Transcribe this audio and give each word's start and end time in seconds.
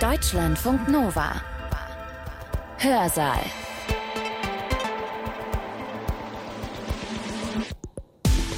Deutschlandfunk 0.00 0.88
Nova. 0.90 1.40
Hörsaal. 2.76 3.40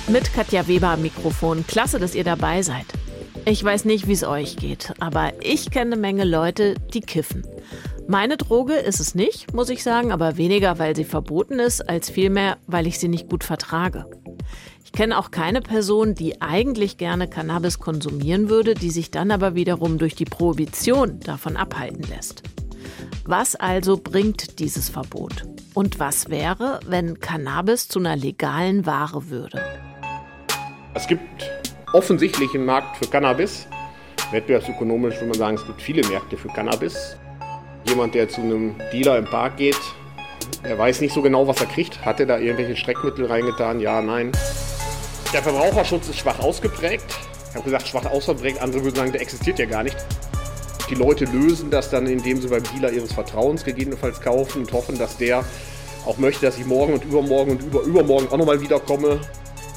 Mit 0.09 0.33
Katja 0.35 0.67
Weber 0.67 0.89
am 0.89 1.03
Mikrofon. 1.03 1.65
Klasse, 1.69 2.01
dass 2.01 2.17
ihr 2.17 2.25
dabei 2.25 2.63
seid. 2.63 2.87
Ich 3.45 3.63
weiß 3.63 3.85
nicht, 3.85 4.09
wie 4.09 4.15
es 4.15 4.25
euch 4.25 4.57
geht, 4.57 4.93
aber 4.99 5.33
ich 5.41 5.71
kenne 5.71 5.93
eine 5.93 6.01
Menge 6.01 6.25
Leute, 6.25 6.75
die 6.93 7.03
kiffen. 7.03 7.47
Meine 8.09 8.37
Droge 8.37 8.75
ist 8.75 8.99
es 8.99 9.15
nicht, 9.15 9.55
muss 9.55 9.71
ich 9.71 9.85
sagen, 9.85 10.11
aber 10.11 10.39
weniger, 10.39 10.81
weil 10.81 10.97
sie 10.97 11.05
verboten 11.05 11.61
ist, 11.61 11.89
als 11.89 12.11
vielmehr, 12.11 12.57
weil 12.67 12.89
ich 12.89 12.99
sie 12.99 13.09
nicht 13.09 13.29
gut 13.29 13.45
vertrage. 13.45 14.07
Ich 14.89 14.93
kenne 14.93 15.19
auch 15.19 15.31
keine 15.31 15.61
Person, 15.61 16.15
die 16.15 16.41
eigentlich 16.41 16.97
gerne 16.97 17.29
Cannabis 17.29 17.79
konsumieren 17.79 18.49
würde, 18.49 18.73
die 18.73 18.89
sich 18.89 19.11
dann 19.11 19.31
aber 19.31 19.55
wiederum 19.55 19.99
durch 19.99 20.15
die 20.15 20.25
Prohibition 20.25 21.21
davon 21.21 21.59
abhalten 21.59 22.05
lässt. 22.05 22.43
Was 23.27 23.55
also 23.55 23.99
bringt 23.99 24.59
dieses 24.61 24.89
Verbot? 24.89 25.45
Und 25.75 26.01
was 26.01 26.31
wäre, 26.31 26.81
wenn 26.87 27.21
Cannabis 27.21 27.87
zu 27.89 27.99
einer 27.99 28.17
legalen 28.17 28.87
Ware 28.87 29.29
würde? 29.29 29.61
Es 30.95 31.07
gibt 31.07 31.51
offensichtlich 31.93 32.55
einen 32.55 32.65
Markt 32.65 32.97
für 32.97 33.11
Cannabis. 33.11 33.69
Wettbewerbsökonomisch 34.31 35.17
würde 35.17 35.27
man 35.27 35.39
sagen, 35.39 35.57
es 35.59 35.67
gibt 35.67 35.83
viele 35.83 36.09
Märkte 36.09 36.39
für 36.39 36.49
Cannabis. 36.49 37.19
Jemand, 37.87 38.15
der 38.15 38.31
zu 38.31 38.41
einem 38.41 38.75
Dealer 38.91 39.19
im 39.19 39.27
Park 39.27 39.59
geht, 39.59 39.79
der 40.65 40.79
weiß 40.79 41.03
nicht 41.03 41.13
so 41.13 41.21
genau, 41.21 41.47
was 41.47 41.61
er 41.61 41.67
kriegt. 41.67 42.07
Hat 42.07 42.21
er 42.21 42.27
da 42.27 42.39
irgendwelche 42.39 42.75
Streckmittel 42.75 43.27
reingetan? 43.27 43.81
Ja, 43.81 44.01
nein. 44.01 44.33
Der 45.35 45.43
Verbraucherschutz 45.43 46.09
ist 46.09 46.19
schwach 46.19 46.39
ausgeprägt. 46.39 47.05
Ich 47.51 47.55
habe 47.55 47.65
gesagt, 47.65 47.87
schwach 47.87 48.07
ausgeprägt. 48.07 48.63
Andere 48.63 48.83
würden 48.83 48.97
sagen, 48.97 49.13
der 49.13 49.21
existiert 49.21 49.59
ja 49.59 49.67
gar 49.67 49.83
nicht. 49.83 49.97
Die 50.89 50.95
Leute 50.95 51.27
lösen 51.27 51.71
das 51.71 51.91
dann, 51.91 52.07
indem 52.07 52.41
sie 52.41 52.49
beim 52.49 52.63
Dealer 52.63 52.91
ihres 52.91 53.13
Vertrauens 53.13 53.63
gegebenenfalls 53.63 54.23
kaufen 54.23 54.63
und 54.63 54.73
hoffen, 54.73 54.97
dass 54.97 55.19
der 55.19 55.45
auch 56.07 56.17
möchte, 56.17 56.47
dass 56.47 56.57
ich 56.57 56.65
morgen 56.65 56.95
und 56.95 57.05
übermorgen 57.05 57.51
und 57.51 57.63
über 57.63 57.83
übermorgen 57.83 58.29
auch 58.29 58.39
nochmal 58.39 58.63
wiederkomme. 58.63 59.21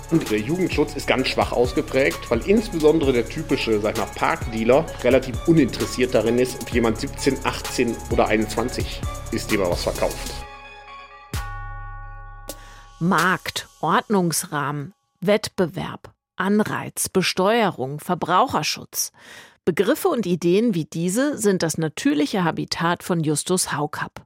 Und 0.09 0.31
der 0.31 0.39
Jugendschutz 0.39 0.95
ist 0.95 1.05
ganz 1.05 1.27
schwach 1.27 1.52
ausgeprägt, 1.52 2.31
weil 2.31 2.39
insbesondere 2.47 3.11
der 3.11 3.27
typische, 3.27 3.81
sag 3.81 3.95
ich 3.95 3.99
mal, 3.99 4.09
Parkdealer 4.16 4.85
relativ 5.03 5.35
uninteressiert 5.47 6.13
darin 6.13 6.39
ist, 6.39 6.61
ob 6.61 6.69
jemand 6.69 6.97
17, 7.02 7.45
18 7.45 7.95
oder 8.09 8.27
21 8.27 9.02
ist, 9.31 9.52
dem 9.52 9.59
er 9.59 9.69
was 9.69 9.83
verkauft. 9.83 10.31
Markt, 12.99 13.67
Ordnungsrahmen, 13.81 14.94
Wettbewerb, 15.22 16.14
Anreiz, 16.36 17.08
Besteuerung, 17.08 18.00
Verbraucherschutz. 18.00 19.11
Begriffe 19.63 20.08
und 20.08 20.25
Ideen 20.25 20.73
wie 20.73 20.86
diese 20.86 21.38
sind 21.38 21.61
das 21.61 21.78
natürliche 21.78 22.44
Habitat 22.44 23.03
von 23.03 23.23
Justus 23.23 23.72
Haukapp. 23.72 24.25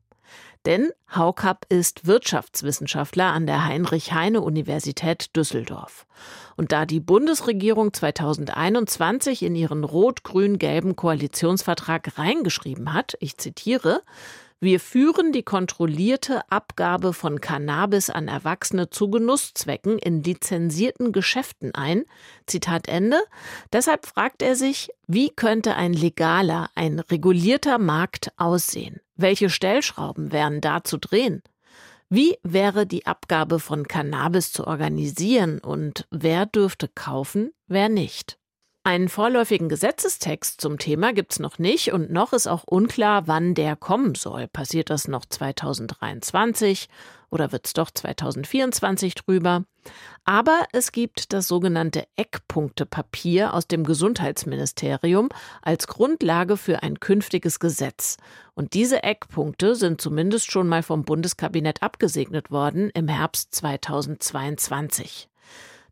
Denn 0.65 0.91
Haukapp 1.13 1.65
ist 1.69 2.07
Wirtschaftswissenschaftler 2.07 3.25
an 3.25 3.45
der 3.45 3.65
Heinrich-Heine-Universität 3.65 5.35
Düsseldorf. 5.35 6.07
Und 6.55 6.71
da 6.71 6.85
die 6.85 7.01
Bundesregierung 7.01 7.93
2021 7.93 9.43
in 9.43 9.53
ihren 9.53 9.83
rot-grün-gelben 9.83 10.95
Koalitionsvertrag 10.95 12.17
reingeschrieben 12.17 12.93
hat, 12.93 13.15
ich 13.19 13.37
zitiere, 13.37 14.01
wir 14.65 14.79
führen 14.79 15.31
die 15.31 15.43
kontrollierte 15.43 16.41
Abgabe 16.51 17.13
von 17.13 17.39
Cannabis 17.39 18.09
an 18.09 18.27
Erwachsene 18.27 18.89
zu 18.89 19.11
Genusszwecken 19.11 19.99
in 19.99 20.23
lizenzierten 20.23 21.11
Geschäften 21.11 21.75
ein. 21.75 22.03
Zitat 22.47 22.87
Ende. 22.87 23.19
Deshalb 23.71 24.07
fragt 24.07 24.41
er 24.41 24.55
sich, 24.55 24.89
wie 25.05 25.29
könnte 25.29 25.75
ein 25.75 25.93
legaler, 25.93 26.71
ein 26.73 26.99
regulierter 26.99 27.77
Markt 27.77 28.31
aussehen? 28.37 29.01
Welche 29.15 29.51
Stellschrauben 29.51 30.31
wären 30.31 30.61
da 30.61 30.83
zu 30.83 30.97
drehen? 30.97 31.43
Wie 32.09 32.35
wäre 32.41 32.87
die 32.87 33.05
Abgabe 33.05 33.59
von 33.59 33.87
Cannabis 33.87 34.51
zu 34.51 34.65
organisieren 34.65 35.59
und 35.59 36.07
wer 36.09 36.47
dürfte 36.47 36.87
kaufen, 36.87 37.51
wer 37.67 37.87
nicht? 37.87 38.39
Einen 38.87 39.09
vorläufigen 39.09 39.67
Gesetzestext 39.67 40.61
zum 40.61 40.77
Thema 40.77 41.11
gibt's 41.11 41.39
noch 41.39 41.57
nicht 41.57 41.91
und 41.91 42.11
noch 42.11 42.33
ist 42.33 42.45
auch 42.45 42.65
unklar, 42.65 43.27
wann 43.27 43.55
der 43.55 43.75
kommen 43.75 44.13
soll. 44.13 44.47
Passiert 44.47 44.91
das 44.91 45.07
noch 45.07 45.25
2023 45.25 46.87
oder 47.31 47.51
wird's 47.51 47.73
doch 47.73 47.89
2024 47.89 49.15
drüber? 49.15 49.63
Aber 50.23 50.67
es 50.71 50.91
gibt 50.91 51.33
das 51.33 51.47
sogenannte 51.47 52.05
Eckpunktepapier 52.15 53.55
aus 53.55 53.67
dem 53.67 53.85
Gesundheitsministerium 53.85 55.29
als 55.63 55.87
Grundlage 55.87 56.55
für 56.55 56.83
ein 56.83 56.99
künftiges 56.99 57.59
Gesetz. 57.59 58.17
Und 58.53 58.75
diese 58.75 59.01
Eckpunkte 59.01 59.73
sind 59.73 59.99
zumindest 59.99 60.51
schon 60.51 60.67
mal 60.67 60.83
vom 60.83 61.05
Bundeskabinett 61.05 61.81
abgesegnet 61.81 62.51
worden 62.51 62.91
im 62.91 63.07
Herbst 63.07 63.55
2022. 63.55 65.27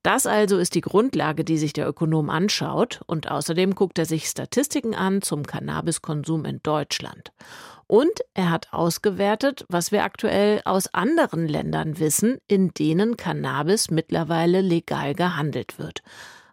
Das 0.04 0.26
also 0.26 0.58
ist 0.58 0.76
die 0.76 0.82
Grundlage, 0.82 1.46
die 1.46 1.58
sich 1.58 1.72
der 1.72 1.88
Ökonom 1.88 2.30
anschaut, 2.30 3.02
und 3.08 3.32
außerdem 3.32 3.74
guckt 3.74 3.98
er 3.98 4.06
sich 4.06 4.28
Statistiken 4.28 4.94
an 4.94 5.22
zum 5.22 5.48
Cannabiskonsum 5.48 6.44
in 6.44 6.62
Deutschland. 6.62 7.32
Und 7.88 8.12
er 8.34 8.50
hat 8.50 8.74
ausgewertet, 8.74 9.66
was 9.70 9.94
wir 9.94 10.04
aktuell 10.04 10.62
aus 10.66 10.94
anderen 10.94 11.48
Ländern 11.48 12.00
wissen, 12.00 12.38
in 12.48 12.74
denen 12.74 13.16
Cannabis 13.16 13.92
mittlerweile 13.92 14.60
legal 14.60 15.14
gehandelt 15.14 15.80
wird. 15.80 16.02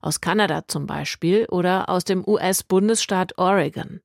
Aus 0.00 0.20
Kanada 0.20 0.68
zum 0.68 0.86
Beispiel 0.86 1.46
oder 1.46 1.88
aus 1.88 2.04
dem 2.04 2.26
US-Bundesstaat 2.26 3.36
Oregon. 3.36 4.00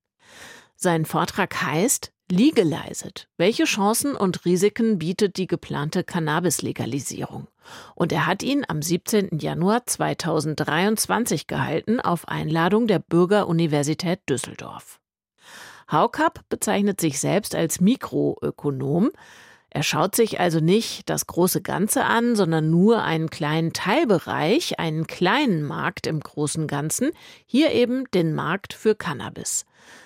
Sein 0.75 1.05
Vortrag 1.05 1.61
heißt 1.61 2.11
Legalized. 2.31 3.27
Welche 3.37 3.65
Chancen 3.65 4.15
und 4.15 4.43
Risiken 4.45 4.97
bietet 4.97 5.37
die 5.37 5.47
geplante 5.47 6.03
Cannabis-Legalisierung? 6.03 7.47
Und 7.95 8.11
er 8.11 8.25
hat 8.27 8.43
ihn 8.43 8.63
am 8.67 8.81
17. 8.81 9.39
Januar 9.39 9.85
2023 9.85 11.47
gehalten 11.47 11.99
auf 11.99 12.27
Einladung 12.27 12.87
der 12.87 12.99
Bürgeruniversität 12.99 14.19
Düsseldorf. 14.29 14.99
Haukapp 15.91 16.47
bezeichnet 16.49 16.99
sich 16.99 17.19
selbst 17.19 17.55
als 17.55 17.79
Mikroökonom. 17.79 19.11
Er 19.69 19.83
schaut 19.83 20.15
sich 20.15 20.39
also 20.39 20.61
nicht 20.61 21.09
das 21.09 21.27
große 21.27 21.61
Ganze 21.61 22.05
an, 22.05 22.35
sondern 22.35 22.69
nur 22.69 23.03
einen 23.03 23.29
kleinen 23.29 23.73
Teilbereich, 23.73 24.79
einen 24.79 25.05
kleinen 25.05 25.63
Markt 25.63 26.07
im 26.07 26.21
großen 26.21 26.67
Ganzen, 26.67 27.11
hier 27.45 27.71
eben 27.71 28.05
den 28.11 28.33
Markt 28.33 28.73
für 28.73 28.95
Cannabis. 28.95 29.65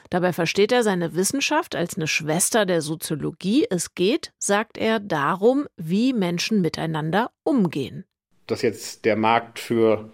Dabei 0.10 0.34
versteht 0.34 0.72
er 0.72 0.82
seine 0.82 1.14
Wissenschaft 1.14 1.76
als 1.76 1.96
eine 1.96 2.08
Schwester 2.08 2.66
der 2.66 2.82
Soziologie. 2.82 3.68
Es 3.70 3.94
geht, 3.94 4.32
sagt 4.40 4.78
er, 4.78 5.00
darum, 5.00 5.68
wie 5.78 6.14
Menschen 6.14 6.62
miteinander 6.62 7.30
umgehen. 7.44 8.06
Dass 8.48 8.64
jetzt 8.64 9.06
der 9.06 9.16
Markt 9.16 9.60
für 9.60 10.10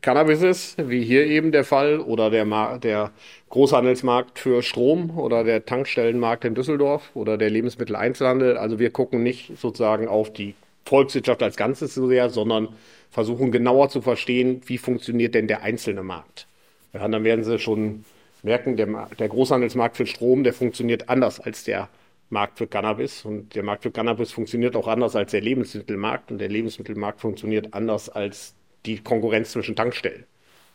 Cannabis 0.00 0.42
ist, 0.42 0.88
wie 0.88 1.02
hier 1.02 1.26
eben 1.26 1.52
der 1.52 1.64
Fall, 1.64 2.00
oder 2.00 2.30
der, 2.30 2.46
Mar 2.46 2.78
der 2.78 3.10
Großhandelsmarkt 3.50 4.38
für 4.38 4.62
Strom 4.62 5.18
oder 5.18 5.44
der 5.44 5.66
Tankstellenmarkt 5.66 6.46
in 6.46 6.54
Düsseldorf 6.54 7.10
oder 7.12 7.36
der 7.36 7.50
Lebensmitteleinzelhandel. 7.50 8.56
Also 8.56 8.78
wir 8.78 8.90
gucken 8.90 9.22
nicht 9.22 9.58
sozusagen 9.58 10.08
auf 10.08 10.32
die 10.32 10.54
Volkswirtschaft 10.86 11.42
als 11.42 11.56
Ganzes 11.56 11.94
so 11.94 12.08
sehr, 12.08 12.30
sondern 12.30 12.68
versuchen 13.10 13.52
genauer 13.52 13.90
zu 13.90 14.00
verstehen, 14.00 14.62
wie 14.64 14.78
funktioniert 14.78 15.34
denn 15.34 15.48
der 15.48 15.62
einzelne 15.62 16.02
Markt. 16.02 16.46
Ja, 16.94 17.06
dann 17.06 17.24
werden 17.24 17.44
Sie 17.44 17.58
schon 17.58 18.04
merken, 18.44 18.76
der, 18.76 19.08
der 19.18 19.28
Großhandelsmarkt 19.28 19.96
für 19.96 20.06
Strom, 20.06 20.44
der 20.44 20.52
funktioniert 20.52 21.08
anders 21.08 21.40
als 21.40 21.64
der 21.64 21.88
Markt 22.30 22.58
für 22.58 22.66
Cannabis. 22.66 23.24
Und 23.24 23.54
der 23.54 23.62
Markt 23.62 23.82
für 23.82 23.90
Cannabis 23.90 24.32
funktioniert 24.32 24.76
auch 24.76 24.88
anders 24.88 25.16
als 25.16 25.30
der 25.32 25.40
Lebensmittelmarkt. 25.40 26.30
Und 26.30 26.38
der 26.38 26.48
Lebensmittelmarkt 26.48 27.20
funktioniert 27.20 27.74
anders 27.74 28.08
als 28.08 28.54
die 28.86 28.98
Konkurrenz 28.98 29.52
zwischen 29.52 29.76
Tankstellen 29.76 30.24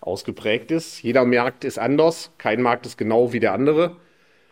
ausgeprägt 0.02 0.72
ist. 0.72 1.02
Jeder 1.02 1.26
Markt 1.26 1.64
ist 1.64 1.80
anders, 1.80 2.32
kein 2.38 2.62
Markt 2.62 2.86
ist 2.86 2.98
genau 2.98 3.34
wie 3.34 3.40
der 3.40 3.54
andere. 3.54 3.96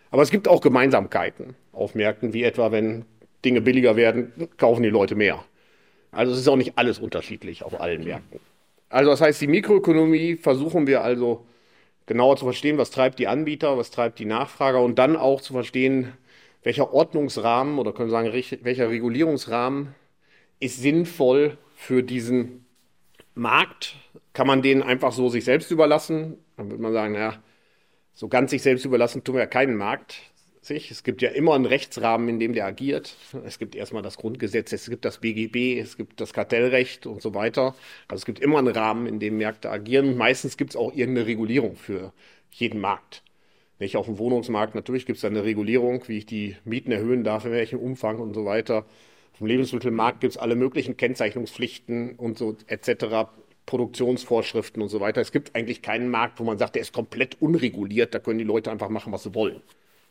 Aber 0.10 0.22
es 0.22 0.32
gibt 0.32 0.48
auch 0.48 0.62
Gemeinsamkeiten 0.62 1.56
auf 1.74 1.96
Märkten, 1.96 2.34
wie 2.34 2.44
etwa, 2.44 2.72
wenn 2.72 3.06
Dinge 3.44 3.62
billiger 3.62 3.96
werden, 3.96 4.32
kaufen 4.58 4.84
die 4.84 4.90
Leute 4.90 5.16
mehr. 5.16 5.44
Also 6.12 6.34
es 6.34 6.40
ist 6.40 6.48
auch 6.48 6.58
nicht 6.58 6.78
alles 6.78 7.00
unterschiedlich 7.00 7.64
auf 7.64 7.80
allen 7.80 8.04
Märkten. 8.04 8.40
Also 8.90 9.12
das 9.12 9.22
heißt, 9.22 9.42
die 9.42 9.48
Mikroökonomie 9.48 10.36
versuchen 10.36 10.86
wir 10.86 11.02
also 11.02 11.46
genauer 12.06 12.38
zu 12.38 12.46
verstehen, 12.46 12.78
was 12.78 12.92
treibt 12.92 13.20
die 13.20 13.28
Anbieter, 13.28 13.78
was 13.78 13.92
treibt 13.92 14.20
die 14.20 14.26
Nachfrager 14.26 14.82
und 14.82 14.98
dann 15.00 15.16
auch 15.16 15.42
zu 15.42 15.54
verstehen, 15.54 16.14
welcher 16.64 16.94
Ordnungsrahmen 16.94 17.80
oder 17.80 17.94
können 17.94 18.10
wir 18.10 18.12
sagen, 18.12 18.32
welcher 18.64 18.90
Regulierungsrahmen 18.90 19.96
ist 20.60 20.82
sinnvoll 20.82 21.58
für 21.76 22.04
diesen 22.04 22.66
Markt. 23.34 23.96
Kann 24.34 24.48
man 24.48 24.62
den 24.62 24.84
einfach 24.84 25.12
so 25.12 25.30
sich 25.30 25.44
selbst 25.44 25.72
überlassen? 25.72 26.38
Dann 26.58 26.70
würde 26.70 26.84
man 26.84 26.94
sagen, 26.94 27.16
ja, 27.16 27.42
so 28.14 28.28
ganz 28.28 28.52
sich 28.52 28.62
selbst 28.62 28.86
überlassen 28.86 29.24
tun 29.24 29.36
wir 29.36 29.42
ja 29.42 29.48
keinen 29.48 29.76
Markt 29.76 30.31
sich. 30.62 30.92
Es 30.92 31.04
gibt 31.04 31.22
ja 31.22 31.30
immer 31.30 31.56
einen 31.56 31.66
Rechtsrahmen, 31.66 32.30
in 32.30 32.40
dem 32.40 32.54
der 32.54 32.66
agiert. 32.66 33.16
Es 33.46 33.60
gibt 33.60 33.76
erstmal 33.76 34.04
das 34.04 34.18
Grundgesetz, 34.18 34.72
es 34.72 34.90
gibt 34.90 35.06
das 35.06 35.18
BGB, 35.18 35.80
es 35.80 35.98
gibt 35.98 36.22
das 36.22 36.34
Kartellrecht 36.34 37.08
und 37.08 37.22
so 37.22 37.34
weiter. 37.34 37.76
Also 38.08 38.22
es 38.22 38.26
gibt 38.26 38.40
immer 38.40 38.60
einen 38.60 38.76
Rahmen, 38.76 39.08
in 39.08 39.20
dem 39.20 39.38
Märkte 39.38 39.70
agieren. 39.70 40.18
Meistens 40.18 40.58
gibt 40.58 40.72
es 40.72 40.76
auch 40.76 40.94
irgendeine 40.94 41.28
Regulierung 41.28 41.76
für 41.76 42.14
jeden 42.52 42.80
Markt. 42.80 43.24
Nicht 43.80 43.98
auf 43.98 44.06
dem 44.06 44.20
Wohnungsmarkt, 44.20 44.76
natürlich 44.76 45.08
gibt 45.08 45.18
es 45.18 45.22
da 45.22 45.28
eine 45.28 45.44
Regulierung, 45.44 46.04
wie 46.08 46.20
ich 46.20 46.28
die 46.28 46.56
Mieten 46.66 46.92
erhöhen 46.92 47.24
darf, 47.24 47.46
in 47.46 47.52
welchem 47.52 47.80
Umfang 47.80 48.20
und 48.20 48.36
so 48.36 48.46
weiter. 48.46 48.86
Dem 49.40 49.48
Lebensmittelmarkt 49.48 50.22
gibt 50.22 50.34
es 50.34 50.38
alle 50.38 50.56
möglichen 50.56 50.98
Kennzeichnungspflichten 50.98 52.16
und 52.16 52.38
so 52.38 52.56
etc. 52.68 53.32
Produktionsvorschriften 53.66 54.84
und 54.84 54.90
so 54.90 55.00
weiter. 55.00 55.20
Es 55.20 55.32
gibt 55.32 55.56
eigentlich 55.56 55.82
keinen 55.82 56.12
Markt, 56.12 56.40
wo 56.40 56.44
man 56.44 56.60
sagt, 56.60 56.76
der 56.76 56.84
ist 56.84 56.94
komplett 56.94 57.42
unreguliert, 57.42 58.14
da 58.14 58.20
können 58.20 58.38
die 58.38 58.46
Leute 58.46 58.70
einfach 58.70 58.90
machen, 58.90 59.12
was 59.12 59.24
sie 59.24 59.34
wollen. 59.34 59.64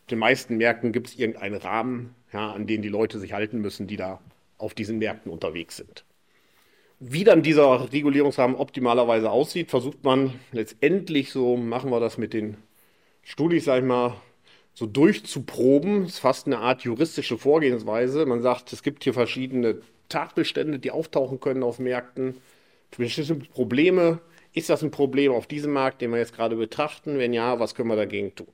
Den 0.09 0.19
meisten 0.19 0.57
Märkten 0.57 0.93
gibt 0.93 1.09
es 1.09 1.19
irgendeinen 1.19 1.57
Rahmen, 1.57 2.15
ja, 2.33 2.53
an 2.53 2.67
den 2.67 2.83
die 2.83 2.89
Leute 2.89 3.19
sich 3.19 3.33
halten 3.33 3.61
müssen, 3.61 3.87
die 3.87 3.97
da 3.97 4.21
auf 4.59 4.75
diesen 4.75 4.99
Märkten 4.99 5.31
unterwegs 5.31 5.77
sind. 5.77 6.05
Wie 6.99 7.25
dann 7.25 7.43
dieser 7.43 7.93
Regulierungsrahmen 7.93 8.57
optimalerweise 8.57 9.31
aussieht, 9.31 9.71
versucht 9.71 10.05
man 10.05 10.35
letztendlich, 10.53 11.31
so 11.33 11.57
machen 11.57 11.91
wir 11.91 12.01
das 12.01 12.19
mit 12.19 12.35
den 12.35 12.57
Studis, 13.23 13.65
sag 13.65 13.79
ich 13.79 13.89
mal, 13.89 14.17
so 14.75 14.87
durchzuproben. 14.87 16.03
Das 16.03 16.13
ist 16.13 16.19
fast 16.19 16.47
eine 16.47 16.59
Art 16.59 16.83
juristische 16.83 17.39
Vorgehensweise. 17.39 18.27
Man 18.27 18.43
sagt, 18.43 18.73
es 18.73 18.83
gibt 18.83 19.05
hier 19.05 19.15
verschiedene 19.15 19.81
Tatbestände, 20.09 20.79
die 20.79 20.91
auftauchen 20.91 21.41
können 21.41 21.63
auf 21.63 21.79
Märkten. 21.79 22.37
Bestimmte 22.97 23.49
Probleme. 23.49 24.21
Ist 24.53 24.69
das 24.69 24.83
ein 24.83 24.91
Problem 24.91 25.33
auf 25.33 25.47
diesem 25.47 25.73
Markt, 25.73 26.03
den 26.03 26.11
wir 26.11 26.19
jetzt 26.19 26.35
gerade 26.35 26.57
betrachten? 26.57 27.19
Wenn 27.19 27.33
ja, 27.33 27.61
was 27.61 27.75
können 27.75 27.89
wir 27.89 27.97
dagegen 27.97 28.35
tun? 28.35 28.49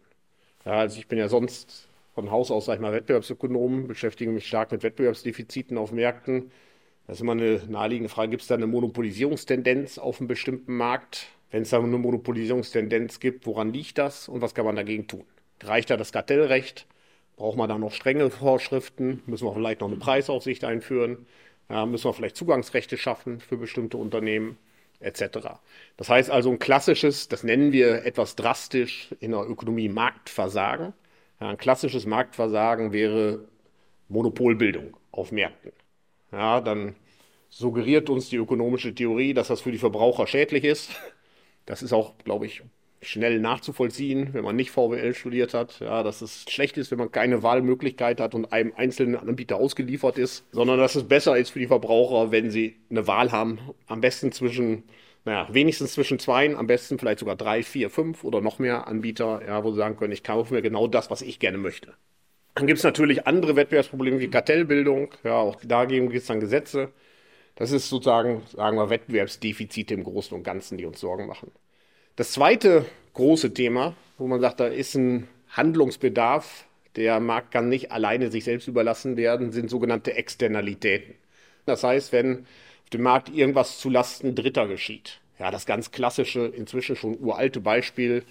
Ja, 0.66 0.72
also 0.80 0.98
ich 0.98 1.06
bin 1.06 1.18
ja 1.18 1.28
sonst 1.28 1.88
von 2.14 2.30
Haus 2.30 2.50
aus, 2.50 2.64
sag 2.66 2.74
ich 2.74 2.80
mal, 2.80 2.92
Wettbewerbsökonom, 2.92 3.86
beschäftige 3.86 4.30
mich 4.32 4.46
stark 4.48 4.72
mit 4.72 4.82
Wettbewerbsdefiziten 4.82 5.78
auf 5.78 5.92
Märkten. 5.92 6.50
Das 7.06 7.18
ist 7.18 7.20
immer 7.22 7.32
eine 7.32 7.60
naheliegende 7.68 8.08
Frage, 8.08 8.30
gibt 8.30 8.42
es 8.42 8.48
da 8.48 8.56
eine 8.56 8.66
Monopolisierungstendenz 8.66 9.98
auf 9.98 10.18
einem 10.20 10.26
bestimmten 10.28 10.76
Markt? 10.76 11.28
Wenn 11.52 11.62
es 11.62 11.70
da 11.70 11.78
eine 11.78 11.98
Monopolisierungstendenz 11.98 13.20
gibt, 13.20 13.46
woran 13.46 13.72
liegt 13.72 13.98
das 13.98 14.28
und 14.28 14.40
was 14.40 14.54
kann 14.54 14.64
man 14.66 14.74
dagegen 14.76 15.06
tun? 15.06 15.24
Reicht 15.62 15.90
da 15.90 15.96
das 15.96 16.12
Kartellrecht? 16.12 16.86
Braucht 17.36 17.56
man 17.56 17.68
da 17.68 17.78
noch 17.78 17.92
strenge 17.92 18.30
Vorschriften? 18.30 19.22
Müssen 19.26 19.46
wir 19.46 19.54
vielleicht 19.54 19.82
noch 19.82 19.88
eine 19.88 19.98
Preisaufsicht 19.98 20.64
einführen? 20.64 21.26
Ja, 21.70 21.86
müssen 21.86 22.06
wir 22.06 22.14
vielleicht 22.14 22.36
Zugangsrechte 22.36 22.96
schaffen 22.98 23.40
für 23.40 23.56
bestimmte 23.56 23.98
Unternehmen? 23.98 24.58
Etc. 25.06 25.60
Das 25.96 26.08
heißt 26.08 26.30
also 26.30 26.50
ein 26.50 26.58
klassisches, 26.58 27.28
das 27.28 27.44
nennen 27.44 27.72
wir 27.72 28.04
etwas 28.04 28.36
drastisch 28.36 29.14
in 29.20 29.30
der 29.30 29.48
Ökonomie 29.48 29.88
Marktversagen. 29.88 30.92
Ja, 31.40 31.50
ein 31.50 31.58
klassisches 31.58 32.06
Marktversagen 32.06 32.92
wäre 32.92 33.46
Monopolbildung 34.08 34.96
auf 35.12 35.32
Märkten. 35.32 35.72
Ja, 36.32 36.60
dann 36.60 36.96
suggeriert 37.48 38.10
uns 38.10 38.28
die 38.28 38.36
ökonomische 38.36 38.94
Theorie, 38.94 39.34
dass 39.34 39.48
das 39.48 39.60
für 39.60 39.72
die 39.72 39.78
Verbraucher 39.78 40.26
schädlich 40.26 40.64
ist. 40.64 40.90
Das 41.66 41.82
ist 41.82 41.92
auch, 41.92 42.16
glaube 42.18 42.46
ich, 42.46 42.62
schnell 43.06 43.40
nachzuvollziehen, 43.40 44.34
wenn 44.34 44.44
man 44.44 44.56
nicht 44.56 44.70
VWL 44.70 45.14
studiert 45.14 45.54
hat, 45.54 45.80
ja, 45.80 46.02
dass 46.02 46.22
es 46.22 46.44
schlecht 46.48 46.76
ist, 46.76 46.90
wenn 46.90 46.98
man 46.98 47.12
keine 47.12 47.42
Wahlmöglichkeit 47.42 48.20
hat 48.20 48.34
und 48.34 48.52
einem 48.52 48.72
einzelnen 48.76 49.16
Anbieter 49.16 49.56
ausgeliefert 49.56 50.18
ist, 50.18 50.44
sondern 50.52 50.78
dass 50.78 50.94
es 50.94 51.04
besser 51.04 51.36
ist 51.36 51.50
für 51.50 51.58
die 51.58 51.66
Verbraucher, 51.66 52.32
wenn 52.32 52.50
sie 52.50 52.76
eine 52.90 53.06
Wahl 53.06 53.32
haben, 53.32 53.58
am 53.86 54.00
besten 54.00 54.32
zwischen, 54.32 54.84
naja, 55.24 55.48
wenigstens 55.50 55.92
zwischen 55.92 56.18
zwei, 56.18 56.54
am 56.54 56.66
besten 56.66 56.98
vielleicht 56.98 57.20
sogar 57.20 57.36
drei, 57.36 57.62
vier, 57.62 57.90
fünf 57.90 58.24
oder 58.24 58.40
noch 58.40 58.58
mehr 58.58 58.86
Anbieter, 58.86 59.42
ja, 59.46 59.64
wo 59.64 59.70
sie 59.70 59.78
sagen 59.78 59.96
können, 59.96 60.12
ich 60.12 60.22
kaufe 60.24 60.52
mir 60.52 60.62
genau 60.62 60.88
das, 60.88 61.10
was 61.10 61.22
ich 61.22 61.38
gerne 61.38 61.58
möchte. 61.58 61.94
Dann 62.54 62.66
gibt 62.66 62.78
es 62.78 62.84
natürlich 62.84 63.26
andere 63.26 63.54
Wettbewerbsprobleme 63.56 64.18
wie 64.18 64.28
Kartellbildung, 64.28 65.14
ja, 65.24 65.34
auch 65.34 65.56
dagegen 65.64 66.08
gibt 66.08 66.22
es 66.22 66.26
dann 66.26 66.40
Gesetze. 66.40 66.92
Das 67.54 67.72
ist 67.72 67.88
sozusagen, 67.88 68.42
sagen 68.54 68.76
wir, 68.76 68.90
Wettbewerbsdefizite 68.90 69.94
im 69.94 70.04
Großen 70.04 70.36
und 70.36 70.42
Ganzen, 70.42 70.78
die 70.78 70.84
uns 70.84 71.00
Sorgen 71.00 71.26
machen. 71.26 71.50
Das 72.16 72.32
zweite 72.32 72.86
große 73.12 73.52
Thema, 73.52 73.94
wo 74.16 74.26
man 74.26 74.40
sagt, 74.40 74.60
da 74.60 74.66
ist 74.68 74.94
ein 74.94 75.28
Handlungsbedarf, 75.50 76.64
der 76.96 77.20
Markt 77.20 77.50
kann 77.50 77.68
nicht 77.68 77.92
alleine 77.92 78.30
sich 78.30 78.44
selbst 78.44 78.68
überlassen 78.68 79.18
werden, 79.18 79.52
sind 79.52 79.68
sogenannte 79.68 80.14
Externalitäten. 80.14 81.14
Das 81.66 81.84
heißt, 81.84 82.12
wenn 82.12 82.46
auf 82.84 82.90
dem 82.90 83.02
Markt 83.02 83.28
irgendwas 83.28 83.78
zulasten 83.78 84.34
Dritter 84.34 84.66
geschieht. 84.66 85.20
Ja, 85.38 85.50
das 85.50 85.66
ganz 85.66 85.90
klassische, 85.90 86.46
inzwischen 86.46 86.96
schon 86.96 87.18
uralte 87.18 87.60
Beispiel, 87.60 88.22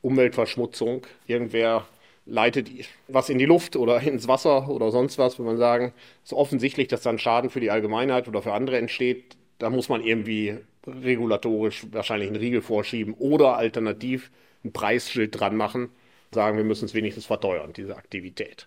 Umweltverschmutzung. 0.00 1.06
Irgendwer 1.28 1.86
leitet 2.26 2.70
was 3.06 3.28
in 3.28 3.38
die 3.38 3.46
Luft 3.46 3.76
oder 3.76 4.00
ins 4.02 4.26
Wasser 4.26 4.68
oder 4.68 4.90
sonst 4.90 5.18
was, 5.18 5.38
wenn 5.38 5.46
man 5.46 5.58
sagen, 5.58 5.92
es 6.24 6.32
ist 6.32 6.36
offensichtlich, 6.36 6.88
dass 6.88 7.02
dann 7.02 7.20
Schaden 7.20 7.50
für 7.50 7.60
die 7.60 7.70
Allgemeinheit 7.70 8.26
oder 8.26 8.42
für 8.42 8.52
andere 8.52 8.78
entsteht, 8.78 9.36
da 9.62 9.70
muss 9.70 9.88
man 9.88 10.02
irgendwie 10.02 10.58
regulatorisch 10.86 11.86
wahrscheinlich 11.92 12.28
einen 12.28 12.36
Riegel 12.36 12.62
vorschieben 12.62 13.14
oder 13.14 13.56
alternativ 13.56 14.32
ein 14.64 14.72
Preisschild 14.72 15.38
dran 15.38 15.56
machen, 15.56 15.90
sagen, 16.32 16.56
wir 16.56 16.64
müssen 16.64 16.86
es 16.86 16.94
wenigstens 16.94 17.26
verteuern, 17.26 17.72
diese 17.72 17.96
Aktivität. 17.96 18.66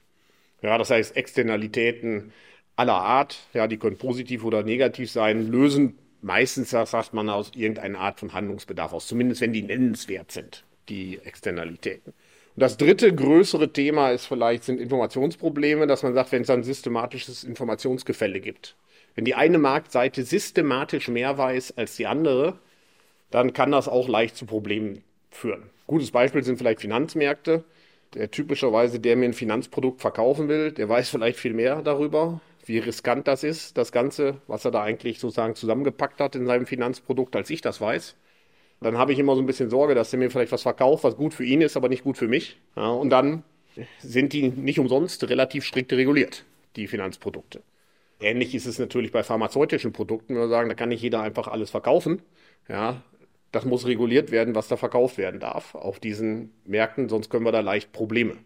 Ja, 0.61 0.77
das 0.77 0.89
heißt, 0.91 1.17
Externalitäten 1.17 2.31
aller 2.77 2.93
Art, 2.93 3.39
ja, 3.53 3.67
die 3.67 3.77
können 3.77 3.97
positiv 3.97 4.45
oder 4.45 4.63
negativ 4.63 5.11
sein, 5.11 5.51
lösen 5.51 5.97
meistens, 6.21 6.69
sagt 6.69 7.13
man, 7.13 7.29
aus 7.29 7.51
irgendeiner 7.55 7.99
Art 7.99 8.21
von 8.21 8.33
Handlungsbedarf 8.33 8.93
aus, 8.93 9.07
zumindest 9.07 9.41
wenn 9.41 9.51
die 9.51 9.61
nennenswert 9.61 10.31
sind, 10.31 10.63
die 10.87 11.19
Externalitäten. 11.25 12.13
Und 12.55 12.61
das 12.61 12.77
dritte 12.77 13.13
größere 13.13 13.73
Thema 13.73 14.11
ist 14.11 14.27
vielleicht 14.27 14.63
sind 14.63 14.79
Informationsprobleme, 14.79 15.87
dass 15.87 16.03
man 16.03 16.13
sagt, 16.13 16.31
wenn 16.31 16.43
es 16.43 16.49
ein 16.49 16.63
systematisches 16.63 17.43
Informationsgefälle 17.43 18.39
gibt. 18.39 18.77
Wenn 19.15 19.25
die 19.25 19.35
eine 19.35 19.57
Marktseite 19.57 20.23
systematisch 20.23 21.07
mehr 21.07 21.37
weiß 21.37 21.77
als 21.77 21.95
die 21.95 22.05
andere, 22.05 22.59
dann 23.31 23.53
kann 23.53 23.71
das 23.71 23.87
auch 23.87 24.07
leicht 24.07 24.35
zu 24.37 24.45
Problemen 24.45 25.03
führen. 25.31 25.63
Gutes 25.87 26.11
Beispiel 26.11 26.43
sind 26.43 26.57
vielleicht 26.57 26.81
Finanzmärkte. 26.81 27.63
Der 28.13 28.31
typischerweise, 28.31 28.99
der 28.99 29.15
mir 29.15 29.25
ein 29.25 29.33
Finanzprodukt 29.33 30.01
verkaufen 30.01 30.47
will, 30.47 30.71
der 30.71 30.87
weiß 30.87 31.09
vielleicht 31.09 31.39
viel 31.39 31.53
mehr 31.53 31.81
darüber, 31.81 32.39
wie 32.65 32.77
riskant 32.77 33.27
das 33.27 33.43
ist, 33.43 33.77
das 33.77 33.91
Ganze, 33.91 34.37
was 34.47 34.65
er 34.65 34.71
da 34.71 34.83
eigentlich 34.83 35.19
sozusagen 35.19 35.55
zusammengepackt 35.55 36.19
hat 36.19 36.35
in 36.35 36.45
seinem 36.45 36.65
Finanzprodukt, 36.65 37.35
als 37.35 37.49
ich 37.49 37.61
das 37.61 37.81
weiß 37.81 38.15
dann 38.81 38.97
habe 38.97 39.13
ich 39.13 39.19
immer 39.19 39.35
so 39.35 39.41
ein 39.41 39.45
bisschen 39.45 39.69
Sorge, 39.69 39.95
dass 39.95 40.13
er 40.13 40.19
mir 40.19 40.29
vielleicht 40.29 40.51
was 40.51 40.61
verkauft, 40.61 41.03
was 41.03 41.15
gut 41.15 41.33
für 41.33 41.45
ihn 41.45 41.61
ist, 41.61 41.77
aber 41.77 41.89
nicht 41.89 42.03
gut 42.03 42.17
für 42.17 42.27
mich. 42.27 42.57
Ja, 42.75 42.89
und 42.89 43.09
dann 43.09 43.43
sind 43.99 44.33
die 44.33 44.49
nicht 44.49 44.79
umsonst 44.79 45.27
relativ 45.29 45.65
strikt 45.65 45.91
reguliert, 45.93 46.45
die 46.75 46.87
Finanzprodukte. 46.87 47.61
Ähnlich 48.19 48.55
ist 48.55 48.65
es 48.65 48.79
natürlich 48.79 49.11
bei 49.11 49.23
pharmazeutischen 49.23 49.91
Produkten, 49.91 50.35
wenn 50.35 50.41
wir 50.41 50.47
sagen, 50.49 50.69
da 50.69 50.75
kann 50.75 50.89
nicht 50.89 51.01
jeder 51.01 51.21
einfach 51.21 51.47
alles 51.47 51.69
verkaufen. 51.69 52.21
Ja, 52.69 53.03
das 53.51 53.65
muss 53.65 53.85
reguliert 53.85 54.31
werden, 54.31 54.55
was 54.55 54.67
da 54.67 54.77
verkauft 54.77 55.17
werden 55.17 55.39
darf 55.39 55.75
auf 55.75 55.99
diesen 55.99 56.51
Märkten, 56.65 57.09
sonst 57.09 57.29
können 57.29 57.45
wir 57.45 57.51
da 57.51 57.61
leicht 57.61 57.91
Probleme 57.91 58.37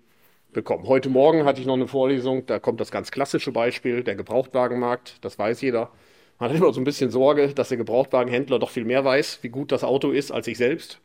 bekommen. 0.51 0.87
Heute 0.87 1.09
Morgen 1.09 1.45
hatte 1.45 1.61
ich 1.61 1.67
noch 1.67 1.75
eine 1.75 1.87
Vorlesung, 1.87 2.45
da 2.45 2.59
kommt 2.59 2.79
das 2.79 2.91
ganz 2.91 3.11
klassische 3.11 3.51
Beispiel, 3.51 4.03
der 4.03 4.15
Gebrauchtwagenmarkt, 4.15 5.17
das 5.21 5.37
weiß 5.37 5.61
jeder. 5.61 5.91
Man 6.39 6.49
hat 6.49 6.57
immer 6.57 6.73
so 6.73 6.81
ein 6.81 6.85
bisschen 6.85 7.11
Sorge, 7.11 7.49
dass 7.49 7.69
der 7.69 7.77
Gebrauchtwagenhändler 7.77 8.59
doch 8.59 8.69
viel 8.69 8.85
mehr 8.85 9.03
weiß, 9.03 9.39
wie 9.41 9.49
gut 9.49 9.71
das 9.71 9.83
Auto 9.83 10.11
ist, 10.11 10.31
als 10.31 10.47
ich 10.47 10.57
selbst. 10.57 11.01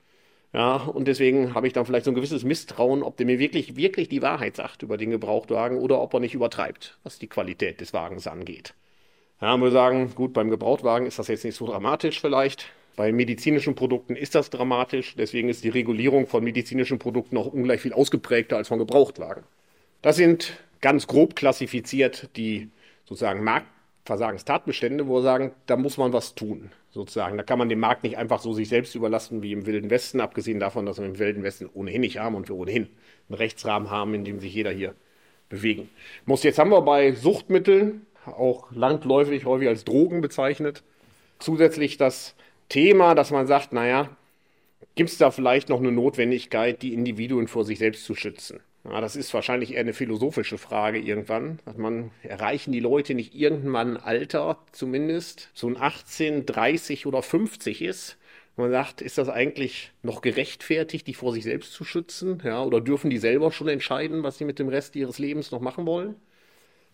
Ja, 0.54 0.76
und 0.76 1.08
deswegen 1.08 1.52
habe 1.52 1.66
ich 1.66 1.72
dann 1.72 1.84
vielleicht 1.84 2.04
so 2.04 2.12
ein 2.12 2.14
gewisses 2.14 2.44
Misstrauen, 2.44 3.02
ob 3.02 3.16
der 3.16 3.26
mir 3.26 3.40
wirklich, 3.40 3.74
wirklich 3.74 4.08
die 4.08 4.22
Wahrheit 4.22 4.54
sagt 4.54 4.84
über 4.84 4.96
den 4.96 5.10
Gebrauchtwagen 5.10 5.78
oder 5.78 6.00
ob 6.00 6.14
er 6.14 6.20
nicht 6.20 6.34
übertreibt, 6.34 6.96
was 7.02 7.18
die 7.18 7.26
Qualität 7.26 7.80
des 7.80 7.92
Wagens 7.92 8.28
angeht. 8.28 8.72
Ja, 9.40 9.56
wir 9.56 9.72
sagen, 9.72 10.14
gut, 10.14 10.32
beim 10.32 10.50
Gebrauchtwagen 10.50 11.08
ist 11.08 11.18
das 11.18 11.26
jetzt 11.26 11.44
nicht 11.44 11.56
so 11.56 11.66
dramatisch 11.66 12.20
vielleicht. 12.20 12.66
Bei 12.94 13.10
medizinischen 13.10 13.74
Produkten 13.74 14.14
ist 14.14 14.36
das 14.36 14.48
dramatisch. 14.48 15.16
Deswegen 15.16 15.48
ist 15.48 15.64
die 15.64 15.70
Regulierung 15.70 16.28
von 16.28 16.44
medizinischen 16.44 17.00
Produkten 17.00 17.36
auch 17.36 17.46
ungleich 17.46 17.80
viel 17.80 17.92
ausgeprägter 17.92 18.56
als 18.56 18.68
von 18.68 18.78
Gebrauchtwagen. 18.78 19.42
Das 20.02 20.14
sind 20.14 20.52
ganz 20.80 21.08
grob 21.08 21.34
klassifiziert 21.34 22.28
die 22.36 22.70
sozusagen 23.04 23.42
Markt 23.42 23.66
Versagenstatbestände, 24.04 25.08
wo 25.08 25.16
wir 25.16 25.22
sagen, 25.22 25.52
da 25.66 25.76
muss 25.76 25.96
man 25.96 26.12
was 26.12 26.36
tun, 26.36 26.70
sozusagen. 26.94 27.36
Da 27.36 27.42
kann 27.42 27.58
man 27.58 27.68
den 27.68 27.80
Markt 27.80 28.04
nicht 28.04 28.16
einfach 28.16 28.40
so 28.40 28.54
sich 28.54 28.68
selbst 28.68 28.94
überlassen 28.94 29.42
wie 29.42 29.52
im 29.52 29.66
Wilden 29.66 29.90
Westen, 29.90 30.20
abgesehen 30.20 30.60
davon, 30.60 30.86
dass 30.86 30.98
wir 30.98 31.04
im 31.04 31.18
Wilden 31.18 31.42
Westen 31.42 31.68
ohnehin 31.74 32.00
nicht 32.00 32.18
haben 32.18 32.36
und 32.36 32.48
wir 32.48 32.56
ohnehin 32.56 32.88
einen 33.28 33.36
Rechtsrahmen 33.36 33.90
haben, 33.90 34.14
in 34.14 34.24
dem 34.24 34.40
sich 34.40 34.54
jeder 34.54 34.70
hier 34.70 34.94
bewegen 35.48 35.90
muss. 36.24 36.44
Jetzt 36.44 36.58
haben 36.58 36.70
wir 36.70 36.80
bei 36.82 37.12
Suchtmitteln, 37.12 38.06
auch 38.24 38.70
landläufig 38.72 39.44
häufig 39.44 39.68
als 39.68 39.84
Drogen 39.84 40.20
bezeichnet, 40.20 40.82
zusätzlich 41.40 41.96
das 41.96 42.36
Thema, 42.68 43.14
dass 43.14 43.30
man 43.30 43.46
sagt, 43.46 43.72
naja, 43.72 44.08
gibt 44.94 45.10
es 45.10 45.18
da 45.18 45.30
vielleicht 45.30 45.68
noch 45.68 45.80
eine 45.80 45.92
Notwendigkeit, 45.92 46.80
die 46.80 46.94
Individuen 46.94 47.48
vor 47.48 47.64
sich 47.64 47.78
selbst 47.78 48.04
zu 48.04 48.14
schützen? 48.14 48.60
Ja, 48.84 49.00
das 49.00 49.16
ist 49.16 49.32
wahrscheinlich 49.32 49.72
eher 49.72 49.80
eine 49.80 49.94
philosophische 49.94 50.58
Frage 50.58 50.98
irgendwann. 50.98 51.58
Dass 51.64 51.76
man, 51.76 52.10
erreichen 52.22 52.72
die 52.72 52.80
Leute 52.80 53.14
nicht 53.14 53.34
irgendwann 53.34 53.96
ein 53.96 54.02
Alter, 54.02 54.58
zumindest, 54.72 55.50
so 55.54 55.68
ein 55.68 55.76
18, 55.78 56.46
30 56.46 57.06
oder 57.06 57.22
50 57.22 57.82
ist, 57.82 58.18
man 58.56 58.70
sagt, 58.70 59.00
ist 59.00 59.18
das 59.18 59.28
eigentlich 59.28 59.92
noch 60.02 60.20
gerechtfertigt, 60.20 61.06
die 61.08 61.14
vor 61.14 61.32
sich 61.32 61.42
selbst 61.42 61.72
zu 61.72 61.84
schützen? 61.84 62.40
Ja, 62.44 62.62
oder 62.62 62.80
dürfen 62.80 63.10
die 63.10 63.18
selber 63.18 63.50
schon 63.50 63.68
entscheiden, 63.68 64.22
was 64.22 64.38
sie 64.38 64.44
mit 64.44 64.58
dem 64.60 64.68
Rest 64.68 64.94
ihres 64.94 65.18
Lebens 65.18 65.50
noch 65.50 65.60
machen 65.60 65.86
wollen? 65.86 66.14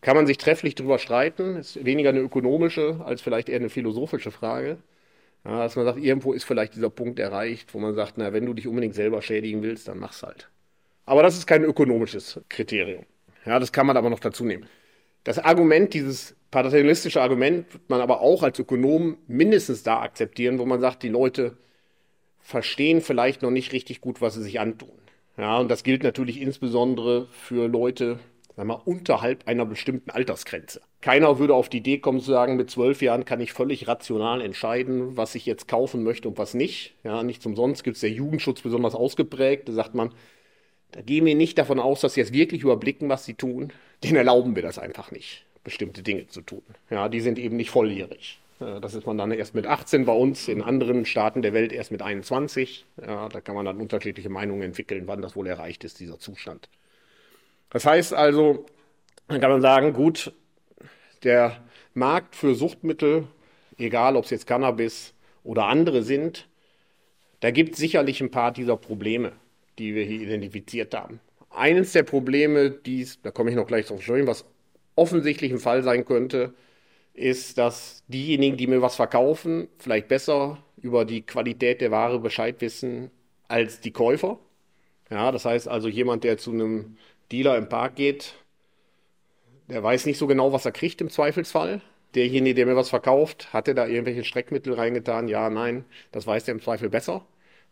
Kann 0.00 0.16
man 0.16 0.26
sich 0.26 0.38
trefflich 0.38 0.74
darüber 0.74 0.98
streiten? 0.98 1.56
Ist 1.56 1.84
weniger 1.84 2.10
eine 2.10 2.20
ökonomische 2.20 3.00
als 3.04 3.22
vielleicht 3.22 3.48
eher 3.50 3.60
eine 3.60 3.70
philosophische 3.70 4.30
Frage. 4.30 4.78
Ja, 5.44 5.58
dass 5.64 5.76
man 5.76 5.84
sagt, 5.86 5.98
irgendwo 5.98 6.32
ist 6.32 6.44
vielleicht 6.44 6.74
dieser 6.76 6.90
Punkt 6.90 7.18
erreicht, 7.18 7.74
wo 7.74 7.78
man 7.80 7.94
sagt, 7.94 8.18
na, 8.18 8.32
wenn 8.32 8.46
du 8.46 8.54
dich 8.54 8.66
unbedingt 8.68 8.94
selber 8.94 9.22
schädigen 9.22 9.62
willst, 9.62 9.88
dann 9.88 9.98
mach's 9.98 10.22
halt. 10.22 10.50
Aber 11.10 11.24
das 11.24 11.36
ist 11.36 11.48
kein 11.48 11.64
ökonomisches 11.64 12.40
Kriterium. 12.48 13.04
Ja, 13.44 13.58
das 13.58 13.72
kann 13.72 13.84
man 13.84 13.96
aber 13.96 14.10
noch 14.10 14.20
dazu 14.20 14.44
nehmen. 14.44 14.66
Das 15.24 15.40
Argument, 15.40 15.92
dieses 15.92 16.36
paternalistische 16.52 17.20
Argument, 17.20 17.66
wird 17.72 17.90
man 17.90 18.00
aber 18.00 18.20
auch 18.20 18.44
als 18.44 18.60
Ökonom 18.60 19.18
mindestens 19.26 19.82
da 19.82 20.02
akzeptieren, 20.02 20.60
wo 20.60 20.66
man 20.66 20.78
sagt, 20.80 21.02
die 21.02 21.08
Leute 21.08 21.56
verstehen 22.38 23.00
vielleicht 23.00 23.42
noch 23.42 23.50
nicht 23.50 23.72
richtig 23.72 24.00
gut, 24.00 24.20
was 24.20 24.34
sie 24.34 24.42
sich 24.44 24.60
antun. 24.60 24.92
Ja, 25.36 25.58
und 25.58 25.68
das 25.68 25.82
gilt 25.82 26.04
natürlich 26.04 26.40
insbesondere 26.40 27.26
für 27.32 27.66
Leute, 27.66 28.20
sagen 28.54 28.68
wir, 28.68 28.86
unterhalb 28.86 29.48
einer 29.48 29.66
bestimmten 29.66 30.10
Altersgrenze. 30.10 30.80
Keiner 31.00 31.40
würde 31.40 31.54
auf 31.54 31.68
die 31.68 31.78
Idee 31.78 31.98
kommen 31.98 32.20
zu 32.20 32.30
sagen, 32.30 32.54
mit 32.54 32.70
zwölf 32.70 33.02
Jahren 33.02 33.24
kann 33.24 33.40
ich 33.40 33.52
völlig 33.52 33.88
rational 33.88 34.40
entscheiden, 34.42 35.16
was 35.16 35.34
ich 35.34 35.44
jetzt 35.44 35.66
kaufen 35.66 36.04
möchte 36.04 36.28
und 36.28 36.38
was 36.38 36.54
nicht. 36.54 36.94
Ja, 37.02 37.24
nicht 37.24 37.44
umsonst 37.44 37.82
gibt 37.82 37.96
es 37.96 38.00
der 38.00 38.10
Jugendschutz 38.10 38.60
besonders 38.60 38.94
ausgeprägt. 38.94 39.68
Da 39.68 39.72
sagt 39.72 39.96
man, 39.96 40.12
da 40.92 41.00
gehen 41.02 41.24
wir 41.24 41.34
nicht 41.34 41.58
davon 41.58 41.78
aus, 41.78 42.00
dass 42.00 42.14
sie 42.14 42.20
jetzt 42.20 42.32
wirklich 42.32 42.62
überblicken, 42.62 43.08
was 43.08 43.24
sie 43.24 43.34
tun. 43.34 43.72
Den 44.02 44.16
erlauben 44.16 44.56
wir 44.56 44.62
das 44.62 44.78
einfach 44.78 45.10
nicht, 45.10 45.44
bestimmte 45.64 46.02
Dinge 46.02 46.26
zu 46.26 46.40
tun. 46.40 46.62
Ja, 46.90 47.08
die 47.08 47.20
sind 47.20 47.38
eben 47.38 47.56
nicht 47.56 47.70
volljährig. 47.70 48.40
Das 48.58 48.92
ist 48.92 49.06
man 49.06 49.16
dann 49.16 49.30
erst 49.30 49.54
mit 49.54 49.66
18 49.66 50.04
bei 50.04 50.12
uns, 50.12 50.46
in 50.46 50.60
anderen 50.60 51.06
Staaten 51.06 51.40
der 51.40 51.54
Welt 51.54 51.72
erst 51.72 51.92
mit 51.92 52.02
21. 52.02 52.84
Ja, 53.00 53.30
da 53.30 53.40
kann 53.40 53.54
man 53.54 53.64
dann 53.64 53.80
unterschiedliche 53.80 54.28
Meinungen 54.28 54.60
entwickeln, 54.62 55.04
wann 55.06 55.22
das 55.22 55.34
wohl 55.34 55.46
erreicht 55.46 55.82
ist, 55.84 55.98
dieser 55.98 56.18
Zustand. 56.18 56.68
Das 57.70 57.86
heißt 57.86 58.12
also, 58.12 58.66
dann 59.28 59.40
kann 59.40 59.50
man 59.50 59.62
sagen, 59.62 59.94
gut, 59.94 60.34
der 61.22 61.56
Markt 61.94 62.36
für 62.36 62.54
Suchtmittel, 62.54 63.28
egal 63.78 64.16
ob 64.16 64.24
es 64.24 64.30
jetzt 64.30 64.46
Cannabis 64.46 65.14
oder 65.42 65.64
andere 65.64 66.02
sind, 66.02 66.46
da 67.40 67.50
gibt 67.50 67.72
es 67.74 67.78
sicherlich 67.78 68.20
ein 68.20 68.30
paar 68.30 68.52
dieser 68.52 68.76
Probleme, 68.76 69.32
die 69.80 69.94
wir 69.94 70.04
hier 70.04 70.20
identifiziert 70.20 70.94
haben. 70.94 71.20
Eines 71.48 71.92
der 71.92 72.04
Probleme, 72.04 72.70
dies, 72.70 73.20
da 73.22 73.30
komme 73.30 73.50
ich 73.50 73.56
noch 73.56 73.66
gleich 73.66 73.86
drauf 73.86 74.02
sprechen, 74.02 74.26
was 74.26 74.44
offensichtlich 74.94 75.50
ein 75.50 75.58
Fall 75.58 75.82
sein 75.82 76.04
könnte, 76.04 76.54
ist, 77.14 77.58
dass 77.58 78.04
diejenigen, 78.06 78.56
die 78.56 78.66
mir 78.66 78.82
was 78.82 78.94
verkaufen, 78.94 79.68
vielleicht 79.78 80.08
besser 80.08 80.58
über 80.80 81.04
die 81.04 81.22
Qualität 81.22 81.80
der 81.80 81.90
Ware 81.90 82.20
Bescheid 82.20 82.60
wissen 82.60 83.10
als 83.48 83.80
die 83.80 83.90
Käufer. 83.90 84.38
Ja, 85.10 85.32
das 85.32 85.44
heißt 85.44 85.66
also 85.66 85.88
jemand, 85.88 86.24
der 86.24 86.38
zu 86.38 86.52
einem 86.52 86.96
Dealer 87.32 87.56
im 87.56 87.68
Park 87.68 87.96
geht, 87.96 88.34
der 89.68 89.82
weiß 89.82 90.06
nicht 90.06 90.18
so 90.18 90.26
genau, 90.26 90.52
was 90.52 90.66
er 90.66 90.72
kriegt 90.72 91.00
im 91.00 91.10
Zweifelsfall. 91.10 91.80
Derjenige, 92.14 92.54
der 92.54 92.66
mir 92.66 92.76
was 92.76 92.90
verkauft, 92.90 93.52
hat 93.52 93.68
er 93.68 93.74
da 93.74 93.86
irgendwelche 93.86 94.24
Streckmittel 94.24 94.74
reingetan? 94.74 95.28
Ja, 95.28 95.48
nein, 95.48 95.84
das 96.12 96.26
weiß 96.26 96.44
der 96.44 96.54
im 96.54 96.60
Zweifel 96.60 96.90
besser. 96.90 97.24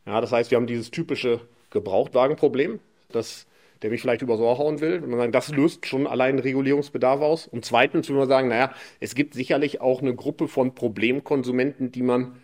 Ja, 0.07 0.21
das 0.21 0.33
heißt, 0.33 0.51
wir 0.51 0.57
haben 0.57 0.67
dieses 0.67 0.91
typische 0.91 1.41
Gebrauchtwagenproblem, 1.71 2.81
dass 3.11 3.47
der 3.83 3.91
mich 3.91 4.01
vielleicht 4.01 4.23
übers 4.23 4.41
Ohr 4.41 4.59
hauen 4.59 4.81
will. 4.81 5.01
Man 5.01 5.19
sagen, 5.19 5.33
das 5.33 5.51
löst 5.51 5.87
schon 5.87 6.07
allein 6.07 6.39
Regulierungsbedarf 6.39 7.21
aus. 7.21 7.47
Und 7.47 7.65
zweitens 7.65 8.09
würde 8.09 8.21
man 8.21 8.29
sagen, 8.29 8.49
naja, 8.49 8.73
es 9.01 9.15
gibt 9.15 9.35
sicherlich 9.35 9.81
auch 9.81 10.03
eine 10.03 10.15
Gruppe 10.15 10.49
von 10.49 10.75
Problemkonsumenten, 10.75 11.93
die 11.93 12.03
man 12.03 12.37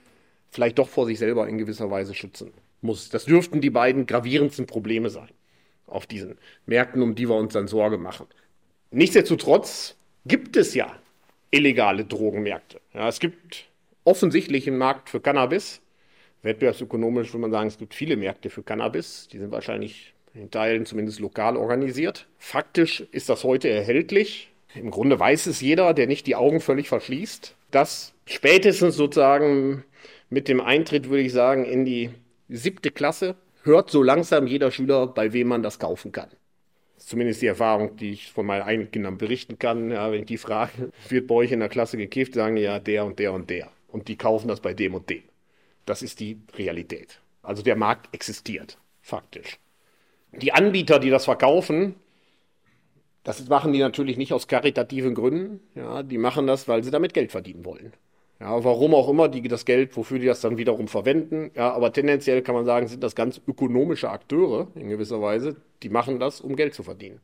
vielleicht 0.50 0.78
doch 0.78 0.88
vor 0.88 1.06
sich 1.06 1.18
selber 1.18 1.48
in 1.48 1.58
gewisser 1.58 1.90
Weise 1.90 2.14
schützen 2.14 2.52
muss. 2.80 3.08
Das 3.08 3.24
dürften 3.24 3.60
die 3.60 3.70
beiden 3.70 4.06
gravierendsten 4.06 4.66
Probleme 4.66 5.10
sein 5.10 5.30
auf 5.86 6.06
diesen 6.06 6.38
Märkten, 6.66 7.02
um 7.02 7.14
die 7.14 7.28
wir 7.28 7.36
uns 7.36 7.52
dann 7.52 7.66
Sorge 7.66 7.98
machen. 7.98 8.26
Nichtsdestotrotz 8.90 9.96
gibt 10.24 10.56
es 10.56 10.74
ja 10.74 10.94
illegale 11.50 12.04
Drogenmärkte. 12.04 12.80
Ja, 12.92 13.08
es 13.08 13.20
gibt 13.20 13.66
offensichtlich 14.04 14.68
einen 14.68 14.78
Markt 14.78 15.08
für 15.10 15.20
Cannabis. 15.20 15.80
Wettbewerbsökonomisch 16.44 17.30
würde 17.30 17.40
man 17.40 17.50
sagen, 17.50 17.68
es 17.68 17.78
gibt 17.78 17.94
viele 17.94 18.16
Märkte 18.16 18.50
für 18.50 18.62
Cannabis. 18.62 19.28
Die 19.32 19.38
sind 19.38 19.50
wahrscheinlich 19.50 20.14
in 20.34 20.50
Teilen 20.50 20.84
zumindest 20.84 21.20
lokal 21.20 21.56
organisiert. 21.56 22.26
Faktisch 22.38 23.00
ist 23.12 23.28
das 23.28 23.44
heute 23.44 23.68
erhältlich. 23.68 24.50
Im 24.74 24.90
Grunde 24.90 25.18
weiß 25.18 25.46
es 25.46 25.60
jeder, 25.60 25.94
der 25.94 26.06
nicht 26.06 26.26
die 26.26 26.34
Augen 26.34 26.60
völlig 26.60 26.88
verschließt, 26.88 27.54
dass 27.70 28.14
spätestens 28.26 28.96
sozusagen 28.96 29.84
mit 30.28 30.48
dem 30.48 30.60
Eintritt, 30.60 31.08
würde 31.08 31.22
ich 31.22 31.32
sagen, 31.32 31.64
in 31.64 31.84
die 31.84 32.10
siebte 32.48 32.90
Klasse 32.90 33.36
hört 33.62 33.90
so 33.90 34.02
langsam 34.02 34.46
jeder 34.46 34.70
Schüler, 34.70 35.06
bei 35.06 35.32
wem 35.32 35.48
man 35.48 35.62
das 35.62 35.78
kaufen 35.78 36.12
kann. 36.12 36.28
Das 36.94 37.04
ist 37.04 37.08
zumindest 37.08 37.40
die 37.40 37.46
Erfahrung, 37.46 37.96
die 37.96 38.10
ich 38.10 38.32
von 38.32 38.46
meinen 38.46 38.62
eigenen 38.62 38.90
Kindern 38.90 39.16
berichten 39.16 39.58
kann. 39.58 39.90
Ja, 39.90 40.10
wenn 40.12 40.20
ich 40.20 40.26
die 40.26 40.38
frage, 40.38 40.90
wird 41.08 41.26
bei 41.26 41.34
euch 41.36 41.52
in 41.52 41.60
der 41.60 41.68
Klasse 41.68 41.96
gekifft, 41.96 42.34
sagen 42.34 42.56
die 42.56 42.62
ja 42.62 42.78
der 42.80 43.04
und 43.04 43.18
der 43.18 43.32
und 43.32 43.48
der. 43.48 43.70
Und 43.88 44.08
die 44.08 44.16
kaufen 44.16 44.48
das 44.48 44.60
bei 44.60 44.74
dem 44.74 44.94
und 44.94 45.08
dem. 45.08 45.22
Das 45.84 46.02
ist 46.02 46.20
die 46.20 46.38
Realität. 46.56 47.20
Also 47.42 47.62
der 47.62 47.76
Markt 47.76 48.14
existiert, 48.14 48.78
faktisch. 49.02 49.58
Die 50.32 50.52
Anbieter, 50.52 50.98
die 50.98 51.10
das 51.10 51.26
verkaufen, 51.26 51.94
das 53.22 53.48
machen 53.48 53.72
die 53.72 53.78
natürlich 53.78 54.16
nicht 54.16 54.32
aus 54.32 54.48
karitativen 54.48 55.14
Gründen. 55.14 55.60
Ja, 55.74 56.02
die 56.02 56.18
machen 56.18 56.46
das, 56.46 56.68
weil 56.68 56.84
sie 56.84 56.90
damit 56.90 57.14
Geld 57.14 57.32
verdienen 57.32 57.64
wollen. 57.64 57.92
Ja, 58.40 58.62
warum 58.64 58.94
auch 58.94 59.08
immer 59.08 59.28
die 59.28 59.46
das 59.48 59.64
Geld, 59.64 59.96
wofür 59.96 60.18
die 60.18 60.26
das 60.26 60.40
dann 60.40 60.58
wiederum 60.58 60.88
verwenden. 60.88 61.50
Ja, 61.54 61.72
aber 61.72 61.92
tendenziell 61.92 62.42
kann 62.42 62.54
man 62.54 62.64
sagen, 62.64 62.88
sind 62.88 63.02
das 63.02 63.14
ganz 63.14 63.40
ökonomische 63.46 64.10
Akteure 64.10 64.68
in 64.74 64.88
gewisser 64.88 65.22
Weise. 65.22 65.56
Die 65.82 65.88
machen 65.88 66.18
das, 66.18 66.40
um 66.40 66.56
Geld 66.56 66.74
zu 66.74 66.82
verdienen. 66.82 67.20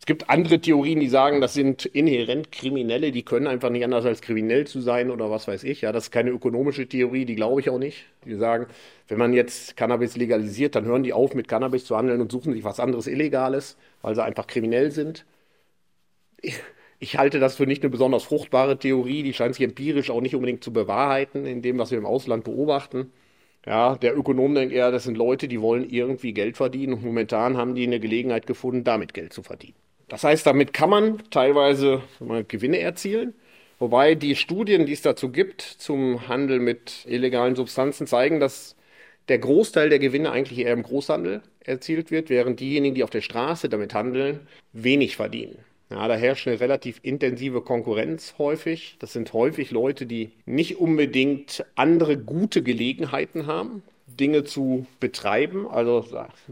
Es 0.00 0.06
gibt 0.06 0.30
andere 0.30 0.60
Theorien, 0.60 1.00
die 1.00 1.08
sagen, 1.08 1.40
das 1.40 1.54
sind 1.54 1.84
inhärent 1.84 2.50
Kriminelle, 2.50 3.12
die 3.12 3.24
können 3.24 3.46
einfach 3.46 3.68
nicht 3.70 3.84
anders 3.84 4.06
als 4.06 4.22
kriminell 4.22 4.66
zu 4.66 4.80
sein 4.80 5.10
oder 5.10 5.30
was 5.30 5.46
weiß 5.48 5.64
ich. 5.64 5.82
Ja, 5.82 5.92
das 5.92 6.04
ist 6.04 6.10
keine 6.12 6.30
ökonomische 6.30 6.88
Theorie, 6.88 7.24
die 7.26 7.34
glaube 7.34 7.60
ich 7.60 7.68
auch 7.68 7.78
nicht. 7.78 8.06
Die 8.24 8.34
sagen, 8.36 8.66
wenn 9.08 9.18
man 9.18 9.32
jetzt 9.34 9.76
Cannabis 9.76 10.16
legalisiert, 10.16 10.74
dann 10.76 10.86
hören 10.86 11.02
die 11.02 11.12
auf, 11.12 11.34
mit 11.34 11.48
Cannabis 11.48 11.84
zu 11.84 11.96
handeln 11.96 12.20
und 12.20 12.32
suchen 12.32 12.54
sich 12.54 12.64
was 12.64 12.80
anderes 12.80 13.06
Illegales, 13.06 13.76
weil 14.02 14.14
sie 14.14 14.24
einfach 14.24 14.46
kriminell 14.46 14.90
sind. 14.92 15.26
Ich, 16.40 16.58
ich 16.98 17.18
halte 17.18 17.38
das 17.40 17.56
für 17.56 17.66
nicht 17.66 17.82
eine 17.82 17.90
besonders 17.90 18.24
fruchtbare 18.24 18.78
Theorie. 18.78 19.22
Die 19.22 19.34
scheint 19.34 19.54
sich 19.54 19.64
empirisch 19.64 20.10
auch 20.10 20.20
nicht 20.20 20.34
unbedingt 20.34 20.64
zu 20.64 20.72
bewahrheiten 20.72 21.46
in 21.46 21.62
dem, 21.62 21.78
was 21.78 21.90
wir 21.90 21.98
im 21.98 22.06
Ausland 22.06 22.44
beobachten. 22.44 23.12
Ja, 23.66 23.96
der 23.96 24.16
Ökonom 24.16 24.54
denkt 24.54 24.74
eher, 24.74 24.90
das 24.92 25.04
sind 25.04 25.16
Leute, 25.18 25.48
die 25.48 25.60
wollen 25.60 25.88
irgendwie 25.90 26.32
Geld 26.32 26.56
verdienen 26.56 26.94
und 26.94 27.04
momentan 27.04 27.56
haben 27.56 27.74
die 27.74 27.86
eine 27.86 28.00
Gelegenheit 28.00 28.46
gefunden, 28.46 28.84
damit 28.84 29.14
Geld 29.14 29.32
zu 29.32 29.42
verdienen. 29.42 29.76
Das 30.08 30.24
heißt, 30.24 30.46
damit 30.46 30.72
kann 30.72 30.90
man 30.90 31.22
teilweise 31.30 32.02
Gewinne 32.48 32.80
erzielen. 32.80 33.34
Wobei 33.78 34.14
die 34.14 34.34
Studien, 34.34 34.86
die 34.86 34.92
es 34.92 35.02
dazu 35.02 35.30
gibt, 35.30 35.62
zum 35.62 36.26
Handel 36.26 36.58
mit 36.58 37.04
illegalen 37.06 37.54
Substanzen, 37.54 38.06
zeigen, 38.06 38.40
dass 38.40 38.74
der 39.28 39.38
Großteil 39.38 39.90
der 39.90 39.98
Gewinne 39.98 40.32
eigentlich 40.32 40.58
eher 40.58 40.72
im 40.72 40.82
Großhandel 40.82 41.42
erzielt 41.60 42.10
wird, 42.10 42.30
während 42.30 42.60
diejenigen, 42.60 42.94
die 42.94 43.04
auf 43.04 43.10
der 43.10 43.20
Straße 43.20 43.68
damit 43.68 43.94
handeln, 43.94 44.40
wenig 44.72 45.16
verdienen. 45.16 45.58
Ja, 45.90 46.08
da 46.08 46.16
herrscht 46.16 46.48
eine 46.48 46.60
relativ 46.60 47.00
intensive 47.02 47.62
Konkurrenz 47.62 48.34
häufig. 48.38 48.96
Das 48.98 49.12
sind 49.12 49.32
häufig 49.32 49.70
Leute, 49.70 50.06
die 50.06 50.32
nicht 50.44 50.78
unbedingt 50.78 51.64
andere 51.76 52.18
gute 52.18 52.62
Gelegenheiten 52.62 53.46
haben. 53.46 53.82
Dinge 54.18 54.44
zu 54.44 54.86
betreiben. 55.00 55.66
Also 55.68 56.04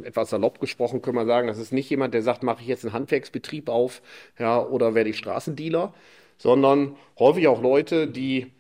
etwas 0.03 0.31
salopp 0.31 0.61
gesprochen 0.61 1.03
können 1.03 1.17
wir 1.17 1.27
sagen, 1.27 1.49
das 1.49 1.59
ist 1.59 1.73
nicht 1.73 1.91
jemand, 1.91 2.15
der 2.15 2.23
sagt, 2.23 2.43
mache 2.43 2.63
ich 2.63 2.69
jetzt 2.69 2.85
einen 2.85 2.95
Handwerksbetrieb 2.95 3.69
auf 3.69 4.03
ja, 4.39 4.63
oder 4.63 4.95
werde 4.95 5.11
ich 5.11 5.19
Straßendealer, 5.19 5.93
sondern 6.39 6.97
häufig 7.19 7.49
auch 7.49 7.63
Leute, 7.63 8.07
die, 8.07 8.53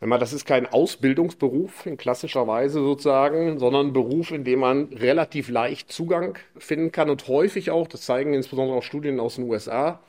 wenn 0.00 0.08
man, 0.08 0.20
das 0.20 0.32
ist 0.32 0.46
kein 0.46 0.66
Ausbildungsberuf 0.66 1.86
in 1.86 1.96
klassischer 1.96 2.46
Weise 2.46 2.80
sozusagen, 2.80 3.58
sondern 3.58 3.88
ein 3.88 3.92
Beruf, 3.92 4.30
in 4.30 4.44
dem 4.44 4.60
man 4.60 4.84
relativ 4.92 5.48
leicht 5.48 5.92
Zugang 5.92 6.38
finden 6.56 6.92
kann 6.92 7.10
und 7.10 7.28
häufig 7.28 7.70
auch, 7.70 7.88
das 7.88 8.02
zeigen 8.02 8.34
insbesondere 8.34 8.78
auch 8.78 8.82
Studien 8.82 9.20
aus 9.20 9.36
den 9.36 9.48
USA, 9.48 10.00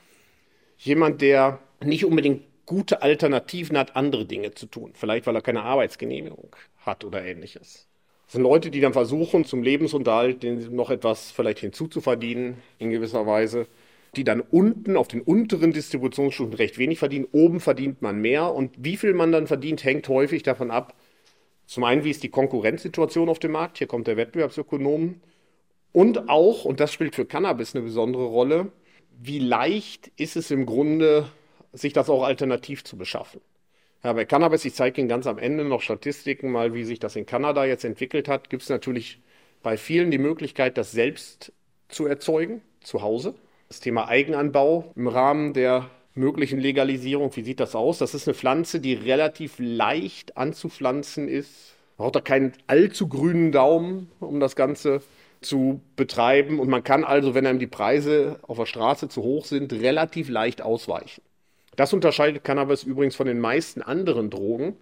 jemand, 0.78 1.22
der 1.22 1.60
nicht 1.82 2.04
unbedingt 2.04 2.42
gute 2.66 3.02
Alternativen 3.02 3.76
hat, 3.76 3.96
andere 3.96 4.24
Dinge 4.24 4.52
zu 4.54 4.66
tun. 4.66 4.92
Vielleicht, 4.94 5.26
weil 5.26 5.36
er 5.36 5.42
keine 5.42 5.62
Arbeitsgenehmigung 5.62 6.56
hat 6.84 7.04
oder 7.04 7.24
ähnliches. 7.24 7.86
Sind 8.34 8.42
Leute, 8.42 8.72
die 8.72 8.80
dann 8.80 8.92
versuchen, 8.92 9.44
zum 9.44 9.62
Lebensunterhalt 9.62 10.42
noch 10.72 10.90
etwas 10.90 11.30
vielleicht 11.30 11.60
hinzuzuverdienen, 11.60 12.56
in 12.80 12.90
gewisser 12.90 13.28
Weise, 13.28 13.68
die 14.16 14.24
dann 14.24 14.40
unten 14.40 14.96
auf 14.96 15.06
den 15.06 15.20
unteren 15.20 15.72
Distributionsstufen 15.72 16.54
recht 16.54 16.76
wenig 16.76 16.98
verdienen. 16.98 17.28
Oben 17.30 17.60
verdient 17.60 18.02
man 18.02 18.20
mehr 18.20 18.52
und 18.52 18.72
wie 18.76 18.96
viel 18.96 19.14
man 19.14 19.30
dann 19.30 19.46
verdient, 19.46 19.84
hängt 19.84 20.08
häufig 20.08 20.42
davon 20.42 20.72
ab, 20.72 20.96
zum 21.66 21.84
einen, 21.84 22.02
wie 22.02 22.10
ist 22.10 22.24
die 22.24 22.28
Konkurrenzsituation 22.28 23.28
auf 23.28 23.38
dem 23.38 23.52
Markt, 23.52 23.78
hier 23.78 23.86
kommt 23.86 24.08
der 24.08 24.16
Wettbewerbsökonom, 24.16 25.20
und 25.92 26.28
auch, 26.28 26.64
und 26.64 26.80
das 26.80 26.92
spielt 26.92 27.14
für 27.14 27.26
Cannabis 27.26 27.76
eine 27.76 27.84
besondere 27.84 28.24
Rolle, 28.24 28.72
wie 29.16 29.38
leicht 29.38 30.10
ist 30.16 30.34
es 30.34 30.50
im 30.50 30.66
Grunde, 30.66 31.28
sich 31.72 31.92
das 31.92 32.10
auch 32.10 32.24
alternativ 32.24 32.82
zu 32.82 32.96
beschaffen. 32.96 33.40
Bei 34.12 34.26
Cannabis, 34.26 34.66
ich 34.66 34.74
zeige 34.74 35.00
Ihnen 35.00 35.08
ganz 35.08 35.26
am 35.26 35.38
Ende 35.38 35.64
noch 35.64 35.80
Statistiken 35.80 36.50
mal, 36.50 36.74
wie 36.74 36.84
sich 36.84 36.98
das 36.98 37.16
in 37.16 37.24
Kanada 37.24 37.64
jetzt 37.64 37.86
entwickelt 37.86 38.28
hat, 38.28 38.50
gibt 38.50 38.62
es 38.62 38.68
natürlich 38.68 39.22
bei 39.62 39.78
vielen 39.78 40.10
die 40.10 40.18
Möglichkeit, 40.18 40.76
das 40.76 40.92
selbst 40.92 41.54
zu 41.88 42.04
erzeugen, 42.04 42.60
zu 42.80 43.00
Hause. 43.00 43.34
Das 43.68 43.80
Thema 43.80 44.06
Eigenanbau 44.06 44.92
im 44.94 45.08
Rahmen 45.08 45.54
der 45.54 45.88
möglichen 46.14 46.60
Legalisierung, 46.60 47.34
wie 47.34 47.44
sieht 47.44 47.60
das 47.60 47.74
aus? 47.74 47.96
Das 47.96 48.12
ist 48.12 48.28
eine 48.28 48.34
Pflanze, 48.34 48.78
die 48.78 48.92
relativ 48.92 49.54
leicht 49.58 50.36
anzupflanzen 50.36 51.26
ist. 51.26 51.74
Man 51.96 52.04
braucht 52.04 52.16
da 52.16 52.20
keinen 52.20 52.52
allzu 52.66 53.08
grünen 53.08 53.52
Daumen, 53.52 54.10
um 54.20 54.38
das 54.38 54.54
Ganze 54.54 55.00
zu 55.40 55.80
betreiben. 55.96 56.60
Und 56.60 56.68
man 56.68 56.84
kann 56.84 57.04
also, 57.04 57.34
wenn 57.34 57.46
einem 57.46 57.58
die 57.58 57.66
Preise 57.66 58.38
auf 58.42 58.58
der 58.58 58.66
Straße 58.66 59.08
zu 59.08 59.22
hoch 59.22 59.46
sind, 59.46 59.72
relativ 59.72 60.28
leicht 60.28 60.60
ausweichen. 60.60 61.22
Das 61.76 61.92
unterscheidet 61.92 62.44
Cannabis 62.44 62.84
übrigens 62.84 63.16
von 63.16 63.26
den 63.26 63.40
meisten 63.40 63.82
anderen 63.82 64.30
Drogen, 64.30 64.76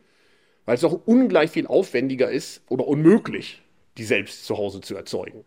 weil 0.65 0.75
es 0.75 0.85
auch 0.85 1.01
ungleich 1.07 1.51
viel 1.51 1.67
aufwendiger 1.67 2.31
ist 2.31 2.63
oder 2.69 2.87
unmöglich, 2.87 3.63
die 3.99 4.05
selbst 4.05 4.45
zu 4.45 4.57
Hause 4.57 4.81
zu 4.81 4.95
erzeugen. 4.95 5.45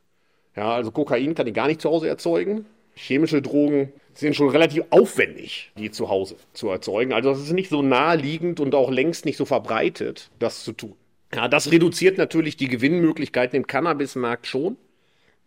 Ja, 0.55 0.73
also 0.73 0.91
Kokain 0.91 1.35
kann 1.35 1.47
ich 1.47 1.53
gar 1.53 1.67
nicht 1.67 1.81
zu 1.81 1.89
Hause 1.89 2.07
erzeugen. 2.07 2.65
Chemische 2.95 3.41
Drogen 3.41 3.91
sind 4.13 4.35
schon 4.35 4.49
relativ 4.49 4.85
aufwendig, 4.89 5.71
die 5.77 5.91
zu 5.91 6.09
Hause 6.09 6.37
zu 6.53 6.69
erzeugen. 6.69 7.11
Also 7.11 7.31
es 7.31 7.39
ist 7.39 7.51
nicht 7.51 7.69
so 7.69 7.81
naheliegend 7.81 8.61
und 8.61 8.73
auch 8.73 8.89
längst 8.89 9.25
nicht 9.25 9.35
so 9.35 9.43
verbreitet, 9.45 10.31
das 10.39 10.63
zu 10.63 10.71
tun. 10.71 10.95
Ja, 11.33 11.49
das 11.49 11.71
reduziert 11.71 12.17
natürlich 12.17 12.55
die 12.55 12.69
Gewinnmöglichkeiten 12.69 13.57
im 13.57 13.67
Cannabismarkt 13.67 14.47
schon 14.47 14.77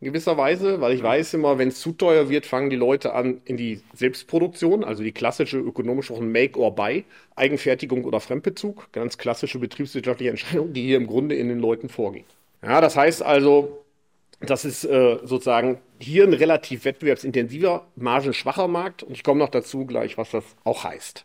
in 0.00 0.06
gewisser 0.06 0.36
Weise, 0.36 0.80
weil 0.80 0.94
ich 0.94 1.02
weiß 1.02 1.34
immer, 1.34 1.58
wenn 1.58 1.68
es 1.68 1.80
zu 1.80 1.92
teuer 1.92 2.28
wird, 2.28 2.46
fangen 2.46 2.70
die 2.70 2.76
Leute 2.76 3.14
an 3.14 3.40
in 3.44 3.56
die 3.56 3.80
Selbstproduktion, 3.94 4.84
also 4.84 5.02
die 5.02 5.12
klassische 5.12 5.58
ökonomische 5.58 6.12
Make 6.14 6.58
or 6.58 6.74
Buy, 6.74 7.04
Eigenfertigung 7.34 8.04
oder 8.04 8.20
Fremdbezug, 8.20 8.92
ganz 8.92 9.18
klassische 9.18 9.58
betriebswirtschaftliche 9.58 10.30
Entscheidung, 10.30 10.72
die 10.72 10.82
hier 10.82 10.98
im 10.98 11.08
Grunde 11.08 11.34
in 11.34 11.48
den 11.48 11.58
Leuten 11.58 11.88
vorgeht. 11.88 12.26
Ja, 12.62 12.80
das 12.80 12.96
heißt 12.96 13.22
also, 13.22 13.84
das 14.40 14.64
ist 14.64 14.84
äh, 14.84 15.18
sozusagen 15.24 15.78
hier 15.98 16.22
ein 16.22 16.32
relativ 16.32 16.84
wettbewerbsintensiver, 16.84 17.88
margenschwacher 17.96 18.68
Markt 18.68 19.02
und 19.02 19.12
ich 19.12 19.24
komme 19.24 19.40
noch 19.40 19.48
dazu 19.48 19.84
gleich, 19.84 20.16
was 20.16 20.30
das 20.30 20.44
auch 20.62 20.84
heißt. 20.84 21.24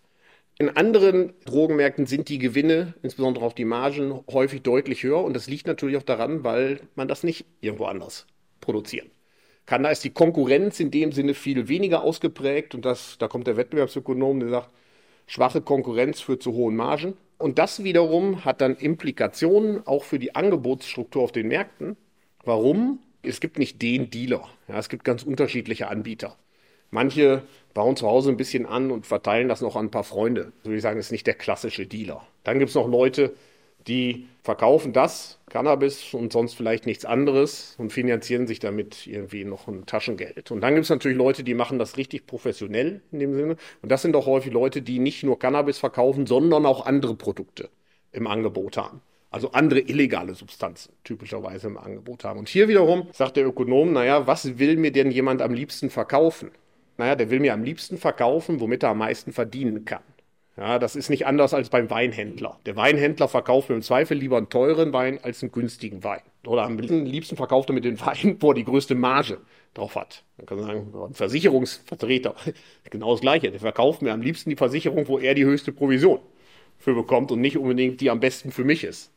In 0.58 0.70
anderen 0.70 1.34
Drogenmärkten 1.46 2.08
sind 2.08 2.30
die 2.30 2.39
Gewinne, 2.39 2.96
insbesondere 3.03 3.46
auf 3.46 3.53
die 3.53 3.65
Margen, 3.65 4.24
häufig 4.32 4.63
deutlich 4.63 5.03
höher 5.03 5.24
und 5.24 5.36
das 5.36 5.48
liegt 5.48 5.68
natürlich 5.68 5.98
auch 5.98 6.03
daran, 6.03 6.44
weil 6.44 6.80
man 6.96 7.08
das 7.08 7.24
nicht 7.24 7.46
irgendwo 7.62 7.86
anders 7.86 8.25
produzieren 8.63 9.12
kann. 9.65 9.84
Da 9.84 9.89
ist 9.89 10.03
die 10.03 10.10
Konkurrenz 10.10 10.79
in 10.79 10.91
dem 10.91 11.12
Sinne 11.12 11.34
viel 11.34 11.67
weniger 11.67 12.03
ausgeprägt 12.03 12.75
und 12.75 12.86
das, 12.86 13.17
da 13.20 13.27
kommt 13.27 13.48
der 13.48 13.58
Wettbewerbsökonom, 13.58 14.39
der 14.39 14.50
sagt, 14.50 14.70
schwache 15.27 15.62
Konkurrenz 15.62 16.20
führt 16.20 16.43
zu 16.43 16.53
hohen 16.53 16.75
Margen. 16.75 17.15
Und 17.38 17.60
das 17.60 17.84
wiederum 17.84 18.46
hat 18.46 18.62
dann 18.62 18.75
Implikationen 18.75 19.86
auch 19.86 20.03
für 20.03 20.20
die 20.20 20.36
Angebotsstruktur 20.36 21.24
auf 21.24 21.32
den 21.32 21.48
Märkten. 21.48 21.98
Warum? 22.43 23.00
Es 23.22 23.39
gibt 23.39 23.58
nicht 23.58 23.82
den 23.82 24.10
Dealer. 24.10 24.48
Ja, 24.67 24.77
es 24.77 24.89
gibt 24.89 25.03
ganz 25.03 25.24
unterschiedliche 25.24 25.88
Anbieter. 25.88 26.38
Manche 26.91 27.41
bauen 27.74 27.96
zu 27.96 28.08
Hause 28.08 28.29
ein 28.29 28.38
bisschen 28.38 28.65
an 28.65 28.91
und 28.91 29.08
verteilen 29.08 29.48
das 29.48 29.62
noch 29.62 29.75
an 29.75 29.88
ein 29.88 29.91
paar 29.91 30.03
Freunde. 30.03 30.51
Würde 30.63 30.75
ich 30.75 30.82
sagen, 30.84 31.00
ist 31.00 31.12
nicht 31.12 31.25
der 31.25 31.34
klassische 31.34 31.88
Dealer. 31.88 32.27
Dann 32.43 32.60
gibt 32.60 32.70
es 32.70 32.75
noch 32.75 32.88
Leute, 32.88 33.34
die 33.88 34.28
verkaufen 34.44 34.94
das, 34.94 35.40
Cannabis 35.50 36.13
und 36.13 36.34
sonst 36.34 36.56
vielleicht 36.56 36.86
nichts 36.86 37.06
anderes 37.06 37.75
und 37.78 37.94
finanzieren 37.94 38.48
sich 38.48 38.60
damit 38.60 39.08
irgendwie 39.08 39.46
noch 39.46 39.68
ein 39.68 39.86
Taschengeld. 39.86 40.52
Und 40.52 40.62
dann 40.62 40.74
gibt 40.74 40.86
es 40.86 40.90
natürlich 40.90 41.18
Leute, 41.18 41.44
die 41.44 41.54
machen 41.54 41.80
das 41.80 41.98
richtig 41.98 42.25
professionell 42.25 43.02
in 43.12 43.20
dem 43.20 43.34
Sinne. 43.34 43.56
Und 43.82 43.92
das 43.92 44.02
sind 44.02 44.16
auch 44.16 44.25
häufig 44.25 44.52
Leute, 44.52 44.82
die 44.82 45.00
nicht 45.00 45.24
nur 45.24 45.40
Cannabis 45.40 45.78
verkaufen, 45.78 46.25
sondern 46.25 46.66
auch 46.66 46.86
andere 46.86 47.16
Produkte 47.16 47.70
im 48.12 48.28
Angebot 48.28 48.78
haben. 48.78 49.02
Also 49.32 49.52
andere 49.52 49.80
illegale 49.80 50.36
Substanzen 50.36 50.94
typischerweise 51.04 51.68
im 51.68 51.78
Angebot 51.78 52.24
haben. 52.24 52.40
Und 52.40 52.50
hier 52.50 52.68
wiederum 52.68 53.08
sagt 53.13 53.38
der 53.38 53.48
Ökonom, 53.48 53.92
naja, 53.92 54.28
was 54.28 54.60
will 54.60 54.78
mir 54.78 54.92
denn 54.92 55.10
jemand 55.10 55.42
am 55.42 55.54
liebsten 55.54 55.90
verkaufen? 55.90 56.52
Naja, 56.98 57.16
der 57.16 57.32
will 57.32 57.40
mir 57.40 57.54
am 57.54 57.63
liebsten 57.63 57.98
verkaufen, 57.98 58.60
womit 58.60 58.84
er 58.84 58.90
am 58.90 59.00
meisten 59.00 59.34
verdienen 59.34 59.86
kann. 59.86 60.04
Ja, 60.56 60.78
das 60.78 60.96
ist 60.96 61.10
nicht 61.10 61.26
anders 61.26 61.56
als 61.56 61.70
beim 61.70 61.90
Weinhändler. 61.90 62.60
Der 62.68 62.76
Weinhändler 62.76 63.28
verkauft 63.28 63.72
im 63.72 63.82
Zweifel 63.82 64.18
lieber 64.18 64.38
einen 64.38 64.50
teuren 64.50 64.94
Wein 64.94 65.20
als 65.24 65.42
einen 65.42 65.52
günstigen 65.52 66.04
Wein. 66.04 66.22
Oder 66.46 66.64
am 66.64 66.78
liebsten 66.78 67.36
verkauft 67.36 67.70
er 67.70 67.74
mit 67.74 67.86
den 67.86 68.00
Wein, 68.00 68.38
wo 68.40 68.52
er 68.52 68.54
die 68.54 68.64
größte 68.64 68.94
Marge 68.94 69.40
drauf 69.74 69.96
hat. 69.96 70.24
Man 70.38 70.46
kann 70.46 70.60
sagen, 70.60 70.94
ein 70.94 71.14
Versicherungsvertreter, 71.16 72.36
genau 72.92 73.12
das 73.14 73.22
Gleiche. 73.22 73.50
Der 73.50 73.60
verkauft 73.60 74.04
mir 74.04 74.13
am 74.13 74.22
liebsten 74.22 74.52
die 74.52 74.56
Versicherung, 74.56 75.08
wo 75.08 75.18
er 75.18 75.34
die 75.34 75.46
höchste 75.46 75.72
Provision 75.72 76.20
für 76.78 76.94
bekommt 76.94 77.32
und 77.32 77.42
nicht 77.42 77.58
unbedingt 77.58 78.02
die 78.02 78.12
am 78.12 78.20
besten 78.20 78.52
für 78.52 78.63
mich 78.63 78.84
ist. 78.84 79.12